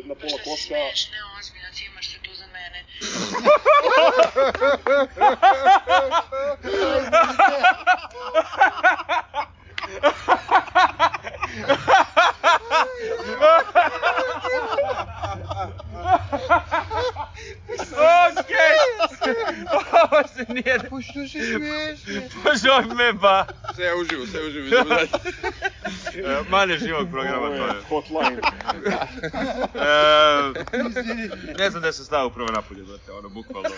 na 0.05 0.15
pola 0.15 0.39
koša. 0.45 0.65
smeješ, 0.67 1.11
ne 1.11 1.19
ozbiljno, 1.39 1.69
ti 1.77 1.85
imaš 1.85 2.07
se 2.13 2.19
tu 2.23 2.35
za 2.35 2.47
mene. 2.47 2.85
Ovo 20.11 20.29
se 20.37 20.45
nije... 20.49 20.79
Pa 20.91 21.01
što 21.03 21.29
se 21.29 21.29
smiješ? 21.29 22.01
Bože 22.45 22.95
me 22.95 23.13
ba! 23.13 23.47
Sve 23.75 23.95
uživo, 23.95 24.27
sve 24.27 24.47
uživo, 24.47 24.67
idemo 24.67 24.85
dalje. 24.85 25.09
E, 26.15 26.43
Mane 26.51 26.79
živog 26.79 27.11
programa 27.11 27.47
to 27.47 27.67
je. 27.67 27.73
hotline. 27.89 28.41
E, 29.75 30.53
ne 31.59 31.71
znam 31.71 31.83
gde 31.83 31.93
sam 31.93 32.05
stao 32.05 32.27
upravo 32.27 32.51
napolje, 32.53 32.83
brate, 32.83 33.13
ono, 33.13 33.29
bukvalno. 33.29 33.71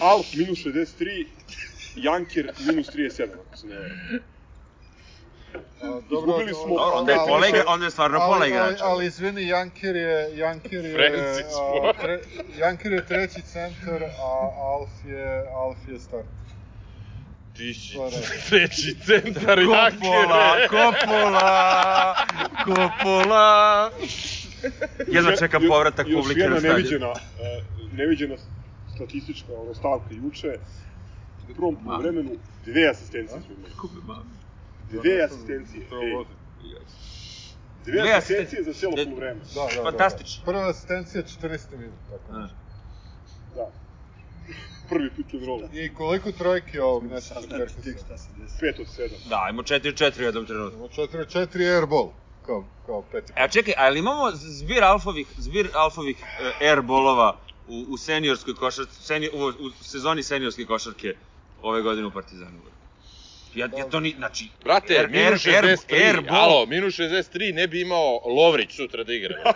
Alp 0.00 0.26
minus 0.34 0.58
63, 0.58 1.26
Janker 1.98 2.46
minus 2.60 2.86
37, 2.88 3.22
ako 3.40 3.56
se 3.56 3.66
ne. 3.66 3.76
A, 5.82 6.00
Izgubili 6.02 6.54
smo- 6.54 6.68
Dobro, 6.68 6.84
onda 6.92 7.12
je 7.12 7.18
pola 7.18 7.46
igra, 7.48 7.64
onda 7.66 7.84
je 7.84 7.90
stvarno 7.90 8.18
pola 8.18 8.28
ali, 8.30 8.42
ali, 8.44 8.50
igrača. 8.50 8.84
ali 8.84 9.06
izvini, 9.06 9.46
Janker 9.46 9.96
je, 9.96 10.36
Janker 10.36 10.84
je, 10.84 10.94
Francis 10.94 11.54
a, 11.84 11.92
tre, 11.94 12.18
Janker 12.56 12.92
je 12.92 13.06
treći 13.06 13.42
centar, 13.42 14.02
a 14.04 14.32
Alf 14.58 14.90
je, 15.04 15.24
Alf 15.50 15.78
je 15.86 15.98
start. 15.98 16.26
Ti 17.54 17.74
si 17.74 17.94
To 17.94 18.04
je 18.04 18.10
red. 18.10 18.20
treći 18.48 18.96
centar 18.96 19.58
Kopola, 19.58 20.56
Jakere. 20.56 20.68
Kopola, 20.68 22.14
Kopola. 22.64 23.90
Jedva 25.06 25.36
čekam 25.36 25.62
Još- 25.62 25.70
povratak 25.70 26.06
još 26.08 26.16
publike 26.16 26.40
jedna 26.40 26.54
na 26.54 26.60
stadion. 26.60 26.76
neviđena, 26.76 27.12
e, 27.40 27.62
neviđena 27.92 28.34
statistička 28.88 29.52
ono, 29.54 29.74
stavka 29.74 30.14
juče. 30.14 30.58
U 31.50 31.54
prvom 31.54 31.76
vremenu 32.00 32.30
dve 32.66 32.88
asistencije 32.88 33.40
smo 33.40 33.54
imali. 34.04 34.24
Dve 34.90 35.22
asistencije. 35.22 35.82
ej. 35.82 36.24
Dve 37.84 38.12
asistencije 38.12 38.62
za 38.62 38.72
celo 38.72 38.92
asistencije. 38.92 39.04
polovreme. 39.04 39.40
Da, 39.54 39.76
da, 39.76 39.90
Fantastično. 39.90 40.44
Da, 40.44 40.52
da. 40.52 40.52
Prva 40.52 40.70
asistencija 40.70 41.22
14. 41.22 41.78
minut, 41.78 41.94
tako 42.10 42.38
nešto. 42.38 42.56
Da. 43.54 43.70
Prvi 44.88 45.10
pick 45.16 45.34
and 45.34 45.44
roll. 45.44 45.62
I 45.72 45.94
koliko 45.94 46.32
trojke 46.32 46.82
ovog 46.82 47.04
Nesa 47.04 47.34
Perkisa? 47.50 48.16
Pet 48.60 48.78
od 48.80 48.86
sedam. 48.96 49.18
Da, 49.28 49.46
imamo 49.50 49.62
4-4 49.62 50.20
u 50.20 50.22
jednom 50.22 50.46
trenutku. 50.46 50.76
Imamo 50.76 50.88
4-4 50.88 51.76
airball, 51.76 52.12
kao, 52.46 52.64
kao 52.86 53.02
peti. 53.12 53.32
A 53.36 53.48
čekaj, 53.48 53.74
ali 53.76 53.98
imamo 53.98 54.30
zbir 54.34 54.84
alfovih, 54.84 55.26
zbir 55.38 55.68
alfovih 55.74 56.16
uh, 56.16 56.62
airbolova 56.68 57.36
u, 57.68 57.84
u 57.88 57.96
seniorskoj 57.96 58.54
košarci, 58.54 59.02
senior, 59.02 59.32
u, 59.34 59.66
u 59.66 59.70
sezoni 59.80 60.22
seniorske 60.22 60.64
košarke 60.64 61.14
ove 61.62 61.82
godine 61.82 62.06
u 62.06 62.10
Partizanu. 62.10 62.58
Ja, 63.54 63.68
ja 63.78 63.84
to 63.84 64.00
ni, 64.00 64.14
znači... 64.18 64.48
Brate, 64.64 64.94
air- 64.94 65.10
minus 65.10 65.46
air- 65.46 65.62
air- 65.62 65.76
63, 65.88 66.06
airball. 66.06 66.36
alo, 66.40 66.66
minus 66.66 66.94
63 66.94 67.54
ne 67.54 67.66
bi 67.66 67.80
imao 67.80 68.20
Lovrić 68.26 68.72
sutra 68.72 69.04
da 69.04 69.12
igra. 69.14 69.54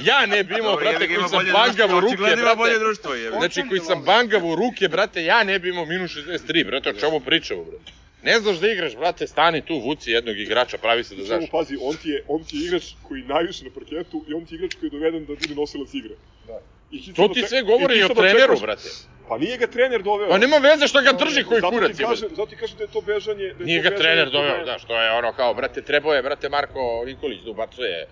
ja 0.00 0.26
ne 0.26 0.44
bi 0.44 0.54
imao, 0.58 0.70
Dobro, 0.70 0.84
brate, 0.90 1.06
koji 1.06 1.28
sam 1.28 1.44
bangav 1.52 1.96
u 1.96 2.00
ruke, 2.00 2.14
ima 2.14 2.54
bolje 2.54 2.70
brate. 2.70 2.78
društvo, 2.78 3.14
jebi. 3.14 3.36
Znači, 3.36 3.62
koji 3.68 3.80
sam 3.80 4.02
bangav 4.04 4.46
u 4.46 4.54
ruke, 4.54 4.88
brate, 4.88 5.24
ja 5.24 5.44
ne 5.44 5.58
bi 5.58 5.68
imao 5.68 5.84
minus 5.84 6.10
63, 6.10 6.66
brate, 6.66 6.90
o 6.90 7.00
čemu 7.00 7.20
pričamo, 7.20 7.64
brate? 7.64 7.92
Ne 8.22 8.40
znaš 8.40 8.56
da 8.56 8.68
igraš, 8.68 8.96
brate, 8.96 9.26
stani 9.26 9.62
tu, 9.62 9.78
vuci 9.78 10.10
jednog 10.10 10.38
igrača, 10.38 10.78
pravi 10.78 11.04
se 11.04 11.14
da 11.14 11.24
znaš. 11.24 11.36
Samo 11.38 11.46
pazi, 11.52 11.76
on 11.80 11.96
ti 11.96 12.08
je, 12.08 12.24
on 12.28 12.44
ti 12.44 12.56
je 12.56 12.66
igrač 12.66 12.84
koji 13.02 13.20
je 13.20 13.26
najviše 13.26 13.64
na 13.64 13.70
parketu 13.70 14.24
i 14.28 14.34
on 14.34 14.46
ti 14.46 14.54
je 14.54 14.56
igrač 14.56 14.74
koji 14.74 14.86
je 14.86 14.90
doveden 14.90 15.20
da 15.20 15.34
bude 15.34 15.54
nosilac 15.54 15.94
igre. 15.94 16.14
Da. 16.46 16.60
I 16.90 17.14
To 17.14 17.28
ti 17.28 17.42
sve 17.48 17.62
govori 17.62 17.98
i 17.98 18.04
o 18.04 18.08
treneru, 18.08 18.60
brate. 18.60 18.88
Pa 19.28 19.38
nije 19.38 19.56
ga 19.58 19.66
trener 19.66 20.02
doveo. 20.02 20.28
Pa 20.28 20.38
nema 20.38 20.56
veze 20.56 20.88
što 20.88 21.02
ga 21.02 21.12
drži 21.12 21.44
koji 21.44 21.60
zato 21.60 21.70
kurac 21.70 21.96
ti 21.96 22.02
kažem, 22.04 22.28
zato 22.30 22.46
ti 22.46 22.56
kažem 22.56 22.78
da 22.78 22.84
je 22.84 22.90
to 22.90 23.00
bežanje... 23.00 23.54
Da 23.54 23.60
je 23.62 23.66
Nije 23.66 23.78
to 23.78 23.82
ga 23.82 23.90
bežanje 23.90 24.02
trener 24.02 24.30
doveo, 24.30 24.50
problema. 24.50 24.64
znaš, 24.64 24.84
to 24.84 25.00
je 25.02 25.10
ono 25.10 25.32
kao, 25.32 25.54
brate, 25.54 25.82
trebao 25.82 26.14
je, 26.14 26.22
brate, 26.22 26.48
Marko 26.48 27.02
Nikolić 27.06 27.40
da 27.44 27.50
ubacuje 27.50 28.06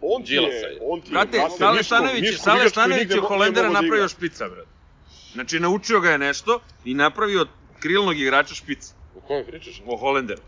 On 0.00 0.22
ti 0.22 0.34
je, 0.34 0.40
on 0.80 1.00
ti 1.00 1.08
je, 1.08 1.12
Brate, 1.12 1.38
brate, 1.38 1.54
Sale 1.58 1.82
Stanović, 1.82 2.36
Sale 2.36 2.68
Stanović 2.68 3.10
je 3.10 3.20
Holendera 3.20 3.68
da 3.68 3.80
napravio 3.80 4.08
špica, 4.08 4.48
brate. 4.48 4.68
Znači, 5.32 5.60
naučio 5.60 6.00
ga 6.00 6.10
je 6.10 6.18
nešto 6.18 6.60
i 6.84 6.94
napravio 6.94 7.46
krilnog 7.80 8.18
igrača 8.20 8.54
špica. 8.54 8.94
O 9.16 9.20
kome 9.20 9.44
pričaš? 9.44 9.82
O 9.86 9.96
Holenderu. 9.96 10.42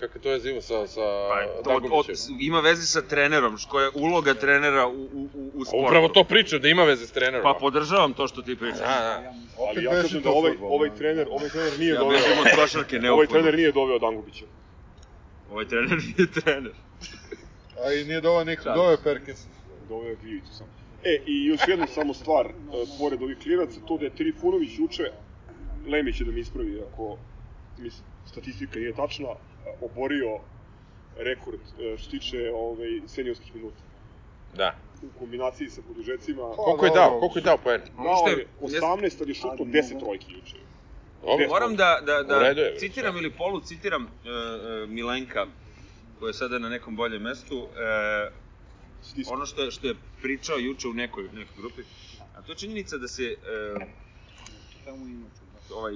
Kako 0.00 0.18
to 0.18 0.30
je 0.30 0.40
zivo 0.40 0.60
sa, 0.60 0.86
sa 0.86 1.00
Pa, 1.00 1.62
to, 1.64 1.76
od, 1.76 1.84
od, 1.90 2.06
ima 2.40 2.60
veze 2.60 2.86
sa 2.86 3.02
trenerom, 3.02 3.58
što 3.58 3.80
je 3.80 3.90
uloga 3.94 4.34
trenera 4.34 4.86
u, 4.86 4.92
u, 4.92 5.28
u, 5.34 5.50
u 5.54 5.62
A 5.62 5.64
sportu. 5.64 5.86
Upravo 5.86 6.08
to 6.08 6.24
pričam, 6.24 6.60
da 6.60 6.68
ima 6.68 6.84
veze 6.84 7.06
s 7.06 7.12
trenerom. 7.12 7.42
Pa 7.42 7.58
podržavam 7.60 8.12
to 8.12 8.28
što 8.28 8.42
ti 8.42 8.56
pričaš. 8.56 8.78
Da, 8.78 8.84
da. 8.86 9.32
Ali 9.68 9.84
ja 9.84 9.90
beži 9.90 10.02
kažem 10.02 10.22
da 10.22 10.30
ovaj, 10.30 10.52
ovaj 10.62 10.88
da. 10.88 10.96
trener, 10.96 11.28
ovaj 11.30 11.48
trener 11.48 11.78
nije 11.78 11.92
Ja 11.92 11.98
doveo... 11.98 12.18
bežim 12.18 12.38
od 12.38 12.46
košarke, 12.62 12.98
ne 12.98 13.10
Ovaj 13.10 13.26
trener 13.26 13.54
nije 13.56 13.72
doveo 13.72 13.98
Dangubića. 13.98 14.44
Ovaj 15.52 15.68
trener 15.68 15.98
nije 15.98 16.30
trener. 16.30 16.72
A 17.84 17.92
i 17.92 18.04
nije 18.04 18.20
doveo 18.20 18.44
nikog, 18.44 18.64
Sad. 18.64 18.74
doveo 18.74 18.96
Perkins. 19.04 19.40
Doveo 19.88 20.08
je 20.08 20.16
Gljivicu 20.22 20.54
sam. 20.54 20.66
E, 21.04 21.18
i 21.26 21.44
još 21.46 21.60
jedna 21.68 21.86
samo 21.86 22.14
stvar, 22.14 22.46
e, 22.46 22.52
pored 22.98 23.22
ovih 23.22 23.38
klinaca, 23.42 23.80
to 23.88 23.98
da 23.98 24.04
je 24.04 24.14
Trifunović 24.14 24.70
juče, 24.78 25.04
Lemić 25.88 26.20
je 26.20 26.24
da 26.24 26.32
mi 26.32 26.40
ispravi, 26.40 26.82
ako 26.92 27.18
mislim, 27.78 28.04
statistika 28.26 28.78
nije 28.78 28.92
tačna, 28.92 29.28
oborio 29.80 30.38
rekord 31.16 31.60
e, 31.80 31.96
što 31.96 32.04
se 32.04 32.10
tiče 32.10 32.50
ovaj, 32.54 33.00
seniorskih 33.06 33.54
minuta. 33.54 33.82
Da. 34.56 34.74
U 35.02 35.18
kombinaciji 35.18 35.70
sa 35.70 35.82
produžecima, 35.82 36.42
Koliko 36.56 36.86
je 36.86 36.92
dao? 36.92 37.18
Koliko 37.20 37.38
je 37.38 37.42
dao 37.42 37.58
poen? 37.58 37.80
dao 37.96 38.28
je 38.28 38.36
je- 38.38 38.80
18, 38.80 39.20
ali 39.20 39.30
je 39.30 39.34
šutno 39.34 39.64
10 39.64 39.98
trojki 40.00 40.32
juče. 40.32 40.56
Dobro. 41.22 41.48
Moram 41.48 41.76
da, 41.76 42.00
da, 42.06 42.12
je, 42.14 42.24
da 42.24 42.38
bre, 42.38 42.74
citiram 42.78 43.16
ili 43.16 43.30
polu 43.30 43.60
citiram 43.60 44.02
uh, 44.04 44.08
uh, 44.10 44.88
Milenka, 44.90 45.46
koji 46.18 46.30
je 46.30 46.34
sada 46.34 46.58
na 46.58 46.68
nekom 46.68 46.96
boljem 46.96 47.22
mestu, 47.22 47.58
uh, 47.58 47.68
ono 49.32 49.46
što 49.46 49.62
je, 49.62 49.70
što 49.70 49.86
je 49.86 49.94
pričao 50.22 50.58
juče 50.58 50.88
u 50.88 50.92
nekoj, 50.92 51.24
nekoj 51.24 51.56
grupi, 51.56 51.82
a 52.36 52.42
to 52.42 52.52
je 52.52 52.56
činjenica 52.56 52.96
da 52.98 53.08
se 53.08 53.36
uh, 53.76 53.82
ovaj, 55.70 55.94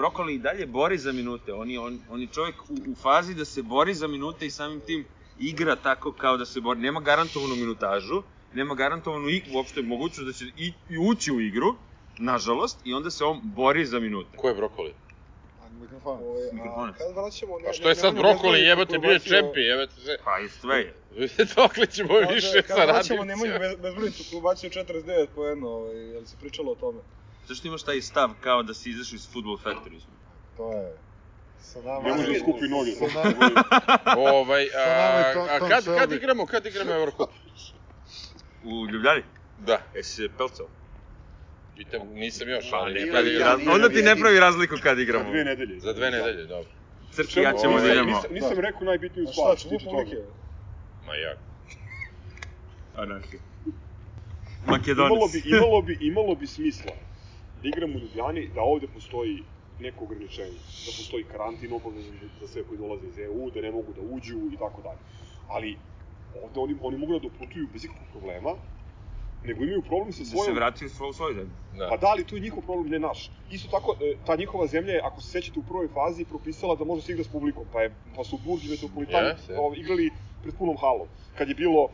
Brokoli 0.00 0.34
i 0.34 0.38
dalje 0.38 0.66
bori 0.66 0.98
za 0.98 1.12
minute. 1.12 1.52
On 1.52 1.70
je, 1.70 1.80
on, 1.80 1.98
on 2.10 2.20
je 2.20 2.26
čovjek 2.26 2.54
u, 2.68 2.92
u 2.92 2.94
fazi 2.94 3.34
da 3.34 3.44
se 3.44 3.62
bori 3.62 3.94
za 3.94 4.06
minute 4.06 4.46
i 4.46 4.50
samim 4.50 4.80
tim 4.80 5.04
igra 5.38 5.76
tako 5.76 6.12
kao 6.12 6.36
da 6.36 6.44
se 6.44 6.60
bori. 6.60 6.80
Nema 6.80 7.00
garantovanu 7.00 7.56
minutažu, 7.56 8.22
nema 8.52 8.74
garantovanu 8.74 9.28
i 9.28 9.42
uopšte 9.54 9.82
mogućnost 9.82 10.26
da 10.26 10.32
će 10.32 10.44
i, 10.56 10.72
i 10.88 10.98
ući 11.10 11.32
u 11.32 11.40
igru, 11.40 11.74
nažalost, 12.18 12.80
i 12.84 12.94
onda 12.94 13.10
se 13.10 13.24
on 13.24 13.40
bori 13.44 13.84
za 13.86 14.00
minute. 14.00 14.36
Ko 14.36 14.48
je 14.48 14.54
brokoli? 14.54 14.94
Mikrofon. 15.80 16.88
A 16.88 16.92
kad 16.92 17.14
vraćamo... 17.14 17.58
Ne, 17.58 17.64
Pa 17.66 17.72
što 17.72 17.88
je 17.88 17.94
sad 17.94 18.14
ne- 18.14 18.20
brokoli, 18.20 18.60
jebote, 18.60 18.88
koji 18.88 19.00
bio 19.00 19.10
je 19.10 19.18
čempi, 19.20 19.60
jebote 19.60 20.00
se. 20.00 20.18
Pa 20.24 20.38
i 20.44 20.48
sve 20.48 20.76
je. 20.78 20.94
Dokle 21.56 21.86
ćemo 21.86 22.14
više 22.34 22.62
kad 22.62 22.76
sa 22.76 22.84
vraćamo 22.84 23.24
Nemanju 23.24 23.52
radnicima? 23.52 23.58
bez, 23.58 23.82
bezbrojnicu 23.82 24.24
koji 24.30 24.42
bacio 24.42 24.70
49 24.70 25.26
poena, 25.34 25.66
ovaj, 25.66 25.96
jel 25.96 26.24
se 26.24 26.36
pričalo 26.40 26.72
o 26.72 26.74
tome? 26.74 27.00
Zašto 27.50 27.68
imaš 27.68 27.82
taj 27.82 28.00
stav 28.02 28.30
kao 28.40 28.62
da 28.62 28.74
si 28.74 28.90
izašao 28.90 29.16
iz 29.16 29.28
Football 29.28 29.58
Factory? 29.58 30.00
To 30.56 30.72
je. 30.72 30.92
Sa 31.60 31.78
nama 31.80 32.02
Ne 32.02 32.10
može 32.10 32.32
da 32.32 32.38
skupi 32.38 32.68
noge. 32.68 32.90
Sa 32.92 33.06
nama, 33.14 33.64
Ovaj, 34.30 34.64
a, 34.66 35.32
a 35.50 35.68
kad, 35.68 35.84
kad 35.98 36.12
igramo, 36.12 36.46
kad 36.46 36.66
igramo 36.66 36.92
Eurocup? 36.92 37.30
U 38.64 38.86
Ljubljani? 38.86 39.22
Da, 39.60 39.78
Jesi 39.94 40.12
se 40.12 40.28
pelcao? 40.38 40.66
pitam, 41.76 42.08
nisam 42.08 42.48
još, 42.48 42.70
Pa 42.70 42.76
ali 42.76 42.94
ne 42.94 43.00
kad 43.00 43.10
pravi 43.10 43.30
igramo? 43.30 43.50
raz... 43.58 43.74
Onda 43.74 43.88
ti 43.88 44.02
ne 44.02 44.16
pravi 44.16 44.40
razliku 44.40 44.74
kad 44.82 44.96
Za 44.96 45.02
igramo. 45.02 45.30
dve 45.30 45.44
nedelje. 45.44 45.80
Za 45.80 45.92
dve 45.92 46.10
nedelje, 46.10 46.44
dobro. 46.44 46.70
Crki, 47.12 47.40
ja 47.40 47.52
ćemo 47.52 47.72
da 47.74 47.80
Nisam- 47.80 47.92
idemo. 47.92 48.16
Nisam, 48.16 48.32
nisam 48.32 48.58
rekao 48.58 48.80
najbitniju 48.82 49.26
stvar 49.26 49.58
što 49.58 49.68
tiče 49.68 49.84
toga. 49.86 50.10
Ma 51.06 51.14
jak. 51.16 51.38
Anarhija. 52.96 53.42
Imalo 53.66 54.78
Makedonis. 54.78 55.32
bi, 55.34 55.42
imalo 55.46 55.82
bi, 55.82 55.98
imalo 56.00 56.34
bi 56.34 56.46
smisla 56.46 56.92
da 57.62 57.68
igramo 57.68 57.94
u 57.96 58.00
Ljubljani, 58.00 58.48
da 58.54 58.62
ovde 58.62 58.86
postoji 58.94 59.42
neko 59.80 60.04
ograničenje, 60.04 60.58
da 60.86 60.90
postoji 60.98 61.24
karantin 61.24 61.72
obavezan 61.72 62.14
za 62.40 62.48
sve 62.48 62.62
koji 62.64 62.78
dolaze 62.78 63.06
iz 63.06 63.18
EU, 63.18 63.50
da 63.50 63.60
ne 63.60 63.70
mogu 63.70 63.92
da 63.92 64.02
uđu 64.14 64.38
i 64.52 64.56
tako 64.58 64.82
dalje. 64.82 64.98
Ali 65.48 65.76
ovde 66.42 66.60
oni, 66.60 66.76
oni 66.82 66.96
mogu 66.98 67.12
da 67.12 67.18
doputuju 67.18 67.68
bez 67.72 67.84
ikakvog 67.84 68.08
problema, 68.12 68.52
nego 69.44 69.64
imaju 69.64 69.82
problem 69.82 70.12
sa 70.12 70.18
Da 70.18 70.24
se 70.24 70.30
svojom... 70.30 70.54
vrati 70.54 70.84
u 70.86 70.88
svoj, 70.88 71.12
svoj 71.12 71.34
zemlju. 71.34 71.50
Da. 71.78 71.88
Pa 71.88 71.96
da, 71.96 72.06
ali 72.06 72.24
to 72.24 72.34
je 72.36 72.40
njihov 72.40 72.62
problem, 72.62 72.88
ne 72.90 72.98
naš. 72.98 73.30
Isto 73.50 73.68
tako, 73.70 73.96
e, 74.04 74.16
ta 74.26 74.36
njihova 74.36 74.66
zemlja 74.66 74.92
je, 74.92 75.00
ako 75.04 75.20
se 75.20 75.30
sećate 75.30 75.60
u 75.60 75.62
prvoj 75.62 75.88
fazi, 75.88 76.24
propisala 76.24 76.76
da 76.76 76.84
može 76.84 77.02
se 77.02 77.12
igra 77.12 77.24
s 77.24 77.28
publikom, 77.28 77.64
pa, 77.72 77.82
je, 77.82 77.94
pa 78.16 78.24
su 78.24 78.38
Burgi 78.44 78.68
Metropolitani 78.68 79.28
Jeste. 79.28 79.58
ovaj, 79.58 79.78
igrali 79.78 80.10
pred 80.42 80.54
punom 80.58 80.76
halom. 80.76 81.08
Kad 81.38 81.48
je 81.48 81.54
bilo, 81.54 81.88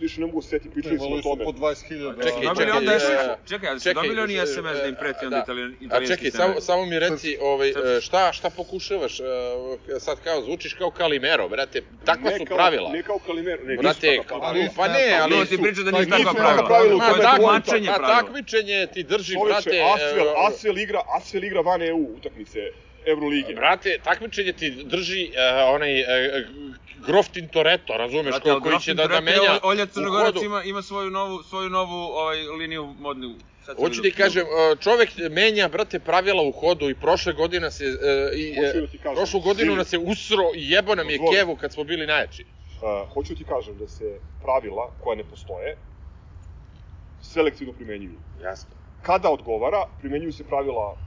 više 0.00 0.20
ne 0.20 0.26
mogu 0.26 0.42
se 0.42 0.48
setiti, 0.48 0.74
pričali 0.74 0.98
smo 0.98 1.08
o 1.08 1.22
tome. 1.22 1.44
po 1.44 1.50
20.000. 1.50 2.22
Čekaj, 2.22 2.42
Dobili 2.42 2.66
čekaj, 2.66 2.78
onda 2.78 2.94
e, 2.94 3.00
SMS, 3.00 3.48
čekaj, 3.48 3.68
ali 3.68 3.80
su 3.80 3.84
čekaj, 3.84 4.02
dobili 4.02 4.22
oni 4.22 4.34
e, 4.38 4.46
SMS 4.46 4.76
da 4.82 4.86
im 4.88 4.94
preti 5.00 5.24
onda 5.24 5.36
da. 5.36 5.42
italijan, 5.42 5.70
A 5.70 5.84
italijanski 5.84 6.24
čekaj, 6.24 6.30
samo, 6.30 6.60
samo 6.60 6.86
mi 6.86 6.98
reci, 6.98 7.38
ovaj, 7.40 7.68
e, 7.68 8.00
šta, 8.00 8.32
šta 8.32 8.50
pokušavaš, 8.50 9.20
e, 9.20 9.24
sad 10.00 10.20
kao, 10.24 10.42
zvučiš 10.42 10.74
kao 10.74 10.90
Kalimero, 10.90 11.48
brate, 11.48 11.82
takva 12.04 12.30
su 12.38 12.44
pravila. 12.44 12.90
Ne 12.90 13.02
kao 13.02 13.18
Kalimero, 13.18 13.64
ne, 13.64 13.76
Brate, 13.76 14.10
nisu 14.10 14.22
takva 14.22 14.38
pravila. 14.38 14.68
pa 14.76 14.88
ne, 14.88 15.18
ali 15.22 15.46
su... 15.46 15.56
ti 15.56 15.62
priča 15.62 15.82
da 15.82 15.90
nisu 15.90 16.02
je 16.02 16.24
takva 16.24 16.32
pravila. 16.66 16.96
Ma, 16.96 17.10
tome 17.10 17.22
tak, 17.22 17.36
poenta. 17.36 17.52
mačenje 17.52 17.88
A 17.88 17.94
pravila. 17.94 18.20
takmičenje 18.20 18.86
ti 18.94 19.02
drži, 19.02 19.34
brate... 19.46 19.82
Asvel, 19.94 20.26
e, 20.26 20.32
Asvel 20.48 20.78
igra, 20.78 21.00
Asvel 21.16 21.44
igra 21.44 21.60
van 21.60 21.82
EU 21.82 22.06
utakmice 22.16 22.58
Evrolige. 23.06 23.54
Brate, 23.54 23.98
takmičenje 24.04 24.52
ti 24.52 24.70
drži 24.84 25.30
uh, 25.30 25.74
onaj 25.74 26.00
uh, 26.00 26.06
Grof 27.06 27.28
Tintoretto, 27.28 27.96
razumeš, 27.96 28.30
Brate, 28.30 28.50
ko, 28.50 28.60
koji 28.60 28.80
će 28.80 28.94
da, 28.94 29.06
da 29.06 29.20
menja 29.20 29.52
Ol- 29.52 29.58
Olja 29.62 29.86
Crnogorac 29.86 30.42
ima, 30.42 30.62
ima 30.62 30.82
svoju 30.82 31.10
novu, 31.10 31.42
svoju 31.42 31.70
novu 31.70 31.94
ovaj, 31.94 32.36
liniju 32.38 32.94
modnu. 32.98 33.34
Hoću 33.76 34.02
ti 34.02 34.10
kažem, 34.12 34.46
uh, 34.46 34.78
čovek 34.78 35.10
menja, 35.30 35.68
brate, 35.68 35.98
pravila 35.98 36.42
u 36.42 36.52
hodu 36.52 36.90
i 36.90 36.94
prošle 36.94 37.32
godine 37.32 37.70
se... 37.70 37.84
Uh, 37.84 38.38
i, 38.38 38.54
Hoću 38.54 38.80
da 38.80 39.02
kažem, 39.02 39.14
prošlu 39.14 39.40
godinu 39.40 39.76
nas 39.76 39.92
je 39.92 39.98
usro 39.98 40.50
i 40.56 40.70
jebo 40.70 40.94
nam 40.94 41.10
je 41.10 41.18
kevu 41.32 41.56
kad 41.56 41.72
smo 41.72 41.84
bili 41.84 42.06
najjači. 42.06 42.44
Uh, 42.44 43.12
hoću 43.12 43.34
ti 43.34 43.44
kažem 43.44 43.78
da 43.78 43.88
se 43.88 44.20
pravila 44.42 44.90
koja 45.00 45.16
ne 45.16 45.24
postoje 45.24 45.76
selektivno 47.20 47.72
primenjuju. 47.72 48.18
Jasno. 48.42 48.70
Kada 49.02 49.30
odgovara, 49.30 49.84
primenjuju 49.98 50.32
se 50.32 50.46
pravila 50.46 50.92
uh, 50.92 50.98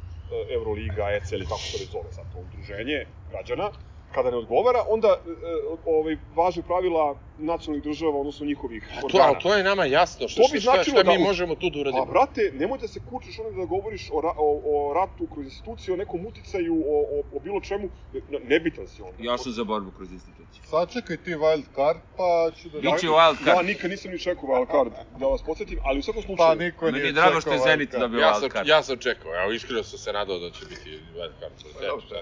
Euroliga, 0.53 1.09
ECE 1.11 1.35
ili 1.35 1.45
kako 1.45 1.61
se 1.61 1.77
već 1.79 1.91
zove 1.91 2.11
sad 2.11 2.25
to 2.33 2.37
udruženje 2.39 3.05
građana. 3.31 3.71
Kada 4.13 4.31
ne 4.31 4.37
odgovara, 4.37 4.83
onda 4.89 5.07
uh, 5.07 5.79
ovaj, 5.85 6.17
važe 6.35 6.61
pravila 6.61 7.15
nacionalnih 7.37 7.83
država, 7.83 8.19
odnosno 8.19 8.45
njihovih 8.45 8.83
A 8.97 8.99
to, 9.01 9.05
organa. 9.05 9.23
ali 9.25 9.35
to 9.43 9.55
je 9.55 9.63
nama 9.63 9.85
jasno, 9.85 10.27
što, 10.27 10.41
To 10.41 10.47
bi 10.53 10.59
šta, 10.61 10.71
šta, 10.73 10.83
šta 10.83 11.03
mi 11.03 11.17
da 11.17 11.23
možemo 11.23 11.55
tu 11.55 11.69
da 11.69 11.79
uradimo. 11.79 12.05
Pa, 12.05 12.11
brate, 12.11 12.51
nemoj 12.53 12.77
da 12.77 12.87
se 12.87 12.99
kučiš 13.09 13.39
onda 13.39 13.51
da 13.51 13.65
govoriš 13.65 14.09
o, 14.13 14.21
ra, 14.21 14.33
o, 14.37 14.61
o 14.65 14.93
ratu 14.93 15.27
kroz 15.33 15.45
instituciju, 15.45 15.93
o 15.93 15.97
nekom 15.97 16.25
uticaju, 16.25 16.73
o, 16.87 16.97
o, 17.15 17.37
o 17.37 17.39
bilo 17.39 17.61
čemu. 17.61 17.89
Ne, 18.29 18.39
nebitan 18.39 18.87
si 18.87 19.01
onda. 19.01 19.17
Ja 19.19 19.37
sam 19.37 19.51
za 19.51 19.63
borbu 19.63 19.91
kroz 19.91 20.11
instituciju. 20.11 20.63
Sačekaj 20.63 21.17
ti 21.17 21.31
wild 21.35 21.63
card, 21.75 21.99
pa 22.17 22.51
ću 22.57 22.69
da... 22.69 22.79
Biće 22.79 23.07
wild 23.07 23.47
Ja 23.47 23.53
card. 23.55 23.67
nikad 23.67 23.89
nisam 23.91 24.11
ni 24.11 24.19
čekao 24.19 24.43
wild 24.43 24.71
card, 24.71 24.91
da 25.19 25.25
vas 25.25 25.41
podsjetim, 25.43 25.79
ali 25.83 25.99
u 25.99 26.03
svakom 26.03 26.21
Pa 26.23 26.27
slučaju... 26.27 26.55
niko 26.59 26.85
Meni 26.85 26.97
nije 26.97 27.07
je 27.07 27.11
drago 27.11 27.41
što 27.41 27.51
je 27.51 27.59
Zenit 27.59 27.89
wild 27.89 27.91
card. 27.91 28.01
dobio 28.01 28.19
Ja 28.19 28.31
wild 28.33 28.39
sam, 28.39 28.49
card. 28.49 28.67
ja 28.67 28.83
sam 28.83 28.97
čekao, 28.97 29.33
ja 29.33 29.53
iskreno 29.53 29.83
sam 29.83 29.99
se 29.99 30.13
nadao 30.13 30.39
da 30.39 30.49
će 30.51 30.65
biti 30.65 30.89
wild 31.15 31.31
card. 31.39 31.53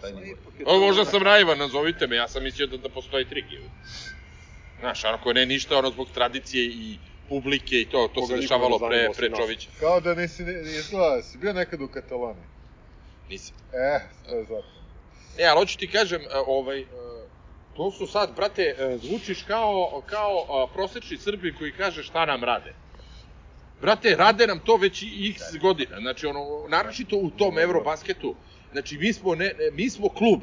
Pa 0.01 0.09
njegov? 0.09 0.75
O, 0.75 0.79
možda 0.79 1.05
sam 1.05 1.23
naivan, 1.23 1.57
nazovite 1.77 2.07
me, 2.07 2.15
ja 2.15 2.27
sam 2.27 2.43
mislio 2.43 2.67
da, 2.67 2.77
da 2.77 2.89
postoji 2.89 3.25
trik. 3.25 3.45
ili. 3.51 3.69
Znaš, 4.79 5.03
onako 5.05 5.33
ne 5.33 5.45
ništa, 5.45 5.77
ono 5.77 5.89
zbog 5.89 6.07
tradicije 6.13 6.65
i 6.65 6.97
publike 7.29 7.81
i 7.81 7.85
to, 7.85 8.07
to 8.07 8.21
Koga 8.21 8.35
se 8.35 8.41
dešavalo 8.41 8.79
pre, 8.79 9.09
pre. 9.17 9.29
Čovića. 9.37 9.69
Kao 9.79 9.99
da 9.99 10.15
nisi, 10.15 10.43
ni- 10.43 10.61
izgleda, 10.61 11.23
si 11.23 11.37
bio 11.37 11.53
nekad 11.53 11.81
u 11.81 11.87
Kataloniji. 11.87 12.45
Nisam. 13.29 13.55
E, 13.73 13.99
to 14.29 14.35
je 14.35 14.43
zato. 14.43 14.67
E, 15.37 15.45
ali 15.45 15.59
hoću 15.59 15.77
ti 15.77 15.91
kažem, 15.91 16.21
e, 16.21 16.25
ovaj, 16.47 16.79
e, 16.79 16.85
to 17.75 17.91
su 17.91 18.07
sad, 18.07 18.35
brate, 18.35 18.63
e, 18.63 18.97
zvučiš 18.97 19.43
kao, 19.43 20.03
kao 20.05 20.67
prosečni 20.73 21.17
Srbi 21.17 21.53
koji 21.53 21.71
kaže 21.71 22.03
šta 22.03 22.25
nam 22.25 22.43
rade. 22.43 22.73
Brate, 23.81 24.15
rade 24.15 24.47
nam 24.47 24.59
to 24.59 24.75
već 24.75 25.01
i 25.01 25.33
x 25.35 25.41
godina, 25.61 25.97
znači 25.99 26.25
ono, 26.25 26.67
naročito 26.69 27.17
u 27.17 27.29
tom 27.29 27.59
Eurobasketu, 27.59 28.35
znači 28.71 28.97
mi 28.97 29.13
smo, 29.13 29.35
ne, 29.35 29.51
mi 29.73 29.89
smo 29.89 30.09
klub 30.09 30.41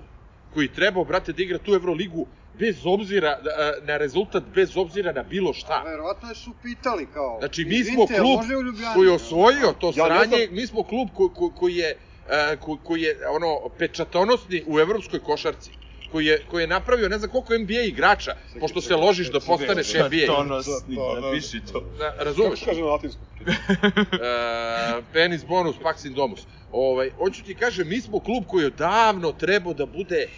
koji 0.55 0.69
treba, 0.69 1.05
brate, 1.05 1.33
da 1.33 1.43
igra 1.43 1.59
tu 1.59 1.75
Euroligu 1.75 2.27
bez 2.55 2.87
obzira 2.87 3.31
e, 3.31 3.87
na 3.87 3.97
rezultat, 3.97 4.43
bez 4.55 4.77
obzira 4.77 5.13
na 5.13 5.23
bilo 5.23 5.53
šta. 5.53 5.83
Verovatno 5.83 6.35
su 6.35 6.55
pitali 6.63 7.07
kao... 7.07 7.37
Znači, 7.39 7.65
mi 7.65 7.71
smo 7.75 7.81
"Izvinite, 7.81 8.15
jel 8.15 8.23
klub 8.23 8.37
može 8.37 8.57
u 8.57 8.63
Ljubljani?" 8.63 8.95
koji 8.95 9.07
je 9.07 9.13
osvojio 9.13 9.73
to 9.73 9.87
Ja 9.87 9.93
sranje, 10.07 10.27
znam- 10.37 10.55
mi 10.55 10.67
smo 10.67 10.83
klub 10.83 11.09
ko, 11.15 11.29
ko, 11.29 11.51
koji 11.51 11.77
je, 11.77 11.97
e, 12.29 12.57
ko, 12.57 12.77
koji 12.79 13.03
je 13.03 13.17
ono, 13.29 13.69
pečatonosni 13.79 14.65
u 14.67 14.79
evropskoj 14.81 15.21
košarci 15.21 15.71
koji 16.15 16.27
je, 16.27 16.43
koji 16.51 16.63
je 16.63 16.67
napravio 16.67 17.09
ne 17.09 17.19
znam 17.19 17.31
koliko 17.31 17.59
NBA 17.59 17.81
igrača, 17.87 18.35
pošto 18.61 18.81
se 18.81 18.97
ložiš 18.97 19.31
da 19.31 19.41
postaneš 19.41 19.95
NBA. 19.95 20.27
Tonosni, 20.27 20.97
napiši 21.23 21.61
to. 21.73 21.81
Da, 21.99 22.11
Kako 22.11 22.25
razumeš? 22.25 22.59
se 22.59 22.65
kaže 22.65 22.81
na 22.81 22.87
latinskom? 22.87 23.25
e, 23.47 25.03
penis 25.13 25.45
bonus, 25.45 25.77
pax 25.83 26.07
in 26.07 26.15
domus. 26.15 26.47
Ovaj, 26.73 27.11
hoću 27.19 27.45
ti 27.45 27.55
kažem, 27.55 27.89
mi 27.89 28.01
smo 28.01 28.21
klub 28.21 28.45
koji 28.47 28.65
je 28.65 28.71
davno 28.71 29.33
trebao 29.33 29.75
da 29.75 29.87
bude 29.87 30.21
e, 30.23 30.29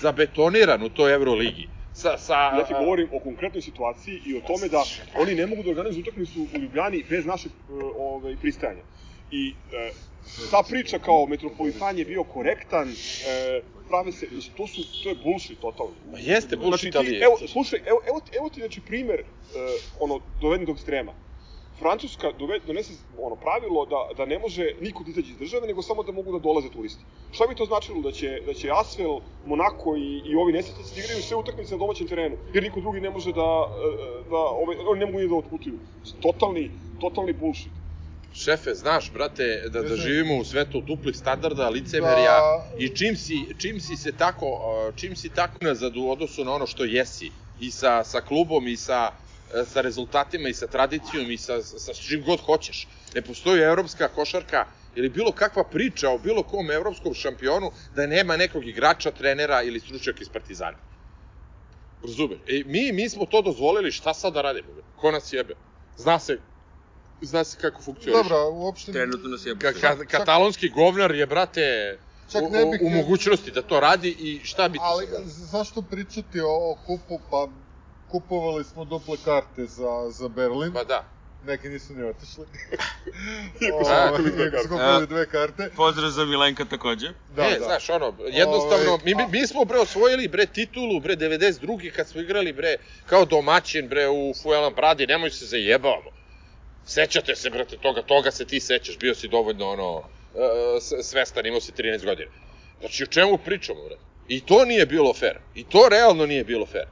zabetoniran 0.00 0.82
u 0.82 0.88
toj 0.88 1.12
Euroligi. 1.14 1.68
sa, 1.92 2.18
sa... 2.18 2.34
Ja 2.34 2.64
ti 2.64 2.74
govorim 2.78 3.08
o 3.12 3.20
konkretnoj 3.20 3.62
situaciji 3.62 4.22
i 4.26 4.36
o 4.36 4.40
tome 4.40 4.68
da 4.68 4.82
oni 5.20 5.34
ne 5.34 5.46
mogu 5.46 5.62
da 5.62 5.70
organizuju 5.70 6.02
utakmicu 6.02 6.40
u 6.54 6.58
Ljubljani 6.58 7.04
bez 7.10 7.26
našeg 7.26 7.52
e, 7.52 7.72
ovaj, 7.98 8.36
pristajanja. 8.36 8.82
I 9.30 9.54
e, 9.72 9.90
ta 10.50 10.62
priča 10.68 10.98
kao 10.98 11.26
Metropolitan 11.26 11.98
je 11.98 12.04
bio 12.04 12.24
korektan, 12.24 12.88
e, 12.88 12.94
prave 13.88 14.12
se, 14.12 14.26
mislim, 14.32 14.54
to 14.56 14.66
su, 14.66 15.02
to 15.02 15.08
je 15.08 15.14
bullshit 15.24 15.60
totalno. 15.60 15.92
Ma 16.12 16.18
jeste 16.18 16.56
bullshit, 16.56 16.92
znači, 16.92 16.92
ti, 16.92 16.98
ali 16.98 17.16
je. 17.16 17.24
Evo, 17.24 17.48
slušaj, 17.48 17.78
evo, 17.86 18.00
evo, 18.08 18.20
evo 18.38 18.48
ti, 18.48 18.60
znači, 18.60 18.80
primer, 18.80 19.20
e, 19.20 19.24
ono, 20.00 20.20
doveden 20.40 20.66
do 20.66 20.72
ekstrema. 20.72 21.12
Francuska 21.78 22.32
dove, 22.38 22.58
donese 22.66 22.92
ono 23.18 23.36
pravilo 23.36 23.86
da, 23.86 23.96
da 24.16 24.26
ne 24.26 24.38
može 24.38 24.72
niko 24.80 25.04
da 25.04 25.10
izađe 25.10 25.30
iz 25.30 25.38
države, 25.38 25.66
nego 25.66 25.82
samo 25.82 26.02
da 26.02 26.12
mogu 26.12 26.32
da 26.32 26.38
dolaze 26.38 26.68
turisti. 26.70 27.04
Šta 27.32 27.46
bi 27.46 27.54
to 27.54 27.64
značilo? 27.64 28.00
Da 28.02 28.12
će, 28.12 28.40
da 28.46 28.54
će 28.54 28.70
Asvel, 28.80 29.20
Monako 29.46 29.96
i, 29.96 30.22
i 30.24 30.34
ovi 30.36 30.52
nesretnici 30.52 30.94
da 30.94 31.00
igraju 31.00 31.22
sve 31.22 31.36
utakmice 31.36 31.74
na 31.74 31.78
domaćem 31.78 32.08
terenu, 32.08 32.36
jer 32.54 32.62
niko 32.62 32.80
drugi 32.80 33.00
ne 33.00 33.10
može 33.10 33.32
da, 33.32 33.50
e, 33.68 34.30
da 34.30 34.36
ove, 34.36 34.76
oni 34.88 35.00
ne 35.00 35.06
mogu 35.06 35.28
da 35.28 35.34
otputuju. 35.34 35.78
Totalni, 36.20 36.70
totalni 37.00 37.32
bullshit. 37.32 37.72
Šefe, 38.34 38.74
znaš, 38.74 39.12
brate, 39.12 39.62
da, 39.68 39.82
da 39.82 39.96
živimo 39.96 40.36
u 40.36 40.44
svetu 40.44 40.80
duplih 40.80 41.16
standarda, 41.16 41.68
licemerja 41.68 42.38
Da. 42.40 42.68
i 42.78 42.88
čim 42.96 43.16
si, 43.16 43.34
čim 43.58 43.80
si 43.80 43.96
se 43.96 44.12
tako, 44.12 44.46
čim 44.96 45.16
si 45.16 45.28
tako 45.28 45.56
nazad 45.60 45.96
u 45.96 46.10
odnosu 46.10 46.44
na 46.44 46.52
ono 46.54 46.66
što 46.66 46.84
jesi 46.84 47.30
i 47.60 47.70
sa, 47.70 48.04
sa 48.04 48.20
klubom 48.20 48.68
i 48.68 48.76
sa, 48.76 49.10
e, 49.54 49.64
sa 49.64 49.80
rezultatima 49.80 50.48
i 50.48 50.54
sa 50.54 50.66
tradicijom 50.66 51.30
i 51.30 51.36
sa, 51.38 51.62
sa 51.62 51.92
čim 51.94 52.22
god 52.26 52.40
hoćeš. 52.40 52.88
Ne 53.14 53.22
postoji 53.22 53.60
evropska 53.62 54.08
košarka 54.08 54.66
ili 54.94 55.08
bilo 55.08 55.32
kakva 55.32 55.64
priča 55.64 56.10
o 56.10 56.18
bilo 56.18 56.42
kom 56.42 56.70
evropskom 56.70 57.14
šampionu 57.14 57.70
da 57.94 58.06
nema 58.06 58.36
nekog 58.36 58.66
igrača, 58.66 59.10
trenera 59.10 59.62
ili 59.62 59.80
stručnjaka 59.80 60.18
iz 60.20 60.28
Partizana. 60.28 60.78
Razumeš? 62.02 62.38
E, 62.46 62.62
mi, 62.66 62.92
mi 62.92 63.08
smo 63.08 63.26
to 63.26 63.42
dozvolili, 63.42 63.92
šta 63.92 64.14
sad 64.14 64.32
da 64.32 64.42
radimo? 64.42 64.68
Ko 64.96 65.10
nas 65.10 65.32
jebe? 65.32 65.54
Zna 65.96 66.18
se, 66.18 66.38
zna 67.20 67.44
se 67.44 67.58
kako 67.60 67.82
funkcioniše. 67.82 68.22
Dobro, 68.22 68.50
uopšte... 68.50 68.92
Trenutno 68.92 69.28
nas 69.28 69.46
je... 69.46 69.56
Ka, 69.58 69.72
ka, 69.72 70.04
katalonski 70.04 70.68
govnar 70.68 71.14
je, 71.14 71.26
brate, 71.26 71.98
Čak 72.32 72.42
u, 72.42 72.50
ne 72.50 72.64
bih- 72.64 72.82
u, 72.82 72.86
u 72.86 72.90
mogućnosti 72.90 73.50
da 73.50 73.62
to 73.62 73.80
radi 73.80 74.10
i 74.10 74.40
šta 74.44 74.68
bi 74.68 74.78
Ali, 74.82 75.06
zašto 75.24 75.82
pričati 75.82 76.40
o, 76.40 76.46
o 76.48 76.78
kupu, 76.86 77.20
pa 77.30 77.48
kupovali 78.08 78.64
smo 78.64 78.84
duple 78.84 79.16
karte 79.24 79.66
za, 79.66 80.10
za 80.10 80.28
Berlin. 80.28 80.72
Pa 80.72 80.84
da. 80.84 81.04
Neki 81.46 81.68
nisu 81.68 81.94
ni 81.94 82.04
otišli. 82.04 82.44
Iako 83.62 83.76
Ovaj, 83.76 84.08
kupili 84.10 84.30
dve 84.30 84.50
karte. 84.52 84.68
kupili 84.68 85.06
dve 85.06 85.26
karte. 85.26 85.70
Pozdrav 85.76 86.10
za 86.10 86.24
Milenka 86.24 86.64
takođe. 86.64 87.08
Da, 87.36 87.42
e, 87.42 87.58
da. 87.58 87.64
znaš, 87.64 87.90
ono, 87.90 88.14
jednostavno, 88.26 88.90
Ovaj, 88.90 89.04
mi, 89.04 89.14
mi, 89.14 89.26
mi 89.30 89.46
smo, 89.46 89.64
bre, 89.64 89.78
osvojili, 89.78 90.28
bre, 90.28 90.46
titulu, 90.46 91.00
bre, 91.00 91.16
92. 91.16 91.90
kad 91.90 92.08
smo 92.08 92.20
igrali, 92.20 92.52
bre, 92.52 92.76
kao 93.06 93.24
domaćin, 93.24 93.88
bre, 93.88 94.08
u 94.08 94.34
Fuelan 94.42 94.74
Pradi, 94.74 95.06
nemoj 95.06 95.30
se 95.30 95.46
zajebavamo. 95.46 96.10
Sećate 96.88 97.36
se, 97.36 97.50
brate, 97.50 97.76
toga, 97.78 98.02
toga 98.02 98.30
se 98.30 98.44
ti 98.44 98.60
sećaš, 98.60 98.98
bio 98.98 99.14
si 99.14 99.28
dovoljno, 99.28 99.68
ono, 99.68 100.02
e, 100.34 101.02
svestan, 101.02 101.46
imao 101.46 101.60
si 101.60 101.72
13 101.72 102.04
godina. 102.04 102.30
Znači, 102.80 103.02
o 103.02 103.08
čemu 103.08 103.38
pričamo, 103.38 103.84
bre? 103.84 103.96
I 104.28 104.40
to 104.40 104.64
nije 104.64 104.86
bilo 104.86 105.14
fair. 105.14 105.36
I 105.54 105.64
to 105.64 105.88
realno 105.90 106.26
nije 106.26 106.44
bilo 106.44 106.66
fair. 106.66 106.86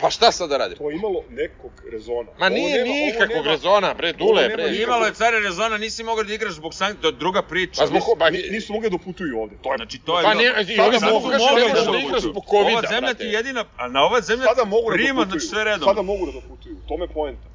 Pa 0.00 0.10
šta 0.10 0.32
sad 0.32 0.48
da 0.50 0.56
radimo? 0.56 0.78
To 0.78 0.90
je 0.90 0.96
imalo 0.96 1.24
nekog 1.30 1.70
rezona. 1.92 2.30
Ma 2.32 2.46
Ovo 2.46 2.48
nije 2.50 2.78
nema- 2.78 2.94
nikakvog 2.96 3.30
nema- 3.36 3.50
rezona, 3.50 3.94
bre, 3.94 4.12
Dule, 4.12 4.42
nema 4.42 4.54
bre. 4.54 4.64
nikakvog- 4.64 4.82
Imalo 4.82 5.06
je 5.06 5.14
care 5.14 5.40
rezona, 5.40 5.78
nisi 5.78 6.02
mogao 6.04 6.24
da 6.24 6.34
igraš 6.34 6.52
zbog 6.52 6.74
sankcija, 6.74 7.10
druga 7.12 7.42
priča. 7.42 7.80
Pa 7.80 7.86
zbog, 7.86 8.02
ko- 8.02 8.16
pa, 8.18 8.30
Ni- 8.30 8.48
Nisu 8.50 8.72
mogli 8.72 8.90
da 8.90 8.96
doputuju 8.98 9.38
ovde. 9.38 9.56
To 9.62 9.72
je, 9.72 9.76
Znači, 9.76 9.98
to 9.98 10.18
je... 10.18 10.24
Pa 10.24 10.34
ne, 10.34 10.44
i 10.64 10.76
Sada 10.76 10.98
sad 10.98 11.12
mogu, 11.12 11.26
mogu 11.28 11.38
možeš 11.44 11.72
da 11.74 11.90
da 11.92 11.98
igraš 11.98 12.22
zbog 12.22 12.44
covida, 12.50 12.78
Ova 12.78 12.88
zemlja 12.88 13.00
brate. 13.08 13.18
ti 13.18 13.26
jedina, 13.28 13.64
a 13.76 13.88
na 13.88 14.04
ova 14.04 14.20
zemlja 14.20 14.44
sada 14.46 14.64
mogu 14.66 14.90
da 14.90 14.94
prima, 14.94 15.24
znači 15.24 15.40
sve 15.42 15.64
redom. 15.64 15.84
Sada 15.84 16.02
mogu 16.02 16.26
da 16.26 16.32
doputuju. 16.32 16.76
To 16.88 16.96
me 16.96 17.08
poenta. 17.08 17.48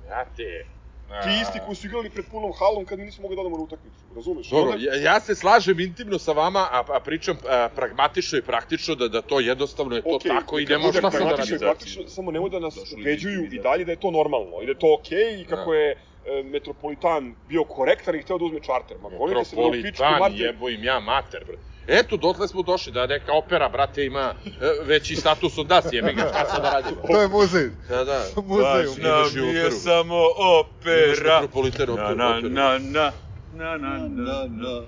Brate. 1.12 1.28
Ti 1.28 1.42
isti 1.42 1.60
koji 1.66 1.76
su 1.76 1.88
igrali 1.88 2.10
pred 2.10 2.26
punom 2.26 2.52
halom 2.54 2.86
kad 2.86 3.00
mi 3.00 3.06
nismo 3.06 3.22
mogli 3.22 3.36
da 3.36 3.42
odemo 3.42 3.58
na 3.58 3.64
utakmicu. 3.64 4.04
Razumeš? 4.16 4.50
Dobro, 4.50 4.72
onda- 4.72 4.84
ja, 4.86 4.96
ja 5.04 5.20
se 5.20 5.36
slažem 5.36 5.80
intimno 5.80 6.20
sa 6.20 6.32
vama, 6.34 6.60
a, 6.72 6.84
a 6.88 7.00
pričam 7.00 7.38
a, 7.40 7.70
pragmatično 7.76 8.38
i 8.38 8.42
praktično 8.42 8.96
da, 8.96 9.08
da 9.08 9.22
to 9.22 9.40
jednostavno 9.40 9.96
je 9.96 10.02
to 10.02 10.16
Okej, 10.16 10.30
tako 10.30 10.60
i 10.60 10.66
šta 10.66 11.02
sad 11.02 11.04
da 11.04 11.10
pragmatično 11.10 11.56
i 11.56 11.60
praktično, 11.60 12.08
samo 12.08 12.32
nemoj 12.32 12.50
da 12.50 12.60
nas 12.60 12.76
ubeđuju 12.94 13.44
i 13.46 13.60
dalje 13.60 13.86
da 13.86 13.92
je 13.92 14.00
to 14.00 14.12
normalno 14.12 14.62
i 14.62 14.66
da 14.66 14.72
je 14.72 14.80
to 14.80 14.94
okej 14.94 15.42
i 15.42 15.46
kako 15.46 15.72
Da. 15.72 15.78
je 15.78 15.90
e, 15.92 16.44
Metropolitan 16.44 17.36
bio 17.48 17.64
korektan 17.64 18.16
i 18.16 18.22
hteo 18.22 18.38
da 18.38 18.46
uzme 18.46 18.60
čarter. 18.60 18.98
Ma 18.98 19.10
se 19.10 19.56
da 19.56 19.62
u 19.62 19.72
pičku 19.72 19.84
Metropolitan, 19.84 20.20
mater. 20.20 20.40
jebo 20.42 20.70
im 20.70 20.84
ja 20.84 21.00
mater, 21.00 21.44
bre. 21.48 21.58
Eto, 21.92 22.18
dotle 22.18 22.48
smo 22.48 22.62
došli, 22.62 22.92
da 22.92 23.08
neka 23.08 23.34
opera, 23.34 23.70
brate, 23.70 24.06
ima 24.06 24.34
e, 24.46 24.50
veći 24.84 25.16
status 25.16 25.58
od 25.58 25.70
nas, 25.70 25.86
jebe 25.92 26.14
ga, 26.14 26.22
šta 26.22 26.46
sad 26.46 26.62
da 26.62 26.70
radimo? 26.72 27.02
To 27.08 27.22
je 27.22 27.28
muzej. 27.28 27.70
Da, 27.90 28.04
da. 28.04 28.26
Muzej. 28.38 28.64
Baš, 28.64 28.98
nam 28.98 29.20
imaš 29.38 29.56
je 29.56 29.72
samo 29.72 30.16
Imaš 30.16 30.36
opera. 30.60 31.34
Metropolitan 31.34 31.88
Na, 31.88 31.94
operu. 31.94 32.18
na, 32.18 32.80
na, 32.80 32.80
na, 32.80 33.12
na, 33.54 33.78
na, 33.78 34.08
na, 34.08 34.48
na. 34.48 34.82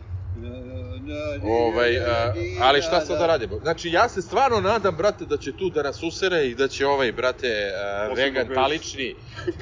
Ovaj, 1.44 1.98
a, 2.00 2.34
ali 2.60 2.82
šta 2.82 3.02
sad 3.02 3.20
da 3.20 3.28
radimo? 3.28 3.60
Znači, 3.60 3.90
ja 3.90 4.10
se 4.10 4.22
stvarno 4.22 4.62
nadam, 4.62 4.96
brate, 4.96 5.26
da 5.26 5.38
će 5.38 5.58
tu 5.58 5.70
da 5.70 5.84
nas 5.84 6.04
usere 6.04 6.46
i 6.46 6.56
da 6.56 6.68
će 6.68 6.86
ovaj, 6.88 7.12
brate, 7.12 7.72
a, 7.76 8.08
vegan 8.08 8.48
bez- 8.48 8.56
talični... 8.56 9.16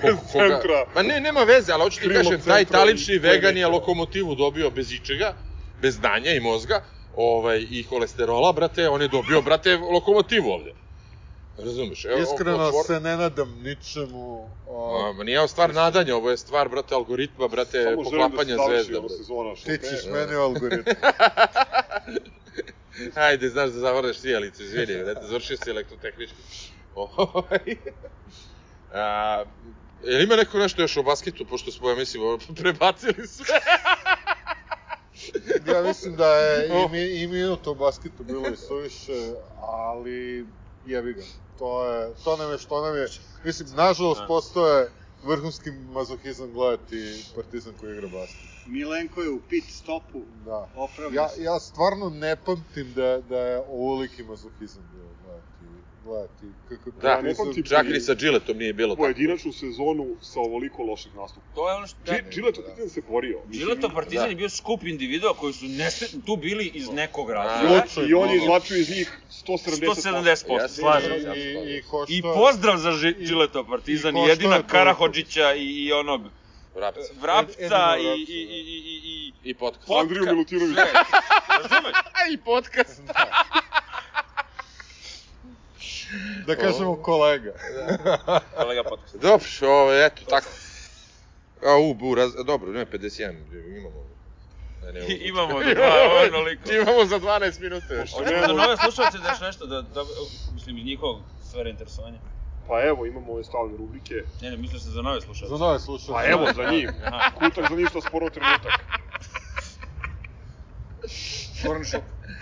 bez 0.03 0.15
centra. 0.31 0.85
Pa 0.93 1.03
ne, 1.03 1.19
nema 1.19 1.39
veze, 1.39 1.71
ali 1.73 1.83
hoću 1.83 2.01
ti 2.01 2.09
kažem, 2.09 2.41
taj 2.41 2.65
talični 2.65 3.17
vegan 3.17 3.57
je 3.57 3.67
lokomotivu 3.67 4.35
dobio 4.35 4.69
bez 4.69 4.91
ičega, 4.91 5.33
bez 5.81 5.95
znanja 5.95 6.31
i 6.31 6.39
mozga, 6.39 6.81
ovaj, 7.13 7.65
i 7.69 7.83
holesterola, 7.83 8.51
brate, 8.51 8.89
on 8.89 9.01
je 9.01 9.07
dobio, 9.07 9.41
brate, 9.41 9.75
lokomotivu 9.77 10.49
ovde. 10.49 10.73
Razumeš? 11.57 12.05
Evo, 12.05 12.19
Iskreno 12.19 12.57
otvor- 12.59 12.85
se 12.85 12.99
ne 12.99 13.17
nadam 13.17 13.61
ničemu. 13.61 14.55
a, 14.67 15.13
A, 15.19 15.23
nije 15.23 15.39
ovo 15.39 15.47
stvar 15.47 15.73
nadanja, 15.73 16.15
ovo 16.15 16.29
je 16.29 16.37
stvar, 16.37 16.69
brate, 16.69 16.95
algoritma, 16.95 17.47
brate, 17.47 17.83
Samo 17.83 17.83
želim 17.83 17.97
da 17.97 18.03
se 18.03 18.11
poklapanja 18.11 18.55
završi 18.57 18.73
zvezda. 18.75 18.99
brate. 18.99 19.13
sezona 19.15 19.55
što 19.55 19.65
Ti 19.67 19.77
ćeš 19.79 20.05
meni 20.05 20.35
u 20.35 20.39
algoritam. 20.39 20.93
Ajde, 23.15 23.49
znaš 23.49 23.69
da 23.69 23.79
zavrneš 23.79 24.17
sijalicu, 24.17 24.63
izvini, 24.63 25.03
da 25.03 25.15
te 25.15 25.25
završio 25.25 25.57
si 25.57 25.69
elektrotehnički. 25.69 26.35
Ovaj. 26.93 27.59
A, 28.93 29.43
jel 30.01 30.21
ima 30.21 30.35
neko 30.35 30.57
nešto 30.57 30.81
još 30.81 30.97
o 30.97 31.03
basketu, 31.03 31.45
pošto 31.45 31.71
smo, 31.71 31.89
ja 31.89 31.95
mislim, 31.95 32.23
prebacili 32.55 33.27
sve? 33.27 33.59
Ja 35.67 35.81
mislim 35.81 36.15
da 36.15 36.35
je 36.35 36.67
i, 36.67 36.91
mi, 36.91 37.21
i 37.21 37.27
minut 37.27 37.67
u 37.67 37.75
basketu 37.75 38.23
bilo 38.23 38.47
i 38.47 38.57
suviše, 38.57 39.33
ali 39.61 40.47
jebi 40.85 41.13
ga. 41.13 41.23
To, 41.57 41.85
je, 41.85 42.13
to 42.23 42.37
nam 42.37 42.51
je 42.51 42.57
što 42.57 42.81
nam 42.81 42.97
je. 42.97 43.07
Mislim, 43.43 43.69
nažalost, 43.75 44.21
postoje 44.27 44.91
vrhunski 45.23 45.71
mazohizam 45.71 46.53
gledati 46.53 47.25
Partizan 47.35 47.73
koji 47.79 47.93
igra 47.97 48.07
basket. 48.07 48.49
Milenko 48.65 49.21
je 49.21 49.29
u 49.29 49.39
pit 49.49 49.63
stopu, 49.69 50.21
Da. 50.45 50.67
opravda 50.75 51.21
Ja, 51.21 51.29
ja 51.37 51.59
stvarno 51.59 52.09
ne 52.09 52.35
pamtim 52.35 52.93
da, 52.93 53.21
da 53.21 53.37
je 53.37 53.59
ovoliki 53.59 54.23
mazohizam 54.23 54.83
bio 54.91 55.07
gledati, 55.23 55.80
gledati 56.03 56.45
kako 56.69 56.91
Da, 56.91 57.21
ne 57.21 57.35
pamtim 57.35 57.63
čak 57.65 57.85
i- 57.85 57.89
ni 57.89 57.99
sa 58.01 58.13
Giletom 58.15 58.57
nije 58.57 58.73
bilo 58.73 58.95
tako. 58.95 59.03
Pojedinačnu 59.03 59.51
sezonu 59.53 60.15
sa 60.21 60.39
ovoliko 60.39 60.83
loših 60.83 61.15
nastupa. 61.15 61.45
To 61.55 61.69
je 61.69 61.75
ono 61.75 61.87
što... 61.87 61.97
Dži- 62.03 62.23
Gileto 62.31 62.61
Partizan 62.61 62.89
se 62.89 63.01
borio. 63.03 63.41
Gileto 63.47 63.89
Partizan 63.89 64.23
da. 64.23 64.29
je 64.29 64.35
bio 64.35 64.49
skup 64.51 64.83
individua 64.85 65.33
koji 65.33 65.53
su 65.53 65.65
nesretno 65.67 66.21
tu 66.21 66.35
bili 66.37 66.71
iz 66.73 66.89
nekog 66.89 67.29
I 67.29 67.33
razloga. 67.33 67.83
on, 67.97 68.09
I 68.09 68.13
on 68.13 68.29
je 68.29 68.37
izlačio 68.37 68.77
iz 68.77 68.89
njih 68.89 69.19
170%. 69.39 69.85
170%, 69.85 70.53
Ja 70.53 70.67
slažem 70.69 71.21
se-. 71.23 71.39
I, 71.39 71.77
i 71.77 71.81
ko 71.81 72.05
što... 72.05 72.13
I 72.13 72.21
pozdrav 72.23 72.77
za 72.77 72.91
Gileto 73.19 73.65
Partizan, 73.65 74.17
i 74.17 74.19
i 74.19 74.29
jedina 74.29 74.63
Karahodžića 74.63 75.53
i, 75.53 75.67
i 75.77 75.91
onog. 75.93 76.21
Vrapca 76.75 77.01
Edina 77.01 77.21
Vrapca, 77.21 77.65
i, 77.65 77.69
da. 77.69 77.97
i, 77.99 78.21
i, 78.21 78.33
i, 78.33 78.59
i, 78.59 79.01
i 79.03 79.31
I 79.43 79.53
podcast. 79.53 79.91
Andriju 79.91 80.23
Milutinović. 80.25 80.77
Razumeš? 81.49 81.95
I 82.33 82.37
podcast. 82.37 83.01
Da 83.03 83.70
kažemo 86.55 86.95
kolega. 86.95 87.53
Kolega 88.57 88.83
podcast. 88.83 89.15
Dobro, 89.21 89.47
ovo, 89.61 89.93
eto, 89.93 90.21
tako. 90.29 90.47
A, 91.65 91.77
u, 91.77 91.93
bu, 91.93 92.15
raz, 92.15 92.31
dobro, 92.45 92.71
ne, 92.71 92.85
51, 92.93 93.33
imamo. 93.77 94.01
Ne, 94.85 94.91
ne, 94.93 95.17
Imamo 95.21 95.63
za 95.63 95.73
dva, 95.73 95.85
onoliko. 96.27 96.71
Imamo 96.71 97.05
za 97.05 97.19
12 97.19 97.61
minuta 97.61 97.93
još. 97.93 98.11
Hoćemo 98.11 98.47
za 98.47 98.53
nove 98.53 98.77
slušalce 98.77 99.17
da 99.17 99.29
još 99.29 99.41
nešto, 99.41 99.65
da, 99.65 99.81
da, 99.81 100.03
mislim, 100.53 100.77
iz 100.77 100.85
njihovog 100.85 101.19
sfere 101.49 101.69
interesovanja. 101.69 102.17
Pa 102.67 102.83
evo, 102.83 103.05
imamo 103.05 103.33
ove 103.33 103.43
stalne 103.43 103.77
rubrike. 103.77 104.15
Ne, 104.41 104.49
ne, 104.51 104.57
mislim 104.57 104.79
se 104.79 104.89
za 104.89 105.01
nove 105.01 105.21
slušalce. 105.21 105.49
Za 105.49 105.57
nove 105.57 105.79
slušalce. 105.79 106.11
Pa 106.13 106.25
evo, 106.25 106.47
za 106.55 106.71
njih. 106.71 106.89
Kutak 107.39 107.69
za 107.69 107.75
ništa 107.75 108.01
sporo 108.01 108.29
trenutak. 108.29 108.71
Corner 111.61 111.85
shop. 111.85 112.01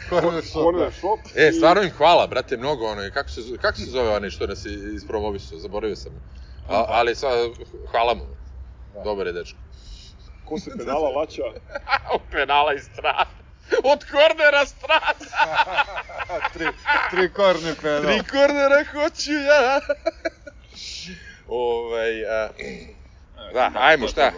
Corner 0.10 0.44
shop, 0.44 0.64
Corner 0.64 0.92
da. 1.36 1.42
E, 1.42 1.50
i- 1.50 1.54
stvarno 1.54 1.82
im 1.84 1.92
hvala, 1.92 2.28
brate, 2.28 2.58
mnogo 2.58 2.86
ono, 2.86 3.10
kako 3.14 3.30
se, 3.30 3.42
kako 3.62 3.78
se 3.78 3.86
zove 3.86 4.10
onaj 4.10 4.30
što 4.30 4.48
nas 4.48 4.66
ispromovisao, 4.96 5.58
zaboravio 5.60 5.96
sam. 5.96 6.12
A, 6.68 6.86
ali 6.88 7.16
sad, 7.16 7.50
hvala 7.92 8.14
mu. 8.14 8.26
Dobar 9.04 9.28
je 9.28 9.34
dečko. 9.34 9.60
Ko 10.46 10.60
se 10.60 10.72
pedala 10.78 11.10
laća. 11.10 11.42
U 12.16 12.20
penala 12.32 12.74
i 12.74 12.80
strana. 12.80 13.26
Od 13.84 14.06
kornera 14.06 14.66
strada. 14.66 15.26
tri, 16.54 16.66
tri 17.12 17.34
korne 17.34 17.76
penal. 17.82 18.02
Tri 18.04 18.20
kornera 18.32 18.84
hoću 18.92 19.32
ja. 19.32 19.80
Ovaj, 21.48 22.26
a, 22.26 22.50
da, 23.54 23.72
ajmo 23.76 24.08
šta? 24.08 24.32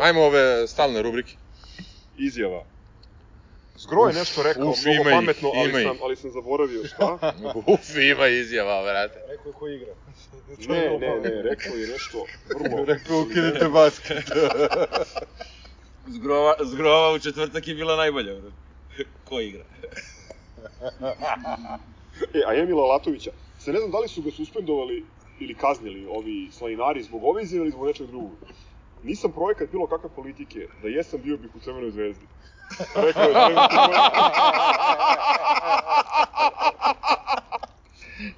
Ajmo 0.00 0.22
ove 0.22 0.68
stalne 0.68 1.02
rubrike. 1.02 1.32
Izjava. 2.18 2.64
Zgro 3.78 4.06
je 4.06 4.12
nešto 4.12 4.42
rekao 4.42 4.68
uf, 4.68 4.84
mnogo 4.84 5.00
ima 5.00 5.10
ih, 5.10 5.16
pametno, 5.16 5.50
ali 5.54 5.70
ima 5.70 5.80
ih. 5.80 5.86
sam, 5.86 5.96
ali 6.02 6.16
sam 6.16 6.30
zaboravio 6.30 6.84
šta. 6.84 7.32
Uf, 7.74 7.96
ima 7.96 8.26
izjava, 8.26 8.82
brate. 8.82 9.20
Rekao 9.28 9.48
je 9.48 9.52
ko 9.52 9.68
igra. 9.68 9.92
Ne, 10.68 10.98
ne, 10.98 11.20
ne, 11.20 11.42
rekao 11.42 11.74
je 11.74 11.88
nešto 11.88 12.24
vrlo... 12.48 12.84
Rekao 12.92 13.20
ukinite 13.20 13.68
basket. 13.68 14.24
Zgrova, 16.16 16.54
zgrova 16.64 17.12
u 17.12 17.18
četvrtak 17.18 17.68
je 17.68 17.74
bila 17.74 17.96
najbolja. 17.96 18.40
bro. 18.40 18.50
Ko 19.24 19.40
igra? 19.40 19.64
E, 22.34 22.42
a 22.46 22.54
Emila 22.54 22.86
Latovića, 22.86 23.30
se 23.58 23.72
ne 23.72 23.78
znam 23.78 23.90
da 23.90 23.98
li 23.98 24.08
su 24.08 24.22
ga 24.22 24.30
suspendovali 24.30 25.04
ili 25.40 25.54
kaznili 25.54 26.06
ovi 26.10 26.48
slaninari 26.52 27.02
zbog 27.02 27.24
ove 27.24 27.42
izjave 27.42 27.62
ili 27.62 27.70
zbog 27.70 27.86
nečeg 27.86 28.06
drugog. 28.06 28.30
Nisam 29.02 29.32
projekat 29.32 29.70
bilo 29.70 29.86
kakve 29.86 30.10
politike, 30.16 30.68
da 30.82 30.88
jesam 30.88 31.20
bio 31.22 31.36
bih 31.36 31.50
u 31.54 31.60
Crvenoj 31.60 31.90
zvezdi. 31.90 32.26
Rekao 32.94 33.22
je 33.22 33.32
trenutno 33.32 33.82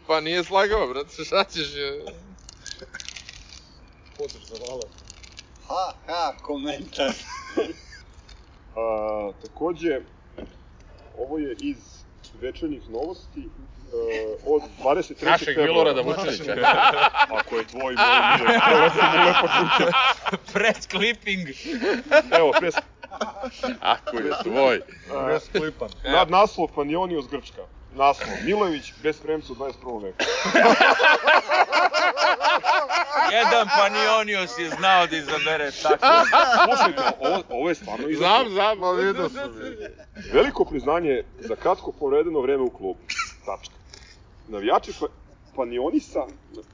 Pa 0.06 0.20
nije 0.20 0.44
slagao, 0.44 0.88
brate, 0.88 1.24
šta 1.24 1.44
ćeš... 1.44 1.68
Potrč 4.18 4.42
za 4.42 4.54
vala. 4.68 4.82
Ha, 5.68 5.92
ha, 6.06 6.32
komentar. 6.42 7.12
A, 8.76 9.30
takođe, 9.42 10.00
ovo 11.18 11.38
je 11.38 11.56
iz 11.60 11.76
večernjih 12.40 12.90
novosti 12.90 13.40
uh, 13.46 14.54
od 14.54 14.62
23. 14.84 15.24
Našeg 15.24 15.54
februara. 15.54 15.72
Milorada 15.72 16.00
Vučinića. 16.00 16.54
Ako 17.38 17.56
je 17.56 17.66
tvoj, 17.66 17.82
moj 17.82 17.94
nije. 17.94 18.52
Lepo 18.52 19.06
mu 19.18 19.26
lepo 19.26 19.48
čuće. 19.58 19.92
Press 20.52 20.88
clipping. 20.88 21.48
Ako 23.94 24.16
je 24.16 24.32
tvoj. 24.42 24.80
Bez 25.26 25.48
klipan. 25.52 25.88
nad 26.04 26.30
naslov 26.30 26.68
Panionios 26.74 27.28
Grčka. 27.30 27.62
Naslov, 27.94 28.28
Milojević 28.44 28.92
bez 29.02 29.20
premca 29.20 29.52
u 29.52 29.56
21. 29.56 30.02
veku. 30.02 30.18
Jedan 33.32 33.68
Panionios 33.78 34.58
je 34.58 34.70
znao 34.70 35.06
da 35.06 35.16
izabere 35.16 35.70
tako. 35.82 36.06
Slušajte, 36.64 37.02
ovo, 37.20 37.42
ovo 37.48 37.68
je 37.68 37.74
stvarno 37.74 38.08
izašlo. 38.08 38.28
Znam, 38.28 38.52
znam. 38.52 38.78
Ma 38.78 38.90
vidio 38.90 39.28
sam. 39.28 39.50
Veliko 40.32 40.64
priznanje 40.64 41.22
za 41.38 41.56
kratko 41.56 41.92
provedeno 41.92 42.40
vreme 42.40 42.62
u 42.62 42.70
klubu. 42.70 42.98
Tačka. 43.46 43.74
Navijači 44.48 44.92
pa, 45.00 45.06
Panionisa, 45.58 46.22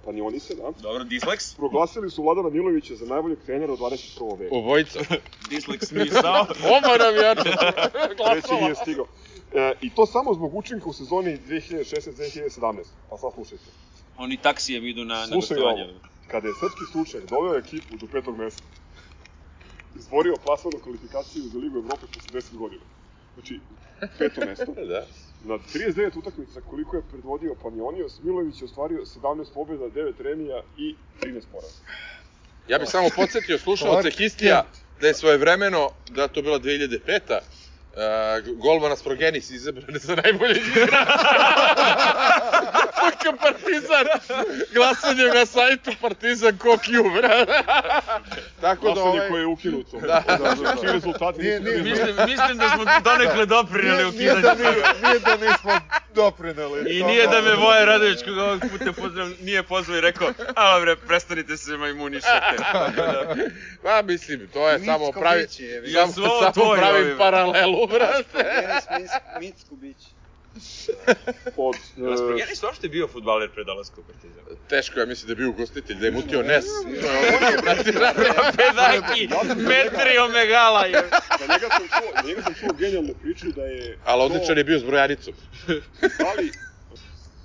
Panionisa, 0.04 0.54
da, 0.54 0.70
Dobro, 0.82 1.04
disleks. 1.04 1.54
proglasili 1.54 2.10
su 2.10 2.22
Vladana 2.22 2.50
Milovića 2.50 2.94
za 2.94 3.06
najboljeg 3.06 3.38
trenera 3.46 3.72
u 3.72 3.76
21. 3.76 4.38
veku. 4.38 4.56
Obojica. 4.56 4.98
Disleks 5.50 5.90
misao. 5.92 6.46
Oba 6.76 7.04
navijača. 7.04 7.42
Treći 8.30 8.54
nije 8.54 8.74
stigao. 8.74 9.06
E, 9.54 9.72
I 9.80 9.90
to 9.90 10.06
samo 10.06 10.34
zbog 10.34 10.54
učinka 10.54 10.86
u 10.86 10.92
sezoni 10.92 11.38
2016-2017. 11.48 12.82
Pa 13.10 13.18
sad 13.18 13.32
slušajte. 13.34 13.64
Oni 14.18 14.36
taksijem 14.36 14.86
idu 14.86 15.04
na, 15.04 15.14
na 15.14 15.26
Slušaj 15.26 15.56
gostovanje. 15.56 15.82
ovo. 15.82 15.92
Kada 16.28 16.48
je 16.48 16.54
srpski 16.60 16.80
stručnjak 16.90 17.30
doveo 17.30 17.58
ekipu 17.58 17.96
do 17.96 18.06
petog 18.06 18.38
mesta, 18.38 18.62
izborio 19.98 20.34
plasmanu 20.44 20.78
kvalifikaciju 20.82 21.42
za 21.42 21.58
Ligu 21.58 21.78
Evrope 21.78 22.06
posle 22.14 22.40
10 22.40 22.56
godina. 22.56 22.82
Znači, 23.34 23.60
peto 24.18 24.40
mesto. 24.46 24.72
Da. 24.92 25.06
Na 25.44 25.54
39 25.54 26.18
utakmica 26.18 26.60
koliko 26.70 26.96
je 26.96 27.02
predvodio 27.10 27.54
Panionios, 27.62 28.22
Milović 28.22 28.60
je 28.60 28.64
ostvario 28.64 29.04
17 29.22 29.54
pobjeda, 29.54 29.84
9 29.84 30.12
remija 30.18 30.62
i 30.76 30.96
13 31.20 31.42
poraza. 31.52 31.80
Ja 32.68 32.78
bih 32.78 32.88
samo 32.88 33.08
podsjetio 33.16 33.58
slušalce 33.58 34.10
Histija 34.10 34.64
da 35.00 35.06
je 35.06 35.14
svojevremeno, 35.14 35.90
da 36.10 36.28
to 36.28 36.42
bila 36.42 36.58
2005 36.58 37.38
Uh, 37.94 38.00
golmana 38.58 38.96
Sprogenis 38.96 39.50
izabran 39.50 39.98
za 39.98 40.14
najbolje 40.14 40.60
igrača. 40.60 40.96
FK 43.06 43.40
Partizan. 43.40 44.06
Glasanjem 44.74 45.34
na 45.34 45.46
sajtu 45.46 45.90
Partizan 46.00 46.58
Kokju, 46.58 47.04
brate. 47.12 47.52
Tako 48.60 48.86
da 48.86 48.92
Glasanje 48.92 49.08
ovaj... 49.10 49.28
koje 49.28 49.40
je 49.40 49.46
ukinuto. 49.46 50.00
Da. 50.00 50.22
da, 50.28 50.36
da, 50.36 50.76
svi 50.76 50.92
rezultati 50.92 51.38
Nije- 51.38 51.60
nije- 51.60 51.76
bili 51.76 51.90
Mislim, 51.90 52.16
mislim 52.18 52.58
da 52.58 52.68
smo 52.68 52.84
donekle 53.04 53.46
doprineli 53.46 53.96
Nije, 53.96 54.12
nije, 54.12 54.32
ukidanju. 54.32 54.42
da, 54.42 54.70
nije, 54.70 54.74
nije 55.02 55.18
da 55.20 55.36
nismo 55.36 55.80
doprineli. 56.14 56.90
I 56.90 57.00
To 57.00 57.06
nije 57.06 57.26
da 57.26 57.40
me 57.40 57.54
Voja 57.54 57.84
Radović, 57.84 58.18
koga 58.24 58.44
ovog 58.44 58.60
puta 58.62 58.92
pozdravim, 58.92 59.36
nije 59.40 59.62
pozvao 59.62 59.98
i 59.98 60.00
rekao, 60.00 60.28
a 60.56 60.80
bre, 60.80 60.96
prestanite 60.98 61.56
se 61.56 61.72
majmunišete. 61.72 62.56
Pa 63.82 64.02
mislim, 64.10 64.48
to 64.48 64.68
je 64.68 64.78
samo 64.80 65.12
pravi... 65.12 65.42
biće, 65.42 65.64
je, 65.64 65.92
Samo, 65.92 66.12
samo 66.54 66.74
pravim 66.74 67.02
ovi? 67.02 67.18
paralelu, 67.18 67.86
brate. 67.86 68.66
Micku 69.40 69.76
biće. 69.76 70.08
Od... 71.56 71.76
Jel 71.96 72.12
e, 72.12 72.16
Sprogeni 72.16 72.52
uopšte 72.62 72.88
bio 72.88 73.08
futbaler 73.08 73.50
pre 73.50 73.64
dolaska 73.64 74.00
u 74.00 74.04
Partizan? 74.04 74.44
Teško, 74.68 75.00
ja 75.00 75.06
mislim 75.06 75.26
da 75.26 75.32
je 75.32 75.36
bio 75.36 75.50
ugostitelj, 75.50 75.96
da 75.96 76.06
je 76.06 76.12
mutio 76.12 76.42
nes. 76.42 76.64
Pedaki, 78.56 79.28
Metrio 79.68 80.28
Megala 80.28 80.84
je. 80.84 81.02
Na 81.40 81.54
njega 81.54 81.68
sam 81.76 81.88
čuo, 81.88 82.10
na 82.14 82.28
njega 82.28 82.42
sam 82.42 82.54
čuo 82.54 82.68
genijalnu 82.78 83.14
priču 83.22 83.46
da 83.52 83.62
je... 83.62 83.98
Ali 84.04 84.22
odličan 84.22 84.58
je 84.58 84.64
bio 84.64 84.78
s 84.78 84.84
brojanicom. 84.84 85.34
Da 86.18 86.32
li 86.38 86.52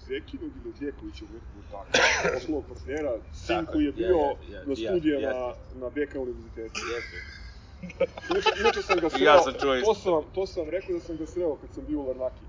Zekinog 0.08 0.52
ili 0.66 0.74
Djekovićevog 0.80 1.34
nekog 1.34 1.64
tako, 1.72 2.34
poslovnog 2.34 2.64
partnera, 2.68 3.14
sin 3.46 3.66
koji 3.72 3.86
je 3.86 3.92
bio 3.92 4.18
na 4.66 5.20
ja, 5.20 5.56
na 5.76 5.90
BK 5.90 6.16
univerzitetu. 6.16 6.80
Inače, 8.30 8.50
inače 8.60 8.82
sam 8.82 9.00
ga 9.00 9.10
sreo, 9.10 9.26
ja 9.26 9.42
sam 9.42 9.54
to 9.54 9.96
sam, 9.96 10.24
to 10.36 10.48
sam 10.48 10.70
rekao 10.70 10.94
da 10.96 11.00
sam 11.00 11.18
ga 11.18 11.26
sreo 11.26 11.56
kad 11.56 11.70
sam 11.76 11.84
bio 11.88 12.00
u 12.00 12.08
Larnaki. 12.08 12.49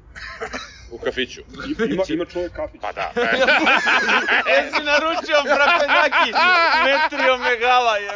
U 0.91 0.99
kafiću. 0.99 1.41
Ima, 1.91 2.03
ima 2.09 2.25
čovjek 2.25 2.53
kafić. 2.53 2.81
Pa 2.81 2.93
da. 2.93 3.13
Jesi 4.51 4.83
naručio 4.85 5.43
Frapedaki, 5.43 6.33
Metrio 6.85 7.39
Megala 7.39 7.97
je. 7.97 8.11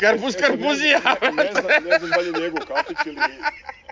Karpuz 0.00 0.36
karpuzija. 0.40 1.00
Ne 1.32 1.50
znam, 1.52 1.84
ne 1.84 1.98
znam 1.98 2.10
da 2.10 2.16
li 2.16 2.26
je 2.26 2.32
njegov 2.32 2.66
kafić 2.66 2.98
ili, 3.06 3.16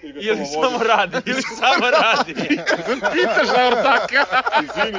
ili 0.03 0.27
Ili 0.27 0.47
samo 0.47 0.79
radi, 0.79 1.17
ili 1.27 1.43
samo 1.43 1.91
radi. 1.91 2.35
Pitaš 3.15 3.49
na 3.57 3.67
ortaka. 3.67 4.27
Izvini, 4.65 4.99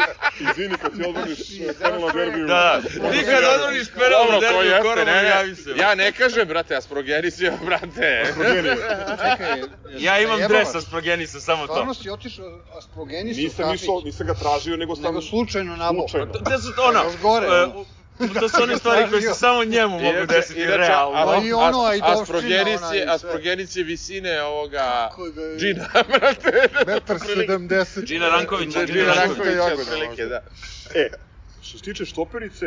izvini 0.51 0.77
kad 0.77 0.95
ti 0.95 1.03
odvodiš 1.07 1.39
penal 1.81 2.01
na 2.01 2.13
derbiju. 2.13 2.47
Da, 2.47 2.81
ti 2.81 3.25
kad 3.25 3.43
odvoniš 3.55 3.87
penal 3.93 4.39
derbiju, 4.41 5.05
ne, 5.05 5.29
javi 5.29 5.49
ne. 5.49 5.55
se. 5.55 5.69
Ja 5.77 5.95
ne 5.95 6.11
kažem, 6.11 6.47
brate, 6.47 6.75
a 6.75 6.81
Sprogenis 6.81 7.39
je, 7.39 7.51
brate. 7.65 8.33
Čekaj, 9.17 9.61
Ja 10.05 10.19
imam 10.19 10.39
dres 10.47 10.71
sa 10.71 10.81
Sprogenisa, 10.81 11.39
samo 11.39 11.67
to. 11.67 11.73
Stvarno 11.73 11.93
si 11.93 12.09
otišao 12.09 12.59
Asprogenisu 12.77 13.39
u 13.39 13.43
Nisam 13.43 13.65
kafić, 13.65 13.81
išao, 13.81 14.01
nisam 14.05 14.27
ga 14.27 14.33
tražio, 14.33 14.77
nego 14.77 14.95
sam... 14.95 15.03
nego 15.03 15.21
slučajno 15.21 15.75
nabao. 15.75 16.07
Slučajno. 16.07 16.33
To, 16.33 16.39
to 16.39 16.57
su 16.59 16.75
to 16.75 16.83
ono, 16.83 17.03
Ono. 18.19 18.33
to 18.33 18.49
su 18.49 18.63
one 18.63 18.77
stvari 18.77 19.09
koje 19.09 19.21
se 19.23 19.33
samo 19.33 19.63
njemu 19.65 19.99
mogu 19.99 20.25
desiti 20.27 20.65
realno. 20.65 21.17
a, 21.17 21.25
Pa 21.27 21.35
i 21.37 21.53
ono, 21.53 21.79
a, 21.79 21.89
Ajdovština, 21.89 22.21
Asprogenis 22.21 22.77
ona 22.77 22.93
je, 22.93 22.97
i 22.97 23.03
sve. 23.03 23.13
Asprogenis 23.13 23.75
je 23.75 23.83
visine 23.83 24.41
ovoga... 24.43 25.09
Je- 25.37 25.57
Džina, 25.59 25.87
brate. 26.09 26.51
Metar 26.87 27.17
70. 27.17 28.03
Džina 28.03 28.29
Ranković, 28.29 28.69
Džina 28.77 29.13
jagoda, 29.13 29.63
otprilike, 29.73 30.25
da. 30.25 30.41
E, 30.95 31.09
što 31.61 31.77
se 31.77 31.83
tiče 31.83 32.05
štoperice, 32.05 32.65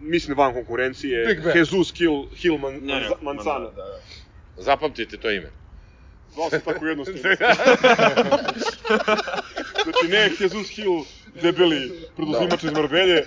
mislim 0.00 0.38
van 0.38 0.52
konkurencije. 0.54 1.40
Jesus 1.54 1.92
Kill, 1.92 2.24
Hill 2.32 2.58
Man, 2.58 2.72
Ne, 2.74 2.94
ne, 2.94 3.00
Manza- 3.00 3.22
Manzana. 3.22 3.58
da, 3.60 3.70
da. 3.76 3.98
Zapamtite 4.56 5.16
to 5.16 5.30
ime. 5.30 5.50
Zvao 6.34 6.50
se 6.50 6.60
tako 6.60 6.86
jednostavno. 6.86 7.20
znači 9.84 10.08
ne 10.08 10.30
Jesus 10.40 10.68
Hill, 10.68 11.04
debeli 11.42 11.92
preduzimač 12.16 12.62
iz 12.62 12.72
Marbelje, 12.72 13.24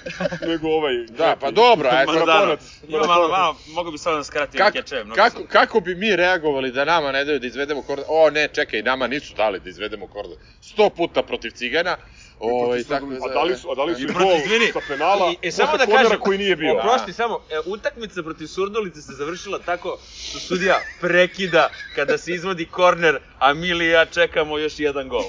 nego 0.47 0.67
ovaj... 0.67 0.93
Da, 1.17 1.35
pa 1.41 1.51
dobro, 1.51 1.89
aj 1.89 2.05
sad 2.05 2.07
Maradona. 2.07 2.33
Maratonac. 2.33 2.61
Ima 2.87 3.07
malo, 3.07 3.27
malo, 3.29 3.57
mogu 3.67 3.91
bi 3.91 3.97
samo 3.97 4.15
da 4.15 4.23
skratim 4.23 4.57
Kako, 4.57 4.71
kečeve. 4.71 5.03
mnogo 5.03 5.15
kako, 5.15 5.37
sam- 5.37 5.47
kako 5.47 5.79
bi 5.79 5.95
mi 5.95 6.15
reagovali 6.15 6.71
da 6.71 6.85
nama 6.85 7.11
ne 7.11 7.25
daju 7.25 7.39
da 7.39 7.47
izvedemo 7.47 7.81
kordon? 7.81 8.05
O, 8.07 8.29
ne, 8.29 8.47
čekaj, 8.47 8.81
nama 8.81 9.07
nisu 9.07 9.33
dali 9.35 9.59
da 9.59 9.69
izvedemo 9.69 10.07
kordon. 10.07 10.37
Sto 10.61 10.89
puta 10.89 11.23
protiv 11.23 11.51
cigana. 11.51 11.97
Ovaj, 12.43 12.83
tako, 12.83 13.05
A 13.21 13.33
da 13.33 13.43
li 13.43 13.57
su, 13.57 13.71
a 13.71 13.75
da 13.75 13.83
li 13.83 13.95
su 13.95 14.01
I 14.01 14.03
i 14.03 14.07
gol 14.07 14.31
izvini, 14.35 14.71
sa 14.73 14.79
penala, 14.87 15.31
i, 15.31 15.47
i 15.47 15.51
samo 15.51 15.77
da 15.77 15.85
kažem, 15.87 16.19
koji 16.19 16.37
nije 16.37 16.55
bio. 16.55 16.77
Oprosti, 16.77 17.13
samo, 17.13 17.39
e, 17.49 17.59
utakmica 17.65 18.23
protiv 18.23 18.47
Surdulice 18.47 19.01
se 19.01 19.11
završila 19.13 19.59
tako 19.59 19.97
što 20.19 20.39
sudija 20.39 20.79
prekida 20.99 21.69
kada 21.95 22.17
se 22.17 22.31
izvodi 22.33 22.65
korner, 22.65 23.19
a 23.39 23.53
Mili 23.53 23.85
i 23.85 23.89
ja 23.89 24.05
čekamo 24.05 24.57
još 24.57 24.79
jedan 24.79 25.09
gol. 25.09 25.23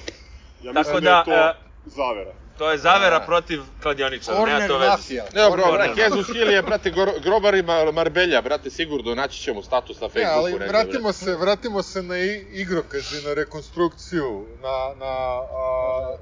Ja 0.62 0.72
Tako 0.72 0.92
da, 0.92 1.00
da, 1.00 1.18
je 1.18 1.24
to... 1.24 1.58
zavera. 1.86 2.32
To 2.58 2.70
je 2.70 2.78
zavera 2.78 3.20
protiv 3.20 3.60
kladioničara, 3.82 4.46
nema 4.46 4.66
to 4.68 4.78
veze. 4.78 4.90
mafija. 4.90 5.24
Ne, 5.24 5.50
bro, 5.50 5.62
Corner. 5.62 5.90
Jesus 5.96 6.26
Hill 6.26 6.50
je, 6.50 6.62
brate, 6.62 6.90
gro- 6.90 7.22
grobar 7.22 7.54
ima 7.54 7.92
Marbelja, 7.92 8.42
brate, 8.42 8.70
sigurno, 8.70 9.14
naći 9.14 9.40
ćemo 9.40 9.62
status 9.62 10.00
na 10.00 10.06
Ne, 10.06 10.12
Facebooku. 10.12 10.38
ali 10.38 10.52
negde, 10.52 10.66
vratimo 10.66 11.02
brate. 11.02 11.18
se, 11.18 11.34
vratimo 11.34 11.82
se 11.82 12.02
na 12.02 12.18
i- 12.18 12.46
igrokazi, 12.52 13.26
na 13.26 13.34
rekonstrukciju, 13.34 14.46
na, 14.58 14.94
na 14.96 15.06
a, 15.06 16.16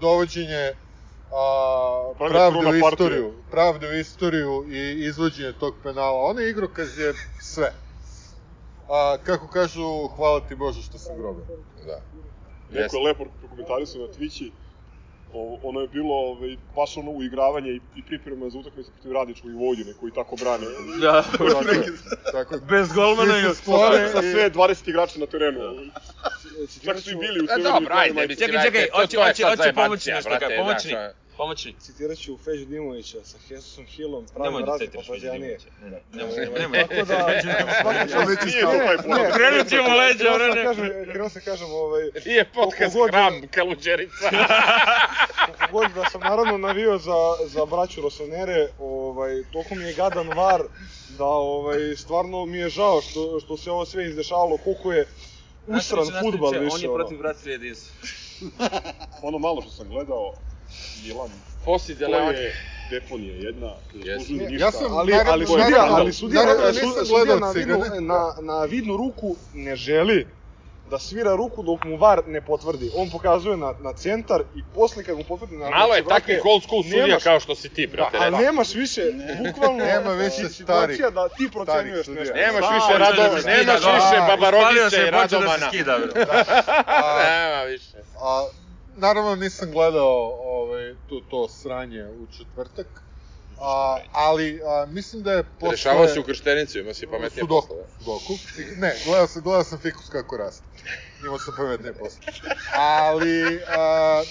dovođenje 0.00 0.72
a, 1.32 2.12
pravde 2.18 2.68
u 2.68 2.74
istoriju, 2.74 3.32
pravde 3.50 3.88
u 3.88 3.98
istoriju 3.98 4.64
i 4.68 5.04
izvođenje 5.04 5.52
tog 5.52 5.74
penala. 5.82 6.22
Onaj 6.30 6.50
igrokaz 6.50 6.98
je 6.98 7.14
sve. 7.40 7.72
A, 8.88 9.16
kako 9.24 9.48
kažu, 9.48 10.08
hvala 10.16 10.40
ti 10.40 10.54
Bože 10.54 10.82
što 10.82 10.98
sam 10.98 11.16
grobar. 11.16 11.44
Da. 11.86 12.00
Neko 12.70 12.96
je 12.96 13.02
lepo 13.02 13.24
prokomentarisao 13.40 14.00
na 14.00 14.06
Twitchi, 14.12 14.50
o, 15.30 15.40
ono 15.62 15.80
je 15.80 15.88
bilo 15.88 16.14
ovaj, 16.14 16.56
baš 16.76 16.96
ono 16.96 17.10
uigravanje 17.10 17.70
i, 17.70 17.80
i 17.94 18.02
priprema 18.02 18.50
za 18.50 18.58
utakmicu 18.58 18.92
protiv 18.92 19.12
Radičkog 19.12 19.50
i 19.50 19.54
Vojvodine, 19.54 19.92
koji 19.94 20.12
tako 20.12 20.36
brane. 20.36 20.66
Da, 21.00 21.22
Tako, 21.22 21.44
je, 21.44 21.92
tako 22.32 22.58
bez 22.60 22.92
golmana 22.92 23.38
i 23.38 23.42
su 23.44 23.54
Sa, 23.54 24.22
sve 24.22 24.50
20 24.50 24.88
igrača 24.88 25.18
na 25.18 25.26
terenu. 25.26 25.60
Čak 26.84 27.00
su 27.00 27.10
i 27.10 27.16
bili 27.16 27.40
u 27.40 27.44
E, 27.44 27.46
severnim 27.46 27.72
dobro, 27.74 27.94
ajde, 27.94 28.36
Čekaj, 28.36 28.64
čekaj, 28.64 28.86
hoće- 28.92 29.18
hoće- 29.18 29.44
hoće 29.46 29.72
pomoćni 29.74 30.12
nešto 30.12 30.30
pomoćni. 30.56 30.92
Znaš, 31.38 31.46
Pomoćni. 31.46 31.74
Citirat 31.80 32.18
ću 32.18 32.38
Feđu 32.44 32.64
Dimovića 32.64 33.18
sa 33.24 33.38
Jesusom 33.50 33.86
Hillom, 33.86 34.24
Nemoj 34.24 34.34
pravim 34.34 34.60
da 34.60 34.72
razne 34.72 34.86
citiraš 34.86 35.06
papađanije. 35.06 35.58
Feđu 35.58 35.70
Ne, 35.82 35.90
ne, 35.90 36.00
nemoj, 36.12 36.46
Ovaj, 36.46 36.60
nemoj. 36.60 36.80
Tako 36.80 37.04
da, 37.04 37.42
svaki 37.82 38.12
čas... 38.12 38.28
Već 38.28 38.54
nije 38.54 38.62
to 38.62 38.78
taj 38.86 38.96
pogled. 38.96 39.32
Krenut 39.34 39.68
ćemo 39.68 39.88
leđa, 39.96 40.18
Krenuo 40.18 40.74
sam 40.74 40.84
vrene. 40.84 41.12
da 41.34 41.40
kažem, 41.40 41.68
da 41.68 41.74
ovaj, 41.74 42.02
Nije 42.26 42.44
podcast 42.54 42.96
Hram, 43.10 43.48
Kaluđerica. 43.50 44.30
kako 45.58 45.72
god 45.72 45.92
da 45.94 46.04
sam 46.04 46.20
naravno 46.20 46.58
navio 46.58 46.98
za, 46.98 47.18
za 47.46 47.64
braću 47.64 48.00
Rosanere, 48.00 48.68
ovaj, 48.78 49.42
toliko 49.52 49.74
mi 49.74 49.84
je 49.84 49.94
gadan 49.94 50.28
var 50.28 50.62
da 51.18 51.24
ovaj, 51.24 51.96
stvarno 51.96 52.46
mi 52.46 52.58
je 52.58 52.68
žao 52.68 53.00
što, 53.00 53.40
što 53.40 53.56
se 53.56 53.70
ovo 53.70 53.86
sve 53.86 54.06
izdešavalo, 54.06 54.56
koliko 54.56 54.92
je 54.92 55.06
usran 55.66 56.06
futbal 56.22 56.50
više. 56.50 56.74
On 56.74 56.82
je 56.82 56.94
protiv 56.94 57.18
bratstva 57.18 57.52
jedinstva. 57.52 57.94
Ono 59.28 59.38
malo 59.38 59.62
što 59.62 59.70
sam 59.70 59.88
gledao, 59.88 60.34
Milan, 61.04 61.30
Posi 61.64 61.94
to 61.94 61.98
Deleon. 61.98 62.34
je 62.34 62.54
deponija 62.90 63.34
jedna, 63.36 63.70
ne 63.94 64.14
zaslužuju 64.14 64.38
Ne, 64.38 64.46
ništa. 64.46 64.64
ja 64.66 64.70
sam- 64.72 64.92
Ali, 64.92 65.12
Naravno, 65.12 65.32
ali 65.32 65.46
sudija, 65.46 65.68
naravno, 65.68 65.94
ali 65.94 66.12
sudija, 66.12 66.42
naravno, 66.42 66.72
su- 66.72 66.80
sudija 66.80 67.04
gledao 67.06 67.38
na, 67.38 67.50
vidnu, 67.50 67.78
na, 68.02 68.20
na 68.42 68.64
vidnu 68.64 68.96
ruku 68.96 69.36
ne 69.54 69.76
želi 69.76 70.26
da 70.86 70.98
svira 70.98 71.34
ruku 71.34 71.62
dok 71.64 71.84
mu 71.84 71.96
VAR 71.96 72.22
ne 72.26 72.40
potvrdi. 72.40 72.90
On 72.96 73.10
pokazuje 73.10 73.56
na, 73.56 73.74
na 73.80 73.92
centar 73.94 74.42
i 74.54 74.62
posle 74.74 75.04
kad 75.04 75.16
mu 75.16 75.24
potvrdi 75.24 75.56
na 75.56 75.70
Malo 75.70 75.94
je 75.94 76.04
takvih 76.04 76.40
old 76.44 76.62
school 76.62 76.82
sudija 76.82 77.06
nemaš- 77.06 77.22
kao 77.22 77.40
što 77.40 77.54
si 77.54 77.68
ti, 77.68 77.86
Da, 77.86 77.92
brate. 77.92 78.16
ali 78.16 78.30
nema. 78.30 78.38
nemaš 78.40 78.74
više, 78.74 79.02
bukvalno, 79.38 79.84
Nema 79.84 80.12
više 80.12 80.42
starih- 80.44 81.10
da 81.10 81.28
ti 81.28 81.48
procenjuješ 81.52 82.06
sudija. 82.06 82.20
nešto. 82.22 82.34
Nemaš 82.36 82.64
više 82.74 82.98
da 82.98 83.06
se 83.06 83.48
nemaš 83.48 83.76
više 83.76 84.16
da. 84.18 84.34
Ispalio 84.48 84.90
se 84.90 84.96
i 84.98 85.12
počeo 85.12 85.20
da 85.20 85.28
se 85.28 85.34
Radomana. 85.36 85.68
skida, 85.68 85.98
bre. 85.98 86.24
Nema 87.24 87.62
više. 87.64 87.96
A, 88.20 88.46
naravno 88.98 89.36
nisam 89.36 89.70
gledao 89.72 90.32
ovaj, 90.44 90.94
to, 91.08 91.20
to 91.30 91.48
sranje 91.48 92.04
u 92.04 92.26
četvrtak, 92.36 92.86
a, 93.60 93.98
ali 94.12 94.60
a, 94.64 94.86
mislim 94.86 95.22
da 95.22 95.32
je 95.32 95.42
posle... 95.60 95.70
Rešavao 95.70 96.08
si 96.08 96.20
u 96.20 96.22
krštenicu, 96.22 96.78
imao 96.78 96.94
si 96.94 97.06
pametnije 97.06 97.40
Sudoku, 97.40 97.66
poslove. 97.68 97.84
sudoku. 97.98 98.32
Ne, 98.76 98.94
gledao 99.06 99.26
sam, 99.26 99.42
gledao 99.42 99.64
sam 99.64 99.78
fikus 99.78 100.08
kako 100.08 100.36
raste. 100.36 100.66
Imao 101.24 101.38
sam 101.38 101.54
pametnije 101.56 101.92
posle. 101.94 102.20
Ali, 102.76 103.60
a, 103.76 104.22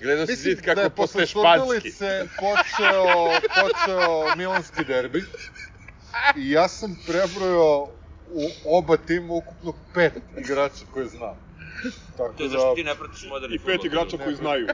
Gledao 0.00 0.26
si 0.26 0.32
mislim 0.32 0.54
zid 0.54 0.64
kako 0.64 0.74
da 0.74 0.82
je 0.82 0.90
posle 0.90 1.26
španski. 1.26 1.92
Počeo, 2.40 3.30
počeo 3.62 4.36
milanski 4.36 4.84
derbi. 4.84 5.24
I 6.36 6.50
ja 6.50 6.68
sam 6.68 6.96
prebrojao 7.06 7.88
u 8.28 8.76
oba 8.78 8.96
tima 8.96 9.34
ukupno 9.34 9.74
pet 9.94 10.12
igrača 10.38 10.84
koje 10.92 11.06
znam. 11.06 11.36
Tako 12.16 12.34
To 12.36 12.42
je 12.42 12.48
zašto 12.48 12.74
ti 12.74 12.84
ne 12.84 12.94
pratiš 12.94 13.24
moderni 13.28 13.56
I 13.56 13.58
pet 13.58 13.84
igrača 13.84 14.16
koji 14.18 14.36
znaju. 14.36 14.66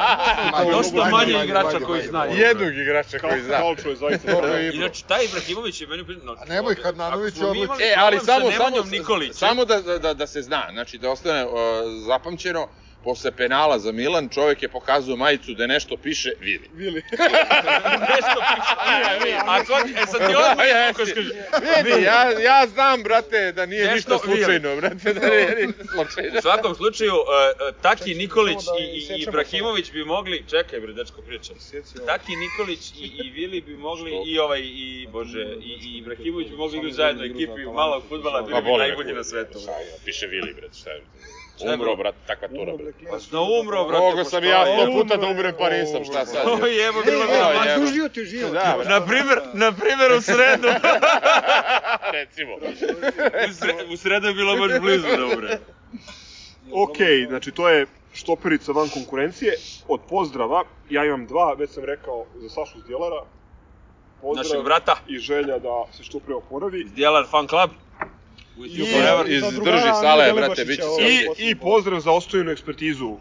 Ma, 0.52 0.64
dosta 0.70 1.10
Manje, 1.10 1.44
igrača 1.44 1.78
koji 1.86 2.06
znaju. 2.06 2.36
Jednog 2.36 2.74
igrača 2.74 3.18
Kao, 3.18 3.30
koji 3.30 3.42
zna. 3.42 3.56
Kalčo 3.58 3.88
je 3.88 3.96
zaista 3.96 4.32
Dobro, 4.32 4.58
Inače, 4.58 5.04
taj 5.04 5.24
Ibrahimović 5.24 5.80
je 5.80 5.86
meni... 5.86 6.04
No, 6.22 6.36
A 6.38 6.44
nemoj, 6.44 6.74
je 6.74 7.62
imali 7.62 7.82
E, 7.84 7.94
ali 7.98 8.18
samo, 8.20 8.50
sa 8.50 8.56
samo, 8.56 8.74
samo 9.32 9.64
da, 9.64 9.98
da, 9.98 10.14
da 10.14 10.26
se 10.26 10.42
zna, 10.42 10.68
znači 10.72 10.98
da 10.98 11.10
ostane 11.10 11.46
uh, 11.46 11.52
zapamćeno, 12.06 12.68
posle 13.08 13.30
penala 13.32 13.78
za 13.78 13.92
Milan, 13.92 14.28
čovek 14.28 14.62
je 14.62 14.68
pokazao 14.68 15.16
majicu 15.16 15.54
da 15.54 15.66
nešto 15.66 15.96
piše, 15.96 16.32
vidi. 16.40 16.68
Vili. 16.74 17.02
nešto 18.14 18.38
piše. 18.50 18.74
A 19.46 19.64
ko, 19.64 19.74
e 20.02 20.06
sad 20.06 20.20
ti 20.28 20.34
odmah 20.36 20.66
kako 20.88 21.06
skaži. 21.06 21.30
Vidi, 21.84 22.02
ja, 22.02 22.20
ja 22.40 22.66
znam, 22.66 23.02
brate, 23.02 23.52
da 23.52 23.66
nije 23.66 23.84
Nešto 23.84 23.94
ništa 23.94 24.18
slučajno, 24.18 24.76
brate, 24.76 25.14
da 25.14 25.28
nije 25.28 25.66
ništa 25.66 25.84
slučajno. 25.92 26.38
U 26.38 26.42
svakom 26.42 26.74
slučaju, 26.74 27.12
uh, 27.12 27.74
Taki 27.82 27.98
Čekaj, 28.04 28.14
Nikolić 28.14 28.64
da 28.64 28.72
i, 28.80 29.18
i 29.18 29.22
Ibrahimović 29.22 29.92
bi 29.92 30.04
mogli, 30.04 30.44
čekaj 30.50 30.80
bre, 30.80 30.92
dečko 30.92 31.22
pričam. 31.22 31.56
Ovo. 31.56 32.06
Taki 32.06 32.32
Nikolić 32.36 32.90
i, 32.90 33.06
i 33.24 33.30
Vili 33.30 33.60
bi 33.60 33.76
mogli, 33.76 34.12
i 34.26 34.38
ovaj, 34.38 34.60
i 34.60 35.08
Bože, 35.12 35.44
i, 35.60 35.72
i 35.86 35.98
Ibrahimović 35.98 36.48
bi 36.48 36.56
mogli 36.56 36.78
ići 36.78 36.92
zajedno 36.92 37.24
ekipi 37.24 37.64
malog 37.74 38.02
futbala, 38.08 38.42
bili 38.42 38.62
bi 38.62 38.70
najbolji 38.78 39.12
na 39.12 39.24
svetu. 39.24 39.58
Piše 40.04 40.26
Vili, 40.26 40.54
brate, 40.54 40.78
šta 40.78 40.90
je? 40.90 41.02
Šta 41.58 41.66
Umro, 41.66 41.76
bro? 41.84 41.96
brate, 41.96 42.18
takva 42.26 42.48
tura, 42.48 42.72
brate. 42.74 43.26
Da 43.30 43.40
umro, 43.40 43.84
brate, 43.84 44.00
Mogo 44.00 44.24
sam 44.24 44.44
i 44.44 44.48
ja 44.48 44.64
sto 44.66 44.92
puta 44.92 45.16
da 45.16 45.26
umrem, 45.26 45.54
pa 45.58 45.70
nisam, 45.70 46.04
šta 46.04 46.26
sad? 46.26 46.46
Oj, 46.62 46.86
evo, 46.86 47.02
bilo 47.02 47.26
bi 47.26 47.32
Evo, 47.32 47.42
na 47.44 47.50
evo. 47.50 47.60
masu. 47.60 47.80
Dužio 47.80 48.08
ti 48.08 48.24
život. 48.24 48.52
Da, 48.52 48.76
Na 48.86 49.06
primer, 49.06 49.38
na 49.54 49.72
primer 49.72 50.12
u 50.12 50.22
sredu. 50.22 50.68
recimo. 52.12 52.52
U 53.50 53.52
sredu, 53.54 53.92
u 53.92 53.96
sredu 53.96 54.26
je 54.26 54.34
bilo 54.34 54.56
baš 54.58 54.80
blizu 54.80 55.06
da 55.08 55.24
umre. 55.26 55.58
Ok, 56.72 56.96
znači 57.28 57.50
to 57.50 57.68
je 57.68 57.86
štoperica 58.14 58.72
van 58.72 58.88
konkurencije. 58.88 59.52
Od 59.88 60.00
pozdrava, 60.08 60.64
ja 60.90 61.04
imam 61.04 61.26
dva, 61.26 61.52
već 61.52 61.70
sam 61.70 61.84
rekao 61.84 62.26
za 62.36 62.48
Sašu 62.48 62.80
Zdjelara. 62.80 63.22
Pozdrav 64.20 64.44
Našeg 64.44 64.64
brata. 64.64 64.96
i 65.08 65.18
želja 65.18 65.58
da 65.58 65.84
se 65.92 66.02
što 66.04 66.18
pre 66.18 66.34
oporavi. 66.34 66.84
Djelar 66.84 67.26
fan 67.30 67.48
club. 67.48 67.70
I- 68.66 68.92
forever. 68.92 69.30
Iz 69.32 69.40
za 69.40 69.50
drugara 69.50 69.76
drži 69.76 69.88
Andreja 69.88 69.94
sale, 69.94 70.32
brate, 70.32 70.64
bit 70.64 70.76
će 70.76 70.82
sve. 70.98 71.44
I, 71.44 71.50
I 71.50 71.54
pozdrav 71.54 72.00
za 72.00 72.10
ostojnu 72.12 72.50
ekspertizu 72.50 73.16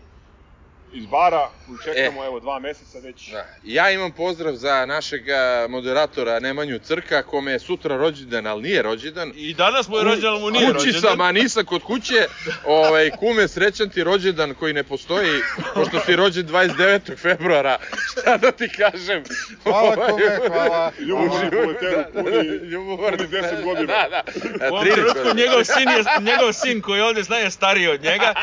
iz 0.93 1.05
bara, 1.05 1.49
koju 1.65 1.77
čekamo, 1.85 2.25
evo, 2.25 2.39
dva 2.39 2.59
meseca 2.59 2.99
već. 2.99 3.31
Da. 3.31 3.45
Ja 3.63 3.91
imam 3.91 4.11
pozdrav 4.11 4.53
za 4.53 4.85
našeg 4.85 5.21
moderatora 5.69 6.39
Nemanju 6.39 6.79
Crka, 6.79 7.23
kome 7.23 7.51
je 7.51 7.59
sutra 7.59 7.97
rođendan, 7.97 8.47
ali 8.47 8.61
nije 8.61 8.81
rođendan. 8.81 9.31
I 9.35 9.53
danas 9.53 9.87
mu 9.87 9.97
je 9.97 10.03
rođendan, 10.03 10.31
ali 10.31 10.41
mu 10.41 10.49
nije 10.49 10.65
Kući 10.65 10.77
rođendan. 10.77 11.01
sam, 11.01 11.21
a 11.21 11.31
nisam 11.31 11.65
kod 11.65 11.83
kuće. 11.83 12.25
Ovaj, 12.65 13.09
kume, 13.09 13.47
srećan 13.47 13.89
ti 13.89 14.03
rođendan 14.03 14.53
koji 14.53 14.73
ne 14.73 14.83
postoji, 14.83 15.41
pošto 15.73 15.99
si 15.99 16.15
rođen 16.15 16.47
29. 16.47 17.17
februara. 17.17 17.77
Šta 18.11 18.37
da 18.37 18.51
ti 18.51 18.69
kažem? 18.69 19.23
Hvala 19.63 19.81
Ovaj, 19.83 20.09
kome, 20.09 20.39
hvala. 20.47 20.91
Ljubomorni 20.99 21.49
proleteru, 21.49 22.03
puni- 22.15 22.63
ljubomorni 22.63 23.17
puni 23.17 23.29
10 23.29 23.63
godina. 23.63 23.87
Da, 23.87 24.07
da. 24.09 24.23
U 24.65 24.73
ovom 24.73 24.85
30 24.85 24.93
trenutku 24.93 25.13
godina. 25.15 25.45
njegov 25.45 25.63
sin, 25.65 25.89
je, 25.89 26.03
njegov 26.21 26.53
sin 26.53 26.81
koji 26.81 27.01
ovde 27.01 27.23
zna 27.23 27.37
je 27.37 27.51
stariji 27.51 27.87
od 27.87 28.03
njega. 28.03 28.33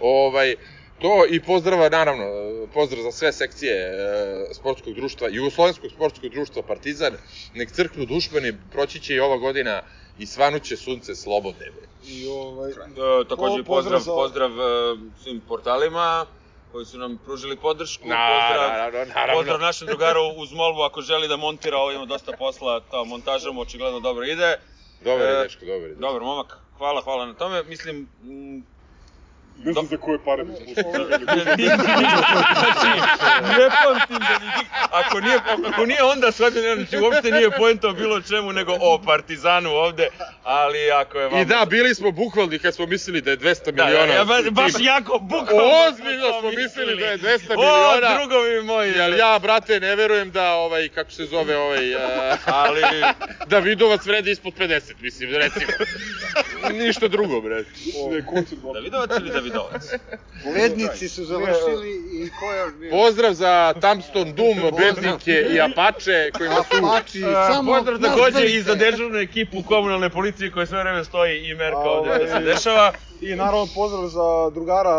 ovaj, 0.00 0.39
to 0.98 1.26
i 1.26 1.40
pozdrava, 1.42 1.88
naravno, 1.88 2.24
pozdrav 2.74 3.02
za 3.02 3.12
sve 3.12 3.32
sekcije 3.32 3.74
e, 3.74 3.90
sportskog 4.54 4.94
društva, 4.94 5.28
Jugoslovenskog 5.28 5.90
sportskog 5.90 6.30
društva 6.30 6.62
Partizan, 6.62 7.12
nek 7.54 7.70
crknu 7.70 8.04
dušmani, 8.06 8.52
proći 8.70 9.00
će 9.00 9.14
i 9.14 9.20
ova 9.20 9.36
godina 9.36 9.82
i 10.18 10.26
svanuće 10.26 10.76
sunce 10.76 11.14
slobodne. 11.14 11.66
I 12.04 12.26
ovaj, 12.28 12.70
E, 12.70 12.74
takođe 13.28 13.56
Po- 13.58 13.66
pozdrav 13.66 13.66
pozdrav, 13.66 14.00
za- 14.00 14.12
pozdrav 14.12 14.50
e, 14.50 14.64
svim 15.22 15.40
portalima 15.40 16.26
koji 16.72 16.84
su 16.86 16.98
nam 16.98 17.18
pružili 17.18 17.56
podršku. 17.58 18.08
Na, 18.08 18.16
pozdrav, 18.30 18.68
naravno, 18.70 19.04
naravno. 19.06 19.34
pozdrav 19.34 19.60
našem 19.60 19.86
drugaru 19.86 20.20
uz 20.36 20.52
molbu 20.52 20.80
ako 20.80 21.00
želi 21.02 21.28
da 21.28 21.36
montira, 21.36 21.76
ovo 21.76 21.92
ima 21.92 22.06
dosta 22.06 22.32
posla, 22.32 22.80
ta 22.80 23.04
montaža 23.04 23.52
mu 23.52 23.60
očigledno 23.60 24.00
dobro 24.00 24.24
ide. 24.24 24.56
Dobar 25.00 25.20
je, 25.22 25.32
E, 25.32 25.42
dečko, 25.42 25.64
dobar 25.64 25.88
je. 25.88 25.94
Dobar 25.96 26.22
momak, 26.22 26.58
hvala, 26.72 27.00
hvala 27.02 27.26
na 27.26 27.34
tome. 27.34 27.62
Mislim, 27.64 28.08
Ne 29.64 29.72
znam 29.72 29.86
za 29.86 29.96
koje 29.96 30.18
pare 30.18 30.44
smo 30.44 30.54
spomenuli. 30.74 31.16
znači, 32.54 32.90
ne 33.50 33.68
pamtim 33.76 34.18
da 34.18 34.38
bi... 34.38 34.46
Ako 34.90 35.20
nije, 35.20 35.38
ako 35.66 35.86
nije 35.86 36.02
onda 36.04 36.32
shvatio, 36.32 36.62
ne, 36.62 36.74
znači 36.76 36.98
uopšte 36.98 37.30
nije 37.30 37.50
poenta 37.50 37.88
o 37.88 37.92
bilo 37.92 38.20
čemu, 38.20 38.52
nego 38.52 38.72
o 38.80 38.98
Partizanu 38.98 39.70
ovde, 39.70 40.08
ali 40.44 40.90
ako 40.92 41.18
je 41.18 41.24
vama... 41.24 41.40
I 41.40 41.44
da, 41.44 41.66
bili 41.66 41.94
smo 41.94 42.10
bukvalni 42.12 42.58
kad 42.58 42.74
smo 42.74 42.86
mislili 42.86 43.20
da 43.20 43.30
je 43.30 43.38
200 43.38 43.64
Da, 43.64 43.70
da, 43.72 43.84
miliona. 43.84 44.14
ja, 44.14 44.24
baš, 44.24 44.44
baš 44.44 44.72
jako 44.78 45.18
bukvalno. 45.18 45.64
Ozbiljno 45.88 46.40
smo 46.40 46.50
mislili 46.52 46.96
da 46.96 47.06
je 47.06 47.18
200 47.18 47.22
O, 47.50 47.56
miliona. 47.56 48.18
drugovi 48.18 48.62
moji. 48.62 48.92
Jel 48.92 49.14
ja, 49.14 49.38
brate, 49.38 49.80
ne 49.80 49.96
verujem 49.96 50.30
da, 50.30 50.52
ovaj, 50.52 50.88
kako 50.88 51.10
se 51.10 51.24
zove, 51.24 51.56
ovaj, 51.56 51.94
uh, 51.94 52.00
Ali, 52.46 52.82
Davidovac 53.46 54.06
vredi 54.06 54.30
ispod 54.30 54.52
50, 54.54 54.80
mislim, 55.00 55.30
recimo. 55.30 55.72
Ništa 56.84 57.08
drugo, 57.08 57.40
bre. 57.40 57.56
Ne, 58.10 58.26
koncert 58.26 58.60
Gottlieb. 58.60 58.92
Davidovac 58.92 59.10
ili 59.20 59.49
Davidovac? 59.50 59.82
Lednici 60.56 61.08
su 61.08 61.24
završili 61.24 61.90
i 62.14 62.30
ko 62.40 62.52
je 62.52 62.60
još 62.60 62.74
bio? 62.74 62.90
Pozdrav 62.90 63.32
za 63.34 63.74
Tamston 63.80 64.34
Doom, 64.34 64.56
Bednike 64.78 65.32
i 65.50 65.60
Apache 65.60 66.30
kojima 66.30 66.54
su... 66.56 66.86
Apači, 66.86 67.20
samo... 67.52 67.72
Pozdrav 67.74 67.98
takođe 68.00 68.46
i 68.46 68.62
za 68.62 68.74
dežurnu 68.74 69.18
ekipu 69.18 69.62
komunalne 69.62 70.10
policije 70.10 70.50
koja 70.50 70.66
sve 70.66 70.78
vreme 70.78 71.04
stoji 71.04 71.46
i 71.46 71.54
merka 71.54 71.78
A, 71.78 71.90
ovde 71.90 72.18
da 72.18 72.28
se 72.28 72.40
dešava. 72.40 72.92
I 73.20 73.34
naravno 73.34 73.66
pozdrav 73.74 74.08
za 74.08 74.50
drugara 74.50 74.96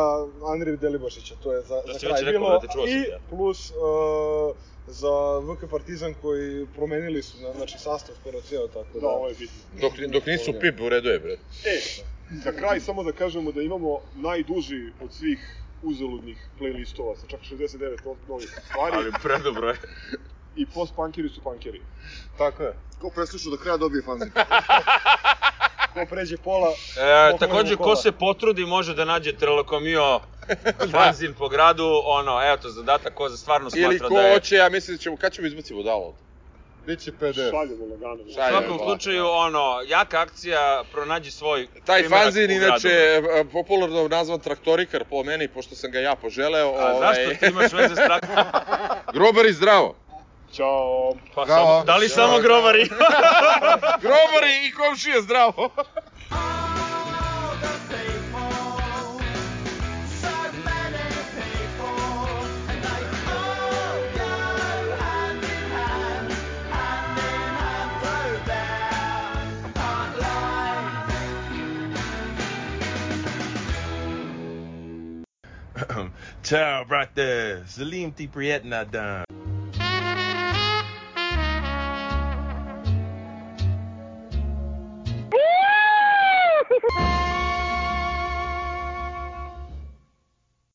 Andrija 0.54 0.76
Delibašića, 0.76 1.36
to 1.36 1.54
je 1.54 1.62
za, 1.62 1.76
Da 1.88 1.94
za 1.94 2.00
kraj 2.00 2.24
bilo. 2.24 2.50
brate, 2.50 2.68
čuo 2.74 2.86
I 2.88 3.04
plus 3.30 3.70
uh, 3.70 4.56
za 4.88 5.10
VK 5.40 5.70
Partizan 5.72 6.14
koji 6.14 6.66
promenili 6.76 7.24
su, 7.24 7.38
na- 7.42 7.54
znači 7.54 7.78
sastav 7.80 8.16
skoro 8.22 8.42
ceo, 8.42 8.68
tako 8.68 8.88
da... 8.94 9.00
Da, 9.00 9.08
ovo 9.08 9.28
je 9.28 9.36
bitno. 9.40 9.56
Dok, 9.82 9.94
dok 10.12 10.26
nisu 10.26 10.54
pip, 10.62 10.82
u 10.82 10.90
redu 10.90 11.10
je, 11.10 11.20
bre. 11.20 11.34
E, 11.66 11.80
za 12.32 12.52
kraj 12.52 12.80
samo 12.80 13.04
da 13.04 13.12
kažemo 13.12 13.52
da 13.52 13.62
imamo 13.62 14.00
najduži 14.16 14.92
od 15.02 15.14
svih 15.14 15.40
uzaludnih 15.82 16.50
playlistova 16.60 17.16
sa 17.16 17.28
čak 17.28 17.40
69 17.40 18.16
novih 18.28 18.50
stvari 18.66 18.96
Ali 18.96 19.12
predobro 19.24 19.68
je. 19.70 19.76
i 20.56 20.66
post-punkeri 20.66 21.30
su 21.30 21.42
punkeri. 21.42 21.82
Tako 22.38 22.64
je. 22.64 22.74
Ko 23.00 23.10
presluša 23.16 23.50
do 23.50 23.58
kraja 23.58 23.78
dobije 23.78 24.04
fanzin. 24.04 24.32
Ko 25.94 26.06
pređe 26.10 26.38
pola... 26.38 26.72
E, 26.98 27.38
takođe, 27.38 27.76
ko 27.76 27.96
se 27.96 28.12
potrudi 28.12 28.66
može 28.66 28.96
da 28.96 29.06
nađe 29.06 29.34
Trelakomio 29.38 30.20
fanzin 30.92 31.34
po 31.34 31.50
gradu, 31.50 32.02
ono, 32.06 32.48
evo 32.48 32.58
to 32.58 32.70
zadatak 32.70 33.14
ko 33.14 33.30
za 33.30 33.38
stvarno 33.38 33.70
smatra 33.70 33.88
Ili 33.88 34.00
ko 34.00 34.10
da 34.10 34.22
je... 34.22 34.34
hoće, 34.34 34.56
ja 34.56 34.70
mislim 34.70 34.98
da 34.98 35.02
ćemo, 35.04 35.18
kad 35.18 35.34
ćemo 35.34 35.48
izbaciti 35.48 35.74
budalu 35.74 36.04
ovde? 36.04 36.31
Biće. 36.86 37.12
PDF. 37.12 37.36
Šaljemo 37.36 37.86
lagano. 37.92 38.24
U 38.28 38.34
svakom 38.34 38.80
slučaju, 38.86 39.26
ono, 39.28 39.82
jaka 39.88 40.22
akcija, 40.22 40.84
pronađi 40.92 41.32
svoj 41.32 41.68
Taj 41.86 42.10
fanzin, 42.10 42.52
inače, 42.52 42.90
e, 42.90 43.46
popularno 43.52 44.08
nazvan 44.08 44.40
traktorikar 44.40 45.04
po 45.10 45.24
meni, 45.24 45.48
pošto 45.48 45.76
sam 45.76 45.92
ga 45.92 46.00
ja 46.00 46.16
poželeo. 46.16 46.68
A 46.68 46.94
ovaj, 46.94 47.00
zašto 47.00 47.40
ti 47.40 47.52
imaš 47.52 47.72
veze 47.74 47.96
s 47.96 48.06
traktorom? 48.08 48.46
Grobari 49.14 49.54
zdravo! 49.54 49.96
Ćao. 50.54 51.14
Pa, 51.36 51.48
samo, 51.48 51.84
da 51.86 51.98
li 51.98 52.10
samo 52.10 52.40
grobari? 52.40 52.90
Grobari 54.02 54.68
i 54.68 54.72
komšije 54.72 55.22
zdravo! 55.22 55.70
Ciao, 76.44 76.86
brother. 76.86 77.64
Salim 77.68 78.12
ti 78.12 78.28
prijetna 78.28 78.84
dan. 78.84 79.51